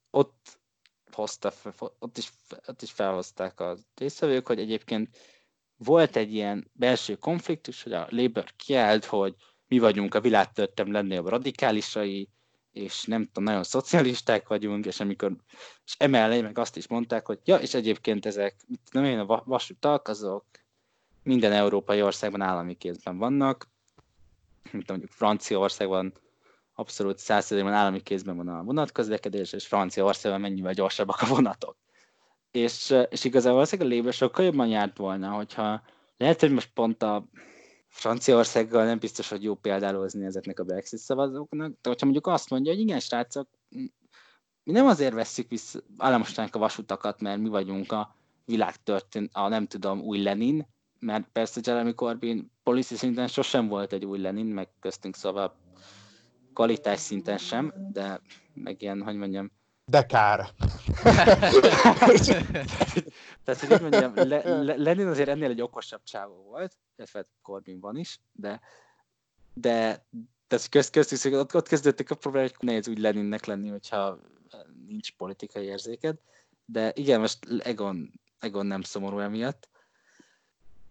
[0.09, 0.59] ott
[1.11, 1.53] hozta,
[1.99, 2.31] ott is,
[2.67, 5.17] ott is felhozták a résztvevők, hogy egyébként
[5.77, 9.35] volt egy ilyen belső konfliktus, hogy a Labour kiállt, hogy
[9.67, 12.29] mi vagyunk a világtörtem legnagyobb radikálisai,
[12.75, 15.35] és nem tudom, nagyon szocialisták vagyunk, és amikor,
[15.85, 18.55] és emellé meg azt is mondták, hogy ja, és egyébként ezek,
[18.91, 20.45] nem én a vasutak, azok
[21.23, 23.69] minden európai országban állami kézben vannak,
[24.71, 26.13] mint mondjuk Franciaországban
[26.73, 31.77] abszolút százszerzékben állami kézben van a vonatközlekedés, és Franciaországban mennyivel gyorsabbak a vonatok.
[32.51, 35.81] És, és igazából valószínűleg a Labour sokkal jobban járt volna, hogyha
[36.17, 37.27] lehet, hogy most pont a
[37.95, 42.71] Franciaországgal nem biztos, hogy jó példálózni ezeknek a Brexit szavazóknak, de hogyha mondjuk azt mondja,
[42.71, 43.47] hogy igen, srácok,
[44.63, 48.15] mi nem azért vesszük vissza államostának a vasutakat, mert mi vagyunk a
[48.45, 50.67] világ történt, a nem tudom, új Lenin,
[50.99, 55.55] mert persze Jeremy Corbyn policy szinten sosem volt egy új Lenin, meg köztünk szóval
[56.53, 58.21] kvalitás szinten sem, de
[58.53, 59.51] meg ilyen, hogy mondjam,
[59.85, 60.39] de kár.
[63.43, 67.79] Tehát, hogy így mondjam, Le, Le, Lenin azért ennél egy okosabb csávó volt, illetve Corbyn
[67.79, 68.61] van is, de
[69.55, 70.05] de
[70.47, 74.19] tehát közt, köztük, ott, ott kezdődtek a problémák, hogy nehéz úgy Leninnek lenni, hogyha
[74.87, 76.17] nincs politikai érzéked.
[76.65, 79.69] De igen, most Egon, Egon nem szomorú emiatt.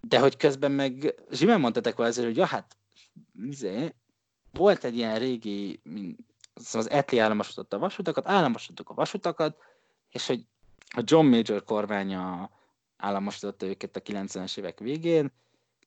[0.01, 2.77] De hogy közben meg zsimán mondtatok azért, hogy ja, hát
[3.43, 3.95] izé,
[4.53, 5.81] volt egy ilyen régi,
[6.55, 9.57] szóval az Etli államosította a vasutakat, államosítottuk a vasutakat,
[10.11, 10.47] és hogy
[10.97, 12.51] a John Major kormánya
[12.97, 15.33] államosította őket a 90-es évek végén,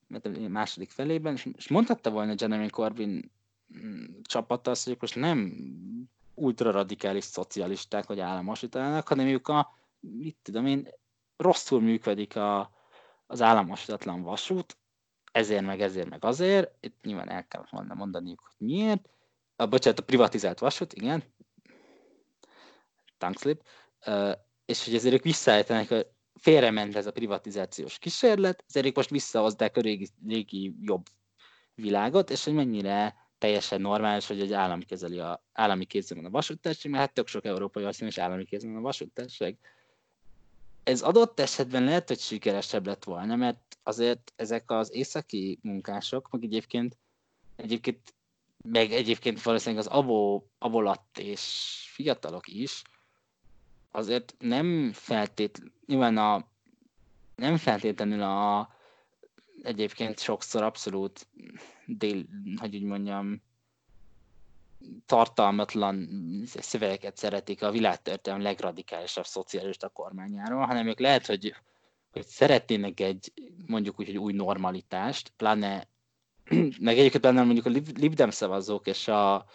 [0.07, 3.31] mert a második felében, és mondhatta volna Jeremy Corbyn
[3.77, 5.53] mm, csapata azt, hogy most nem
[6.34, 10.88] ultra radikális szocialisták vagy államosítanának, hanem ők a, mit tudom én,
[11.38, 12.72] rosszul működik a,
[13.27, 14.77] az államosítatlan vasút,
[15.31, 19.10] ezért meg ezért meg azért, itt nyilván el kell volna mondaniuk, hogy miért,
[19.58, 21.24] a, bocsánat, a privatizált vasút, igen,
[23.18, 23.64] tankslip,
[24.66, 29.78] és hogy ezért ők visszaállítanak, hogy félrement ez a privatizációs kísérlet, ezért ők most visszahozdák
[29.78, 31.06] a régi, régi jobb
[31.76, 36.92] világot, és hogy mennyire teljesen normális, hogy egy állam kezeli a, állami kézben a vasúttársaság,
[36.92, 39.58] mert hát tök sok európai országban is állami kézben a vasúttársaság.
[40.84, 46.44] Ez adott esetben lehet, hogy sikeresebb lett volna, mert azért ezek az északi munkások, meg
[46.44, 46.98] egyébként,
[47.56, 48.14] egyébként
[48.72, 51.41] meg egyébként valószínűleg az abó, abolatt és
[51.91, 52.81] fiatalok is,
[53.91, 56.48] azért nem feltétlenül, nyilván a,
[57.35, 58.69] nem feltétlenül a,
[59.61, 61.27] egyébként sokszor abszolút
[61.85, 62.26] dél,
[62.60, 63.41] hogy úgy mondjam,
[65.06, 66.10] tartalmatlan
[66.45, 71.56] szövegeket szeretik a világtörténelem legradikálisabb szocialista kormányáról, hanem ők lehet, hogy,
[72.11, 73.34] hogy szeretnének egy
[73.65, 75.88] mondjuk úgy, hogy új normalitást, pláne
[76.80, 77.69] meg egyébként benne mondjuk a
[77.99, 79.45] Libdem szavazók és a,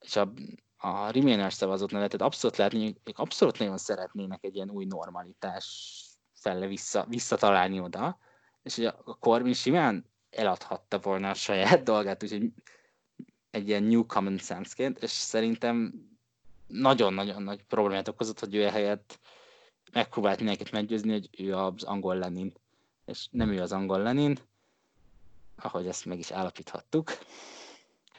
[0.00, 0.32] és a,
[0.76, 6.00] a Remainer szavazók nevet, tehát abszolút látni, ők abszolút nagyon szeretnének egy ilyen új normalitás
[6.34, 8.18] fele vissza, visszatalálni oda,
[8.62, 12.52] és hogy a, a Corbyn simán eladhatta volna a saját dolgát, úgyhogy
[13.50, 15.92] egy ilyen new common sense-ként, és szerintem
[16.66, 19.20] nagyon-nagyon nagy problémát okozott, hogy ő helyett
[19.92, 22.52] megpróbált mindenkit meggyőzni, hogy ő az angol Lenin.
[23.04, 24.38] És nem ő az angol Lenin,
[25.56, 27.18] ahogy ezt meg is állapíthattuk.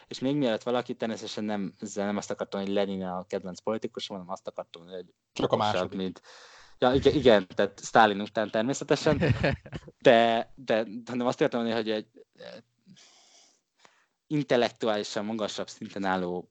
[0.08, 4.30] És még mielőtt valaki, természetesen nem, nem azt akartam, hogy Lenin a kedvenc politikus, hanem
[4.30, 5.98] azt akartam, hogy Csak a második.
[5.98, 6.22] Mint,
[6.80, 9.22] Ja, igen, igen, tehát Stalin után természetesen,
[10.02, 12.08] de, de, de azt értem hogy egy
[14.28, 16.50] intellektuálisan magasabb szinten álló,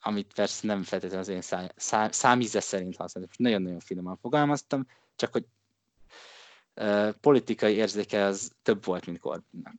[0.00, 4.86] amit persze nem feltétlenül az én szá, szá, számíze szerint használom, nagyon-nagyon finoman fogalmaztam,
[5.16, 5.44] csak hogy
[7.20, 9.74] politikai érzéke az több volt, mint Corbynnak.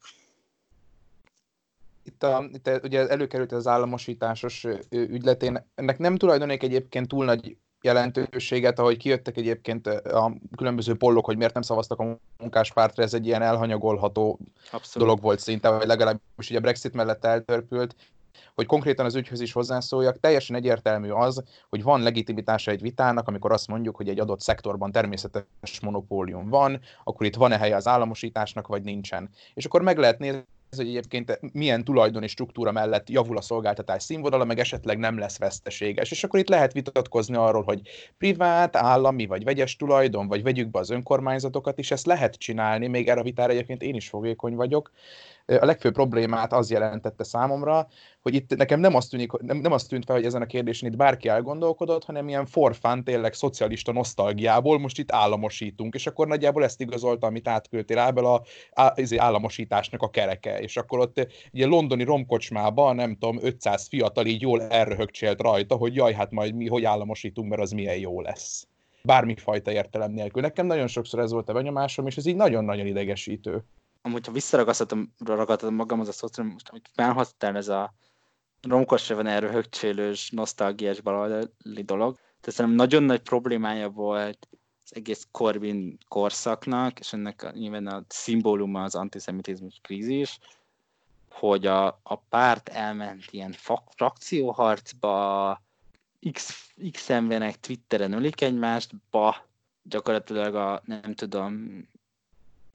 [2.03, 8.79] Itt, a, itt ugye előkerült az államosításos ügyletén, ennek nem tulajdonék egyébként túl nagy jelentőséget,
[8.79, 13.41] ahogy kijöttek egyébként a különböző pollok, hogy miért nem szavaztak a munkáspártra, ez egy ilyen
[13.41, 14.39] elhanyagolható
[14.71, 15.07] Abszolút.
[15.07, 17.95] dolog volt szinte, vagy legalábbis ugye Brexit mellett eltörpült,
[18.55, 23.51] hogy konkrétan az ügyhöz is hozzászóljak, teljesen egyértelmű az, hogy van legitimitása egy vitának, amikor
[23.51, 28.67] azt mondjuk, hogy egy adott szektorban természetes monopólium van, akkor itt van-e helye az államosításnak,
[28.67, 29.29] vagy nincsen.
[29.53, 30.43] És akkor meg lehet nézni,
[30.75, 36.11] hogy egyébként milyen tulajdoni struktúra mellett javul a szolgáltatás színvonala, meg esetleg nem lesz veszteséges.
[36.11, 37.81] És akkor itt lehet vitatkozni arról, hogy
[38.17, 43.07] privát, állami vagy vegyes tulajdon, vagy vegyük be az önkormányzatokat is, ezt lehet csinálni, még
[43.07, 44.91] erre a vitára egyébként én is fogékony vagyok,
[45.45, 47.87] a legfőbb problémát az jelentette számomra,
[48.21, 50.91] hogy itt nekem nem azt, tűnik, nem, nem azt tűnt fel, hogy ezen a kérdésen
[50.91, 56.63] itt bárki elgondolkodott, hanem ilyen forfán tényleg szocialista nosztalgiából most itt államosítunk, és akkor nagyjából
[56.63, 58.41] ezt igazolta, amit átküldtél Ábel a,
[58.81, 64.25] a, izé, államosításnak a kereke, és akkor ott egy londoni romkocsmában, nem tudom, 500 fiatal
[64.25, 68.21] így jól elröhögcsélt rajta, hogy jaj, hát majd mi hogy államosítunk, mert az milyen jó
[68.21, 68.67] lesz.
[69.01, 70.41] Bármifajta értelem nélkül.
[70.41, 73.63] Nekem nagyon sokszor ez volt a benyomásom, és ez így nagyon-nagyon idegesítő
[74.05, 77.93] amúgy ha visszaragadhatom magam az a szót, most amit felhasználtál, ez a
[78.61, 82.15] romkos van erről högcsélős, nosztalgiás baloldali dolog.
[82.15, 84.47] Tehát szerintem nagyon nagy problémája volt
[84.83, 90.39] az egész Corbyn korszaknak, és ennek a, nyilván a szimbóluma az antiszemitizmus krízis,
[91.29, 93.55] hogy a, a párt elment ilyen
[93.95, 95.61] frakcióharcba,
[96.31, 99.45] X, X emberek Twitteren ölik egymást, ba,
[99.83, 101.83] gyakorlatilag a, nem tudom,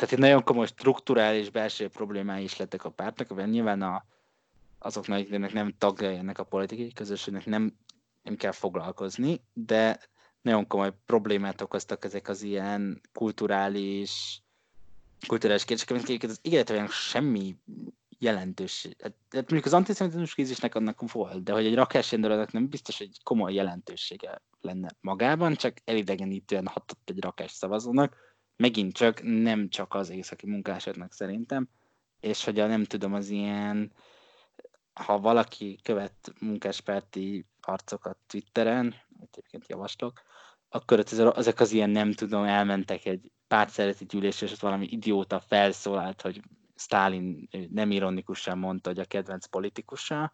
[0.00, 4.04] tehát egy nagyon komoly strukturális belső problémái is lettek a pártnak, mert nyilván a,
[4.78, 7.76] azoknak, akiknek nem tagja ennek a politikai közösségnek nem,
[8.22, 10.00] nem kell foglalkozni, de
[10.42, 14.42] nagyon komoly problémát okoztak ezek az ilyen kulturális
[15.26, 17.56] kulturális kérdések, amiket az ígéretben semmi
[18.18, 18.88] jelentős.
[19.02, 23.22] Hát, hát mondjuk az antiszemitizmus krízisnek annak volt, de hogy egy rakásrendőrnek nem biztos, hogy
[23.22, 28.16] komoly jelentősége lenne magában, csak elidegenítően hatott egy rakás szavazónak.
[28.60, 31.68] Megint csak nem csak az északi munkásoknak szerintem,
[32.20, 33.92] és hogy a nem tudom, az ilyen,
[34.92, 40.22] ha valaki követ munkáspárti arcokat Twitteren, egyébként javaslok,
[40.68, 41.04] akkor
[41.36, 46.40] ezek az ilyen nem tudom, elmentek egy pártszereti gyűlésre, és ott valami idióta felszólalt, hogy
[46.76, 50.32] Stalin nem ironikusan mondta, hogy a kedvenc politikusa,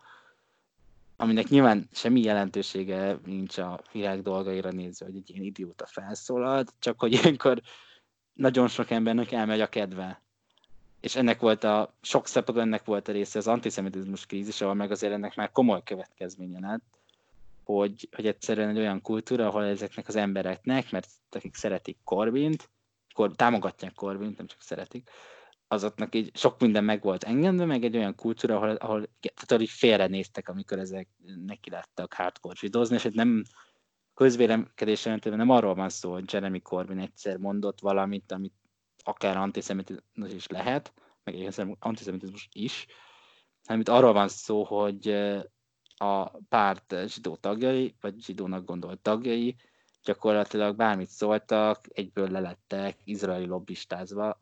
[1.17, 7.01] aminek nyilván semmi jelentősége nincs a világ dolgaira nézve, hogy egy ilyen idióta felszólalt, csak
[7.01, 7.63] hogy ilyenkor
[8.37, 10.21] nagyon sok embernek elmegy a kedve.
[11.01, 14.91] És ennek volt a, sok szempontból ennek volt a része az antiszemitizmus krízis, ahol meg
[14.91, 16.99] azért ennek már komoly következménye lett,
[17.65, 22.71] hogy, hogy egyszerűen egy olyan kultúra, ahol ezeknek az embereknek, mert akik szeretik Corbint,
[23.15, 25.11] kor, támogatják Corbint, nem csak szeretik,
[25.69, 29.09] azoknak így sok minden meg volt engedve, meg egy olyan kultúra, ahol, ahol
[29.47, 31.09] tehát így félrenéztek, amikor ezek
[31.47, 33.43] neki lettek hardcore zsidózni, és nem
[34.17, 38.55] közvélemkedés jelentően nem arról van szó, hogy Jeremy Corbyn egyszer mondott valamit, amit
[39.05, 40.93] akár antiszemitizmus is lehet,
[41.25, 42.87] meg egyébként antiszemitizmus is,
[43.65, 45.09] hanem itt arról van szó, hogy
[45.97, 49.57] a párt zsidó tagjai, vagy zsidónak gondolt tagjai
[50.03, 54.39] gyakorlatilag bármit szóltak, egyből lelettek izraeli lobbistázva,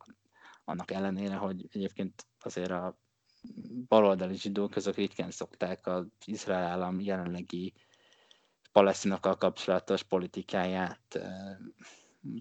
[0.64, 2.98] annak ellenére, hogy egyébként azért a
[3.88, 7.72] baloldali zsidók azok ritkán szokták az Izrael állam jelenlegi
[8.74, 11.20] palesztinokkal kapcsolatos politikáját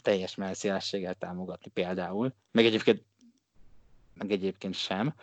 [0.02, 3.04] teljes messzélességgel támogatni például, meg egyébként,
[4.14, 5.14] meg egyébként sem.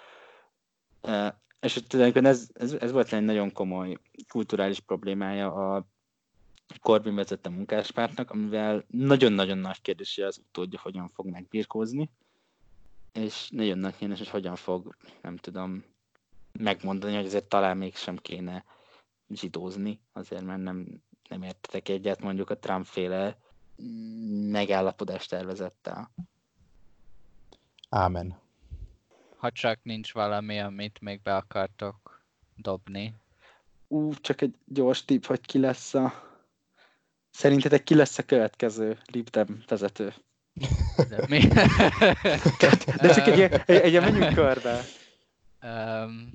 [1.60, 3.96] És tulajdonképpen ez, ez, ez volt egy nagyon komoly
[4.28, 5.86] kulturális problémája a
[6.80, 12.10] Corbyn vezette munkáspártnak, amivel nagyon-nagyon nagy kérdés, hogy az utódja hogyan fog megbírkózni,
[13.12, 15.84] és nagyon nagy kérdés, hogy hogyan fog, nem tudom,
[16.52, 18.64] megmondani, hogy azért talán mégsem kéne
[19.34, 23.38] zsidózni, azért mert nem, nem értetek egyet mondjuk a Trump féle
[24.50, 26.10] megállapodás tervezettel.
[27.88, 28.38] Ámen.
[29.36, 32.24] Ha csak nincs valami, amit még be akartok
[32.56, 33.14] dobni.
[33.88, 36.12] Ú, csak egy gyors tipp, hogy ki lesz a...
[37.30, 40.14] Szerintetek ki lesz a következő Libdem vezető?
[41.08, 41.38] De, mi?
[43.00, 44.80] De csak egy, egy, egy, egy menjünk körbe.
[45.62, 46.30] Um,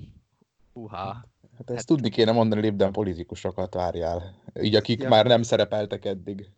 [0.72, 1.24] uha.
[1.56, 1.86] Hát ezt hát...
[1.86, 4.34] tudni kéne mondani, Libden politikusokat várjál.
[4.60, 5.08] Így akik ja.
[5.08, 6.50] már nem szerepeltek eddig.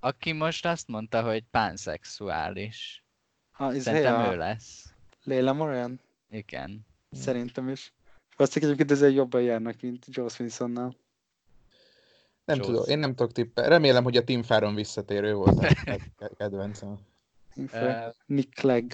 [0.00, 3.04] Aki most azt mondta, hogy pánszexuális.
[3.50, 4.32] Ha, ez Szerintem a...
[4.32, 4.92] ő lesz.
[5.22, 6.00] Léla Moran?
[6.30, 6.86] Igen.
[7.10, 7.92] Szerintem is.
[8.36, 10.96] Azt egyébként ezzel jobban járnak, mint Joe Swinsonnal.
[12.44, 12.66] Nem Jones.
[12.66, 13.70] tudom, én nem tudok tippelni.
[13.70, 15.98] Remélem, hogy a Tim Farron visszatérő volt a
[16.38, 16.98] kedvencem.
[18.26, 18.92] Nick Clegg.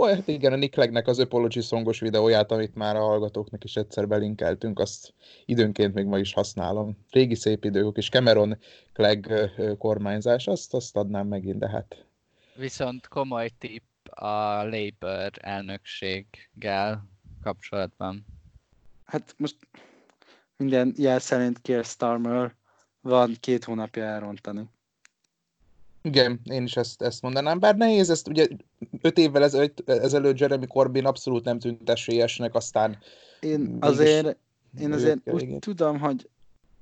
[0.00, 4.08] Hát igen, a Nick Cleggnek az Apology szongos videóját, amit már a hallgatóknak is egyszer
[4.08, 5.14] belinkeltünk, azt
[5.44, 6.96] időnként még ma is használom.
[7.10, 8.58] Régi szép idők, és Cameron
[8.92, 9.32] Clegg
[9.78, 12.06] kormányzás, azt, azt adnám megint, de hát...
[12.54, 17.08] Viszont komoly tipp a Labour elnökséggel
[17.42, 18.26] kapcsolatban.
[19.04, 19.56] Hát most
[20.56, 22.54] minden jel szerint Keir Starmer
[23.00, 24.68] van két hónapja elrontani.
[26.06, 28.48] Igen, én is ezt, ezt mondanám, bár nehéz, ezt ugye
[29.00, 32.98] öt évvel ezelőtt, ezelőtt Jeremy Corbyn abszolút nem tűnt esélyesnek, aztán...
[33.40, 34.36] Én azért,
[34.80, 35.60] én azért úgy igen.
[35.60, 36.28] tudom, hogy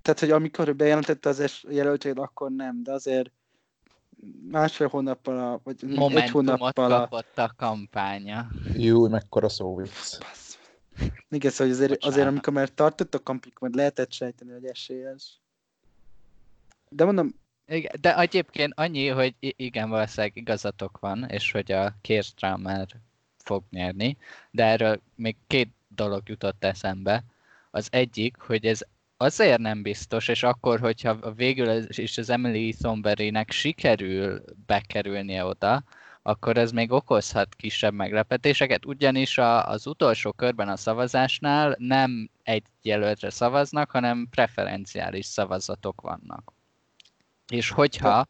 [0.03, 3.31] tehát, hogy amikor bejelentette az es jelöltségét, akkor nem, de azért
[4.51, 6.99] másfél hónappal, a, vagy Momentumot egy hónappal a...
[6.99, 8.51] kapott a kampánya.
[8.74, 10.19] Jó, mekkora szó vicc.
[11.28, 15.40] Igen, szóval azért, azért amikor már tartott a kampik, majd lehetett sejteni, hogy esélyes.
[16.89, 17.40] De mondom...
[17.66, 21.94] Igen, de egyébként annyi, hogy igen, valószínűleg igazatok van, és hogy a
[22.56, 22.86] már
[23.36, 24.16] fog nyerni,
[24.51, 27.24] de erről még két dolog jutott eszembe.
[27.70, 28.80] Az egyik, hogy ez
[29.16, 35.84] azért nem biztos, és akkor, hogyha végül is az Emily Thornberry-nek sikerül bekerülnie oda,
[36.22, 42.64] akkor ez még okozhat kisebb meglepetéseket, ugyanis a, az utolsó körben a szavazásnál nem egy
[42.82, 46.52] jelöltre szavaznak, hanem preferenciális szavazatok vannak.
[47.53, 48.27] És hogyha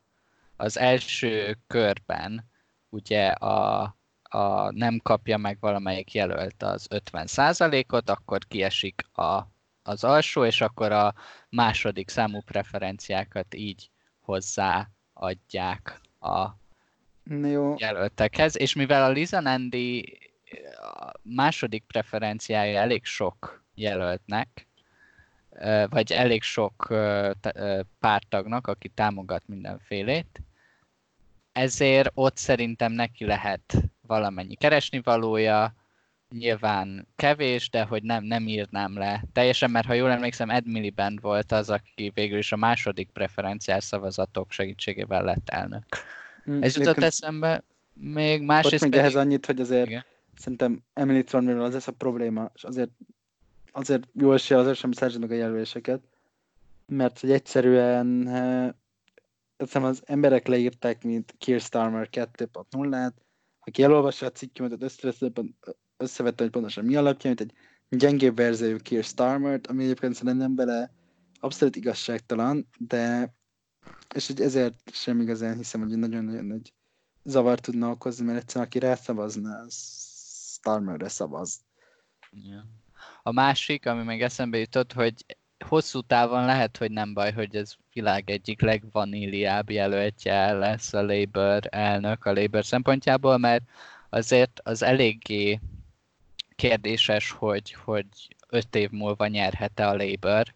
[0.57, 2.51] az első körben
[2.89, 3.83] ugye a,
[4.23, 9.43] a nem kapja meg valamelyik jelölt az 50%-ot, akkor kiesik a,
[9.83, 11.15] az alsó, és akkor a
[11.49, 13.91] második számú preferenciákat így
[14.21, 16.49] hozzáadják a
[17.25, 17.75] jó.
[17.79, 20.19] jelöltekhez, és mivel a Liza Nandi
[20.77, 24.67] a második preferenciája elég sok jelöltnek,
[25.89, 26.95] vagy elég sok
[28.01, 30.41] pártagnak, aki támogat mindenfélét,
[31.53, 35.75] ezért ott szerintem neki lehet valamennyi keresni valója,
[36.31, 41.21] nyilván kevés, de hogy nem, nem írnám le teljesen, mert ha jól emlékszem, Ed Miliband
[41.21, 45.85] volt az, aki végül is a második preferenciás szavazatok segítségével lett elnök.
[46.51, 48.83] Mm, Ez jutott eszembe, még másrészt...
[48.83, 50.05] még ehhez annyit, hogy azért igen.
[50.37, 52.91] szerintem Emily Thornberry az ez a probléma, és azért,
[53.73, 56.03] azért jó esélye azért sem szerzed meg a jelöléseket,
[56.87, 58.29] mert hogy egyszerűen
[59.57, 63.15] hiszem az emberek leírták, mint Keir Starmer 2.0-át,
[63.61, 64.83] aki elolvassa a cikkemet,
[65.97, 70.93] összevette, hogy pontosan mi alapján, mint egy gyengébb verziójú Keir Starmer-t, ami egyébként szerintem bele
[71.41, 73.35] abszolút igazságtalan, de
[74.15, 76.73] és hogy ezért sem igazán hiszem, hogy nagyon-nagyon nagy
[77.25, 79.75] zavar tudna okozni, mert egyszerűen aki rászavazna, az
[80.59, 81.61] Starmerre szavaz.
[82.31, 82.65] Ja.
[83.23, 85.15] A másik, ami még eszembe jutott, hogy
[85.63, 91.61] hosszú távon lehet, hogy nem baj, hogy ez világ egyik legvaníliább jelöltje lesz a Labour
[91.71, 93.63] elnök a Labour szempontjából, mert
[94.09, 95.61] azért az eléggé
[96.57, 98.07] kérdéses, hogy, hogy
[98.49, 100.55] öt év múlva nyerhet-e a Labour,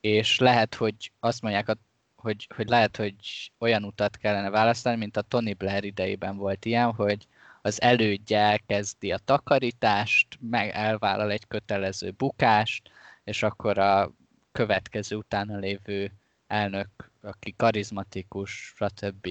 [0.00, 1.76] és lehet, hogy azt mondják,
[2.14, 3.14] hogy, hogy lehet, hogy
[3.58, 7.26] olyan utat kellene választani, mint a Tony Blair idejében volt ilyen, hogy
[7.62, 12.90] az elődje elkezdi a takarítást, meg elvállal egy kötelező bukást,
[13.24, 14.12] és akkor a
[14.52, 16.12] következő utána lévő
[16.46, 16.88] elnök,
[17.22, 19.28] aki karizmatikus, stb.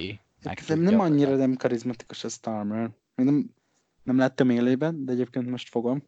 [0.67, 2.89] Nem, nem annyira nem karizmatikus a Starmer.
[3.15, 3.49] Még nem,
[4.03, 6.03] nem láttam élében, de egyébként most fogom.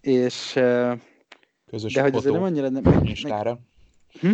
[0.00, 0.52] És...
[1.66, 2.82] Közös de hogy fotó nem annyira nem...
[2.82, 3.60] Meg, Instára.
[4.20, 4.32] Hm?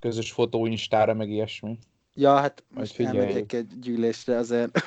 [0.00, 1.78] Közös fotó Instára, meg ilyesmi.
[2.14, 4.82] Ja, hát most elmegyek egy gyűlésre azért.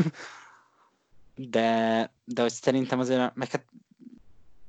[1.48, 3.66] De, de hogy szerintem azért, meg hát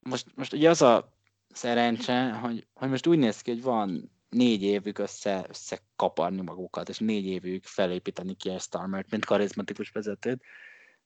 [0.02, 1.12] most, most ugye az a
[1.52, 6.98] szerencse, hogy, hogy most úgy néz ki, hogy van négy évük össze, összekaparni magukat, és
[6.98, 10.42] négy évük felépíteni ki ezt Starmert, mint karizmatikus vezetőt,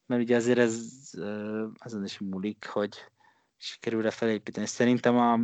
[0.05, 0.83] mert ugye azért ez
[1.77, 2.95] azon is múlik, hogy
[3.57, 4.65] sikerül-e felépíteni.
[4.65, 5.39] Szerintem a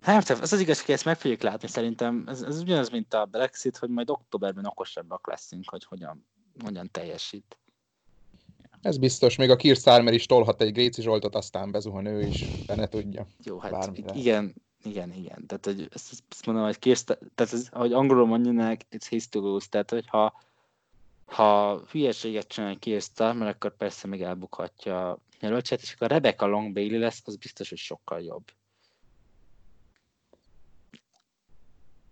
[0.00, 3.24] Hát az az igaz, hogy ezt meg fogjuk látni, szerintem ez, ez ugyanaz, mint a
[3.24, 6.26] Brexit, hogy majd októberben okosabbak leszünk, hogy hogyan,
[6.64, 7.58] hogyan teljesít.
[8.84, 12.64] Ez biztos, még a Kier Starmer is tolhat egy Gréci Zsoltot, aztán bezuhan ő is,
[12.66, 13.26] de ne tudja.
[13.44, 14.14] Jó, hát Bármire.
[14.14, 15.46] igen, igen, igen.
[15.46, 19.40] Tehát, hogy ezt, ezt mondom, hogy Kier, tehát ez, ahogy angolul mondjanak, it's his to
[19.40, 19.66] lose.
[19.70, 20.40] Tehát, hogy ha,
[21.24, 26.46] ha hülyeséget csinál Kier Starmer, akkor persze még elbukhatja a jelöltset, és akkor a Rebecca
[26.46, 28.44] Long Bailey lesz, az biztos, hogy sokkal jobb.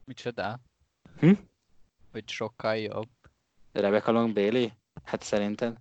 [0.05, 0.61] Micsoda?
[1.19, 1.33] Hm?
[2.13, 3.09] Hogy sokkal jobb.
[3.73, 4.69] Rebecca Long Bailey?
[5.05, 5.77] Hát szerintem.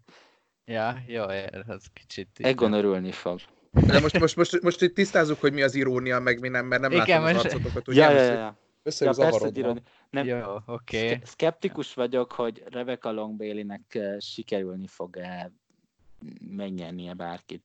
[0.72, 2.28] Ja, jó, ez kicsit...
[2.40, 3.40] Egon örülni fog.
[3.72, 6.82] De most, most, most, most itt tisztázzuk, hogy mi az irónia, meg mi nem, mert
[6.82, 7.46] nem Igen, látom most...
[7.46, 7.88] az arcotokat.
[7.88, 8.02] Ugye?
[8.02, 8.34] Ja, ja, ja.
[8.34, 8.58] ja.
[8.84, 11.06] Össze ja, persze, nem, Jó, oké.
[11.06, 11.20] Okay.
[11.26, 15.52] Skeptikus vagyok, hogy Rebecca Long Bailey-nek eh, sikerülni fog-e
[16.56, 17.64] megnyernie bárkit.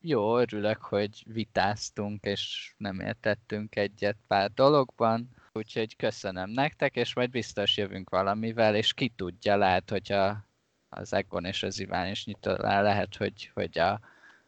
[0.00, 7.30] Jó, örülök, hogy vitáztunk, és nem értettünk egyet pár dologban, úgyhogy köszönöm nektek, és majd
[7.30, 10.46] biztos jövünk valamivel, és ki tudja, lehet, hogyha
[10.94, 14.00] az Egon és az Iván is nyitó lehet, hogy, hogy a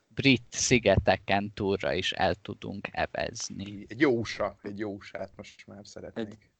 [0.08, 3.84] brit szigeteken túlra is el tudunk evezni.
[3.88, 6.50] Egy jó USA, egy jó USA-t most már szeretnék.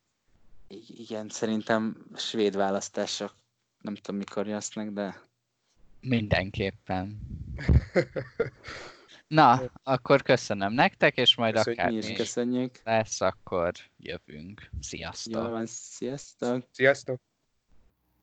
[0.68, 3.34] Egy, igen, szerintem svéd választások,
[3.80, 5.20] nem tudom mikor jasznak, de...
[6.00, 7.20] Mindenképpen.
[9.26, 12.80] Na, akkor köszönöm nektek, és majd Köszönjük, akár mi is köszönjük.
[12.84, 14.70] lesz, akkor jövünk.
[14.80, 15.42] Sziasztok!
[15.42, 16.68] Jó van, sziasztok!
[16.70, 17.20] Sziasztok!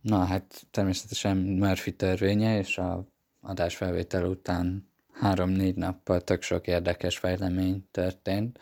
[0.04, 3.08] Na hát természetesen Murphy törvénye, és a
[3.42, 8.60] adásfelvétel után három-négy nappal tök sok érdekes fejlemény történt,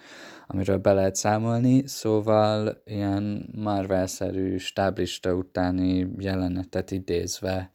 [0.47, 7.73] amiről be lehet számolni, szóval ilyen Marvel-szerű stáblista utáni jelenetet idézve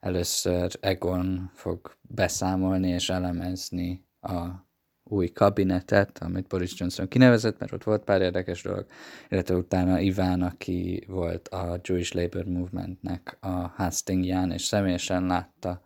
[0.00, 4.67] először Egon fog beszámolni és elemezni a
[5.08, 8.86] új kabinetet, amit Boris Johnson kinevezett, mert ott volt pár érdekes dolog,
[9.28, 15.82] illetve utána Iván, aki volt a Jewish Labour Movementnek a Hastingján, és személyesen látta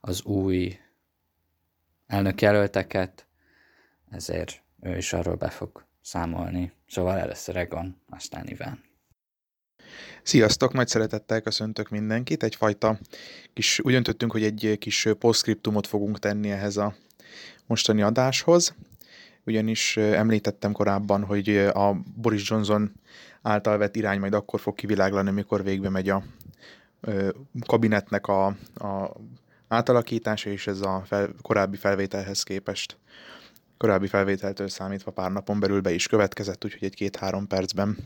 [0.00, 0.78] az új
[2.06, 3.26] elnökjelölteket,
[4.10, 6.72] ezért ő is arról be fog számolni.
[6.88, 8.88] Szóval először Egon, aztán Iván.
[10.22, 12.42] Sziasztok, nagy szeretettel köszöntök mindenkit.
[12.42, 12.98] Egyfajta
[13.52, 16.94] kis, úgy döntöttünk, hogy egy kis posztscriptumot fogunk tenni ehhez a
[17.66, 18.74] mostani adáshoz,
[19.44, 22.92] ugyanis említettem korábban, hogy a Boris Johnson
[23.42, 26.22] által vett irány majd akkor fog kiviláglani, amikor végbe megy a
[27.66, 29.16] kabinetnek a, a
[29.68, 32.98] átalakítása, és ez a fel, korábbi felvételhez képest
[33.80, 37.96] korábbi felvételtől számítva pár napon belül be is következett, úgyhogy egy-két-három percben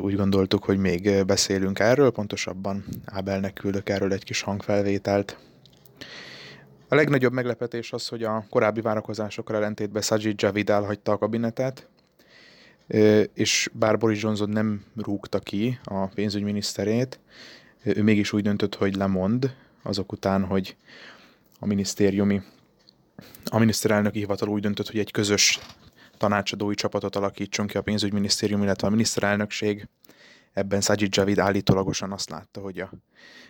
[0.00, 5.38] úgy gondoltuk, hogy még beszélünk erről, pontosabban Ábelnek küldök erről egy kis hangfelvételt.
[6.90, 11.88] A legnagyobb meglepetés az, hogy a korábbi várakozásokkal ellentétben Sajid Javid elhagyta a kabinetet,
[13.34, 17.20] és bár Boris Johnson nem rúgta ki a pénzügyminiszterét,
[17.82, 20.76] ő mégis úgy döntött, hogy lemond azok után, hogy
[21.58, 22.42] a minisztériumi,
[23.44, 25.58] a miniszterelnöki hivatal úgy döntött, hogy egy közös
[26.16, 29.88] tanácsadói csapatot alakítson ki a pénzügyminisztérium, illetve a miniszterelnökség.
[30.52, 32.90] Ebben Sajid Javid állítólagosan azt látta, hogy a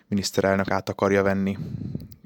[0.09, 1.59] miniszterelnök át akarja venni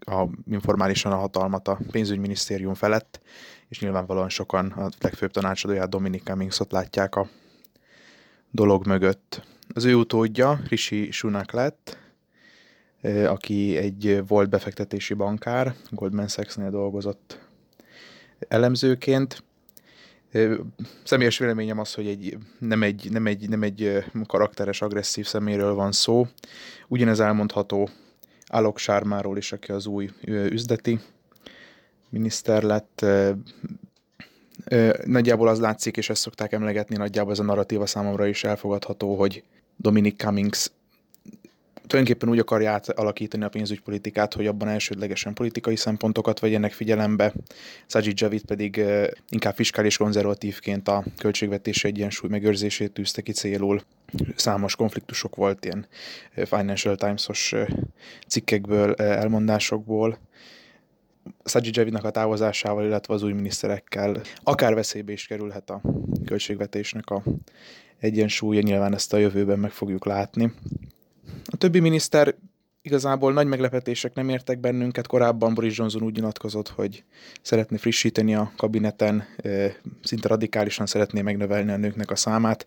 [0.04, 3.20] a, informálisan a hatalmat a pénzügyminisztérium felett,
[3.68, 7.28] és nyilvánvalóan sokan a legfőbb tanácsadóját Dominic Cummingsot látják a
[8.50, 9.46] dolog mögött.
[9.74, 11.98] Az ő utódja Rishi Sunak lett,
[13.26, 17.38] aki egy volt befektetési bankár, Goldman Sachs-nél dolgozott
[18.48, 19.44] elemzőként.
[21.04, 25.92] Személyes véleményem az, hogy egy, nem, egy, nem, egy, nem egy karakteres, agresszív szeméről van
[25.92, 26.26] szó.
[26.88, 27.88] Ugyanez elmondható
[28.54, 31.00] Alok Sármáról is, aki az új üzleti
[32.08, 33.04] miniszter lett.
[35.04, 39.44] Nagyjából az látszik, és ezt szokták emlegetni, nagyjából ez a narratíva számomra is elfogadható, hogy
[39.76, 40.70] Dominic Cummings
[41.92, 47.32] tulajdonképpen úgy akarja átalakítani a pénzügypolitikát, hogy abban elsődlegesen politikai szempontokat vegyenek figyelembe,
[47.86, 48.84] Sajid Javid pedig
[49.28, 53.80] inkább fiskális konzervatívként a költségvetési egyensúly megőrzését tűzte ki célul.
[54.36, 55.86] Számos konfliktusok volt ilyen
[56.34, 57.54] Financial Times-os
[58.26, 60.18] cikkekből, elmondásokból.
[61.44, 65.80] Sajid Javidnak a távozásával, illetve az új miniszterekkel akár veszélybe is kerülhet a
[66.24, 67.22] költségvetésnek a
[67.98, 70.52] egyensúlya, nyilván ezt a jövőben meg fogjuk látni.
[71.44, 72.34] A többi miniszter
[72.82, 75.06] igazából nagy meglepetések nem értek bennünket.
[75.06, 77.04] Korábban Boris Johnson úgy nyilatkozott, hogy
[77.42, 79.24] szeretné frissíteni a kabineten,
[80.02, 82.66] szinte radikálisan szeretné megnövelni a nőknek a számát.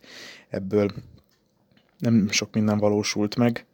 [0.49, 0.91] Ebből
[1.97, 3.65] nem sok minden valósult meg.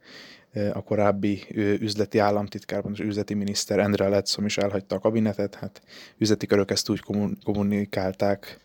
[0.72, 1.44] A korábbi
[1.80, 5.54] üzleti államtitkárban, és üzleti miniszter Andrea Letszom is elhagyta a kabinetet.
[5.54, 5.82] Hát
[6.18, 7.02] üzleti körök ezt úgy
[7.44, 8.60] kommunikálták,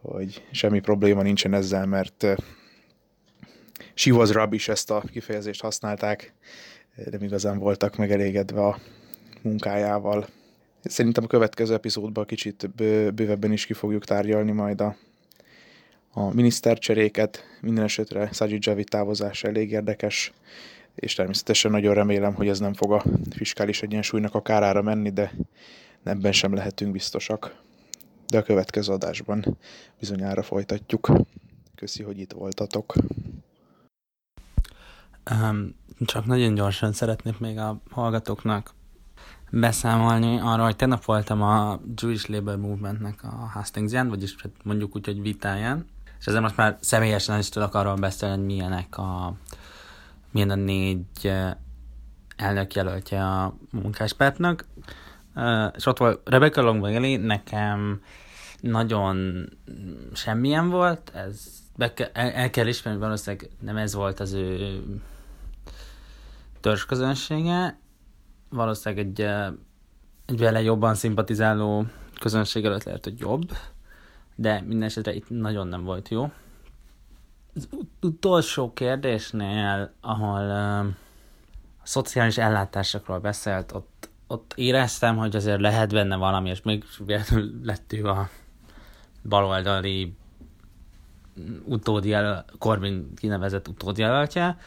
[0.00, 2.26] hogy semmi probléma nincsen ezzel, mert
[4.00, 6.32] she was rubbish, ezt a kifejezést használták,
[7.10, 8.78] nem igazán voltak megelégedve a
[9.42, 10.26] munkájával.
[10.82, 12.70] Szerintem a következő epizódban kicsit
[13.14, 14.96] bővebben is ki fogjuk tárgyalni majd a,
[16.12, 17.44] a minisztercseréket.
[17.60, 20.32] Minden esetre Sajid Javid távozása elég érdekes,
[20.94, 25.32] és természetesen nagyon remélem, hogy ez nem fog a fiskális egyensúlynak a kárára menni, de
[26.04, 27.62] ebben sem lehetünk biztosak.
[28.26, 29.58] De a következő adásban
[29.98, 31.10] bizonyára folytatjuk.
[31.74, 32.94] Köszi, hogy itt voltatok.
[35.30, 35.74] Um,
[36.04, 38.74] csak nagyon gyorsan szeretnék még a hallgatóknak
[39.50, 45.06] beszámolni arról, hogy tegnap voltam a Jewish Labor Movementnek a Hastingsján, vagyis hát mondjuk úgy,
[45.06, 45.86] hogy vitáján,
[46.20, 49.34] és ezzel most már személyesen is tudok arról beszélni, hogy milyenek a,
[50.30, 51.52] milyen a négy eh,
[52.36, 54.64] elnök jelöltje a munkáspártnak.
[55.34, 58.02] Uh, és ott volt Rebecca Longbailey, nekem
[58.60, 59.48] nagyon
[60.12, 64.82] semmilyen volt, ez be el, el kell ismerni, valószínűleg nem ez volt az ő
[66.60, 67.78] törzsközönsége,
[68.48, 69.20] valószínűleg egy,
[70.26, 71.86] egy vele jobban szimpatizáló
[72.20, 73.52] közönség előtt lehet, hogy jobb,
[74.34, 76.32] de minden esetre itt nagyon nem volt jó.
[77.54, 77.68] Az
[78.00, 80.50] utolsó kérdésnél, ahol
[81.80, 87.60] a szociális ellátásokról beszélt, ott, ott éreztem, hogy azért lehet benne valami, és még véletlenül
[87.62, 88.28] lett ő a
[89.28, 90.16] baloldali
[91.64, 94.58] utódjelöl, Corbyn kinevezett utódjelöltje,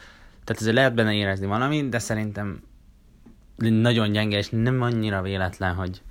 [0.44, 2.62] tehát ezért lehet benne érezni valamit, de szerintem
[3.56, 6.02] nagyon gyenge, és nem annyira véletlen, hogy,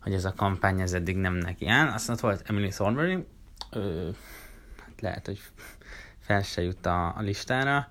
[0.00, 1.88] hogy ez a kampány ez eddig nem neki áll.
[1.88, 3.26] Aztán ott volt Emily Thornberry,
[3.72, 4.14] ő,
[4.78, 5.40] hát lehet, hogy
[6.18, 7.88] fel se jut a, a listára,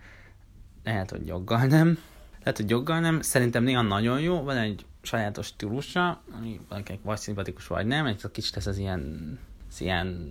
[0.84, 1.98] lehet, hogy joggal nem.
[2.40, 3.22] Lehet, hogy joggal nem.
[3.22, 8.22] Szerintem néha nagyon jó, van egy sajátos stílusa, ami valakinek vagy szimpatikus, vagy nem, egy
[8.32, 9.40] kicsit ez az ilyen,
[9.70, 10.30] az ilyen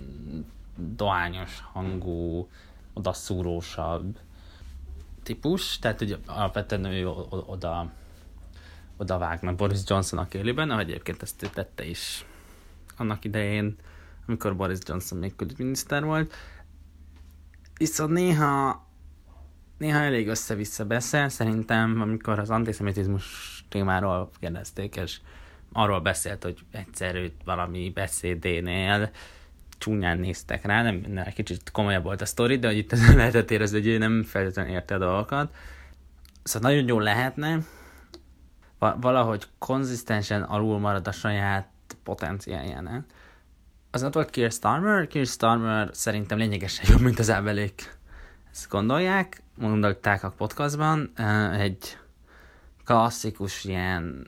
[0.76, 2.48] dohányos hangú,
[2.92, 4.18] odaszúrósabb
[5.26, 7.08] típus, tehát hogy alapvetően ő
[7.46, 7.92] oda,
[8.96, 12.24] oda vágnak Boris Johnson a élében, ahogy egyébként ezt ő tette is
[12.96, 13.76] annak idején,
[14.26, 16.34] amikor Boris Johnson még külügyminiszter volt.
[17.78, 18.84] Viszont néha
[19.78, 23.24] néha elég össze-vissza beszél, szerintem, amikor az antiszemitizmus
[23.68, 25.20] témáról kérdezték, és
[25.72, 29.10] arról beszélt, hogy egyszer őt valami beszédénél
[29.78, 33.78] csúnyán néztek rá, nem, nem kicsit komolyabb volt a sztori, de hogy itt lehetett érezni,
[33.78, 35.54] hogy ő nem feltétlenül érte a dolgokat.
[36.42, 37.58] Szóval nagyon jól lehetne,
[38.78, 41.68] valahogy konzisztensen alul marad a saját
[42.02, 43.04] potenciáljánál.
[43.90, 47.94] Az ott volt Keir Starmer, Keir Starmer szerintem lényegesen jobb, mint az ábelék.
[48.50, 51.12] Ezt gondolják, mondották a podcastban,
[51.52, 51.98] egy
[52.84, 54.26] klasszikus ilyen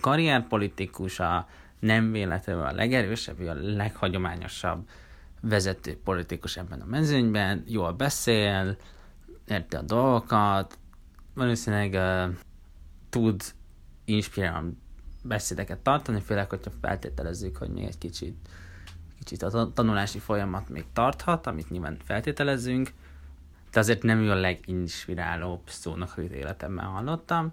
[0.00, 1.48] karrierpolitikus, a
[1.80, 4.88] nem véletlenül a legerősebb, a leghagyományosabb
[5.40, 8.76] vezető politikus ebben a mezőnyben, jól beszél,
[9.46, 10.78] érti a dolgokat,
[11.34, 12.34] valószínűleg uh,
[13.10, 13.42] tud
[14.04, 14.76] inspirálni
[15.22, 18.48] beszédeket tartani, főleg, hogyha feltételezzük, hogy még egy kicsit,
[19.18, 22.92] kicsit a tanulási folyamat még tarthat, amit nyilván feltételezünk,
[23.70, 27.52] de azért nem ő a leginspirálóbb szónak, amit életemben hallottam.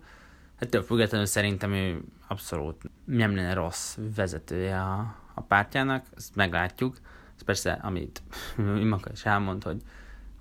[0.57, 6.97] Ettől függetlenül szerintem ő abszolút nem lenne rossz vezetője a, a pártjának, ezt meglátjuk.
[7.35, 8.21] Ez persze, amit
[8.93, 9.81] maga is elmond, hogy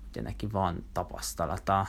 [0.09, 1.87] ugye neki van tapasztalata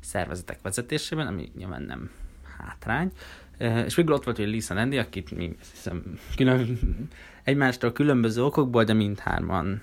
[0.00, 2.10] szervezetek vezetésében, ami nyilván nem
[2.58, 3.12] hátrány.
[3.58, 6.78] És végül ott volt, hogy Lisa Nendi, akit mi hiszem, külön,
[7.44, 9.82] egymástól különböző okokból, de mindhárman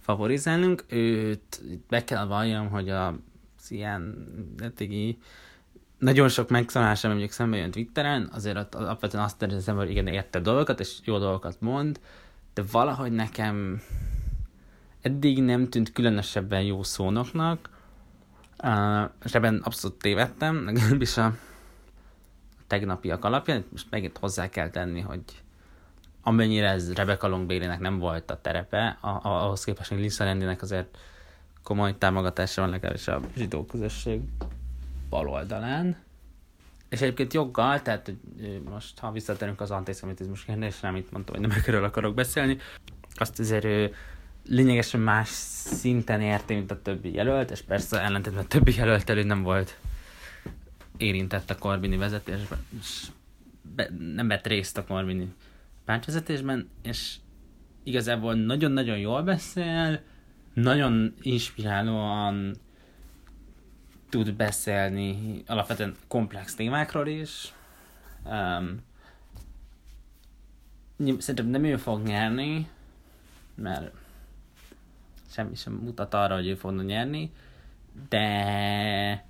[0.00, 0.84] favorizálunk.
[0.88, 3.14] Őt be kell valljam, hogy az
[3.68, 4.26] ilyen
[4.58, 5.18] eddigi
[6.00, 10.80] nagyon sok megszólása, mondjuk szembe jön Twitteren, azért alapvetően azt érzem, hogy igen, érte dolgokat,
[10.80, 12.00] és jó dolgokat mond,
[12.54, 13.82] de valahogy nekem
[15.00, 17.70] eddig nem tűnt különösebben jó szónoknak,
[18.62, 21.36] uh, és ebben abszolút tévedtem, legalábbis a
[22.66, 25.22] tegnapiak alapján, most megint hozzá kell tenni, hogy
[26.22, 30.62] amennyire ez Rebecca Longbélének nem volt a terepe, a, a, ahhoz képest, hogy Lisa Landinek
[30.62, 30.98] azért
[31.62, 34.20] komoly támogatása van legalábbis a zsidó közösség
[35.10, 35.96] baloldalán.
[36.88, 38.12] És egyébként joggal, tehát
[38.70, 42.58] most ha visszatérünk az antiszemitizmus kérdésre, amit mondtam, hogy nem erről akarok beszélni,
[43.14, 43.94] azt azért ő
[44.46, 49.22] lényegesen más szinten érti, mint a többi jelölt, és persze ellentétben a többi jelölt elő
[49.22, 49.78] nem volt
[50.96, 53.06] érintett a Corbini vezetésben, és
[53.74, 55.32] be, nem vett részt a Corbini
[55.84, 57.16] pártvezetésben, és
[57.82, 60.00] igazából nagyon-nagyon jól beszél,
[60.54, 62.56] nagyon inspirálóan
[64.10, 67.54] tud beszélni alapvetően komplex témákról is.
[68.24, 68.82] Um,
[71.18, 72.68] szerintem nem ő fog nyerni,
[73.54, 73.94] mert
[75.30, 77.32] semmi sem mutat arra, hogy ő fogna nyerni,
[78.08, 79.24] de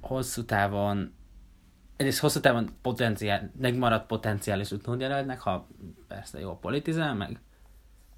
[0.00, 1.12] hosszú távon
[1.96, 5.66] egyrészt hosszú távon potenciál, megmaradt potenciális utódjelöltnek, ha
[6.08, 7.40] persze jó politizál meg,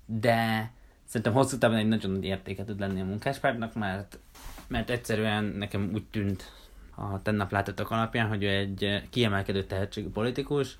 [0.06, 0.70] de
[1.04, 4.18] szerintem hosszú távon egy nagyon nagy értéket tud lenni a munkáspártnak, mert,
[4.68, 6.52] mert egyszerűen nekem úgy tűnt
[6.94, 10.78] a tennap látottak alapján, hogy ő egy kiemelkedő tehetségű politikus,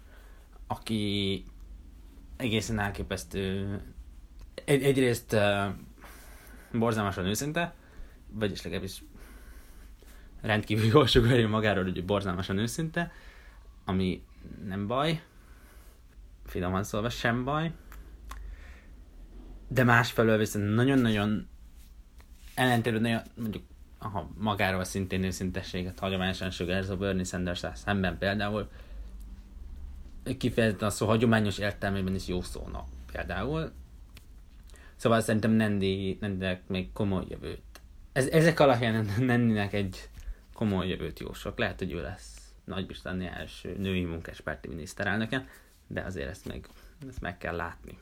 [0.66, 1.44] aki
[2.36, 3.80] egészen elképesztő
[4.64, 5.64] egy, egyrészt uh,
[6.72, 7.74] borzalmasan őszinte,
[8.28, 9.02] vagyis legalábbis
[10.40, 13.12] rendkívül jól sugarja magáról, hogy borzalmasan őszinte,
[13.84, 14.24] ami
[14.66, 15.22] nem baj,
[16.44, 17.72] finoman szólva sem baj,
[19.68, 21.48] de másfelől viszont nagyon-nagyon
[22.54, 23.64] ellentétben nagyon, mondjuk
[23.98, 28.68] aha, magáról szintén őszintességet hagyományosan sugárzó Bernie sanders szemben például
[30.38, 33.72] kifejezetten a szó hagyományos értelmében is jó szónak például.
[34.96, 37.62] Szóval szerintem Nendi, Nendinek még komoly jövőt.
[38.12, 40.08] Ez, ezek alapján Nendinek egy
[40.52, 41.58] komoly jövőt jósok.
[41.58, 45.48] Lehet, hogy ő lesz Nagy-Britannia első női munkáspárti miniszterelnöke,
[45.86, 46.68] de azért ezt meg,
[47.08, 47.98] ezt meg kell látni.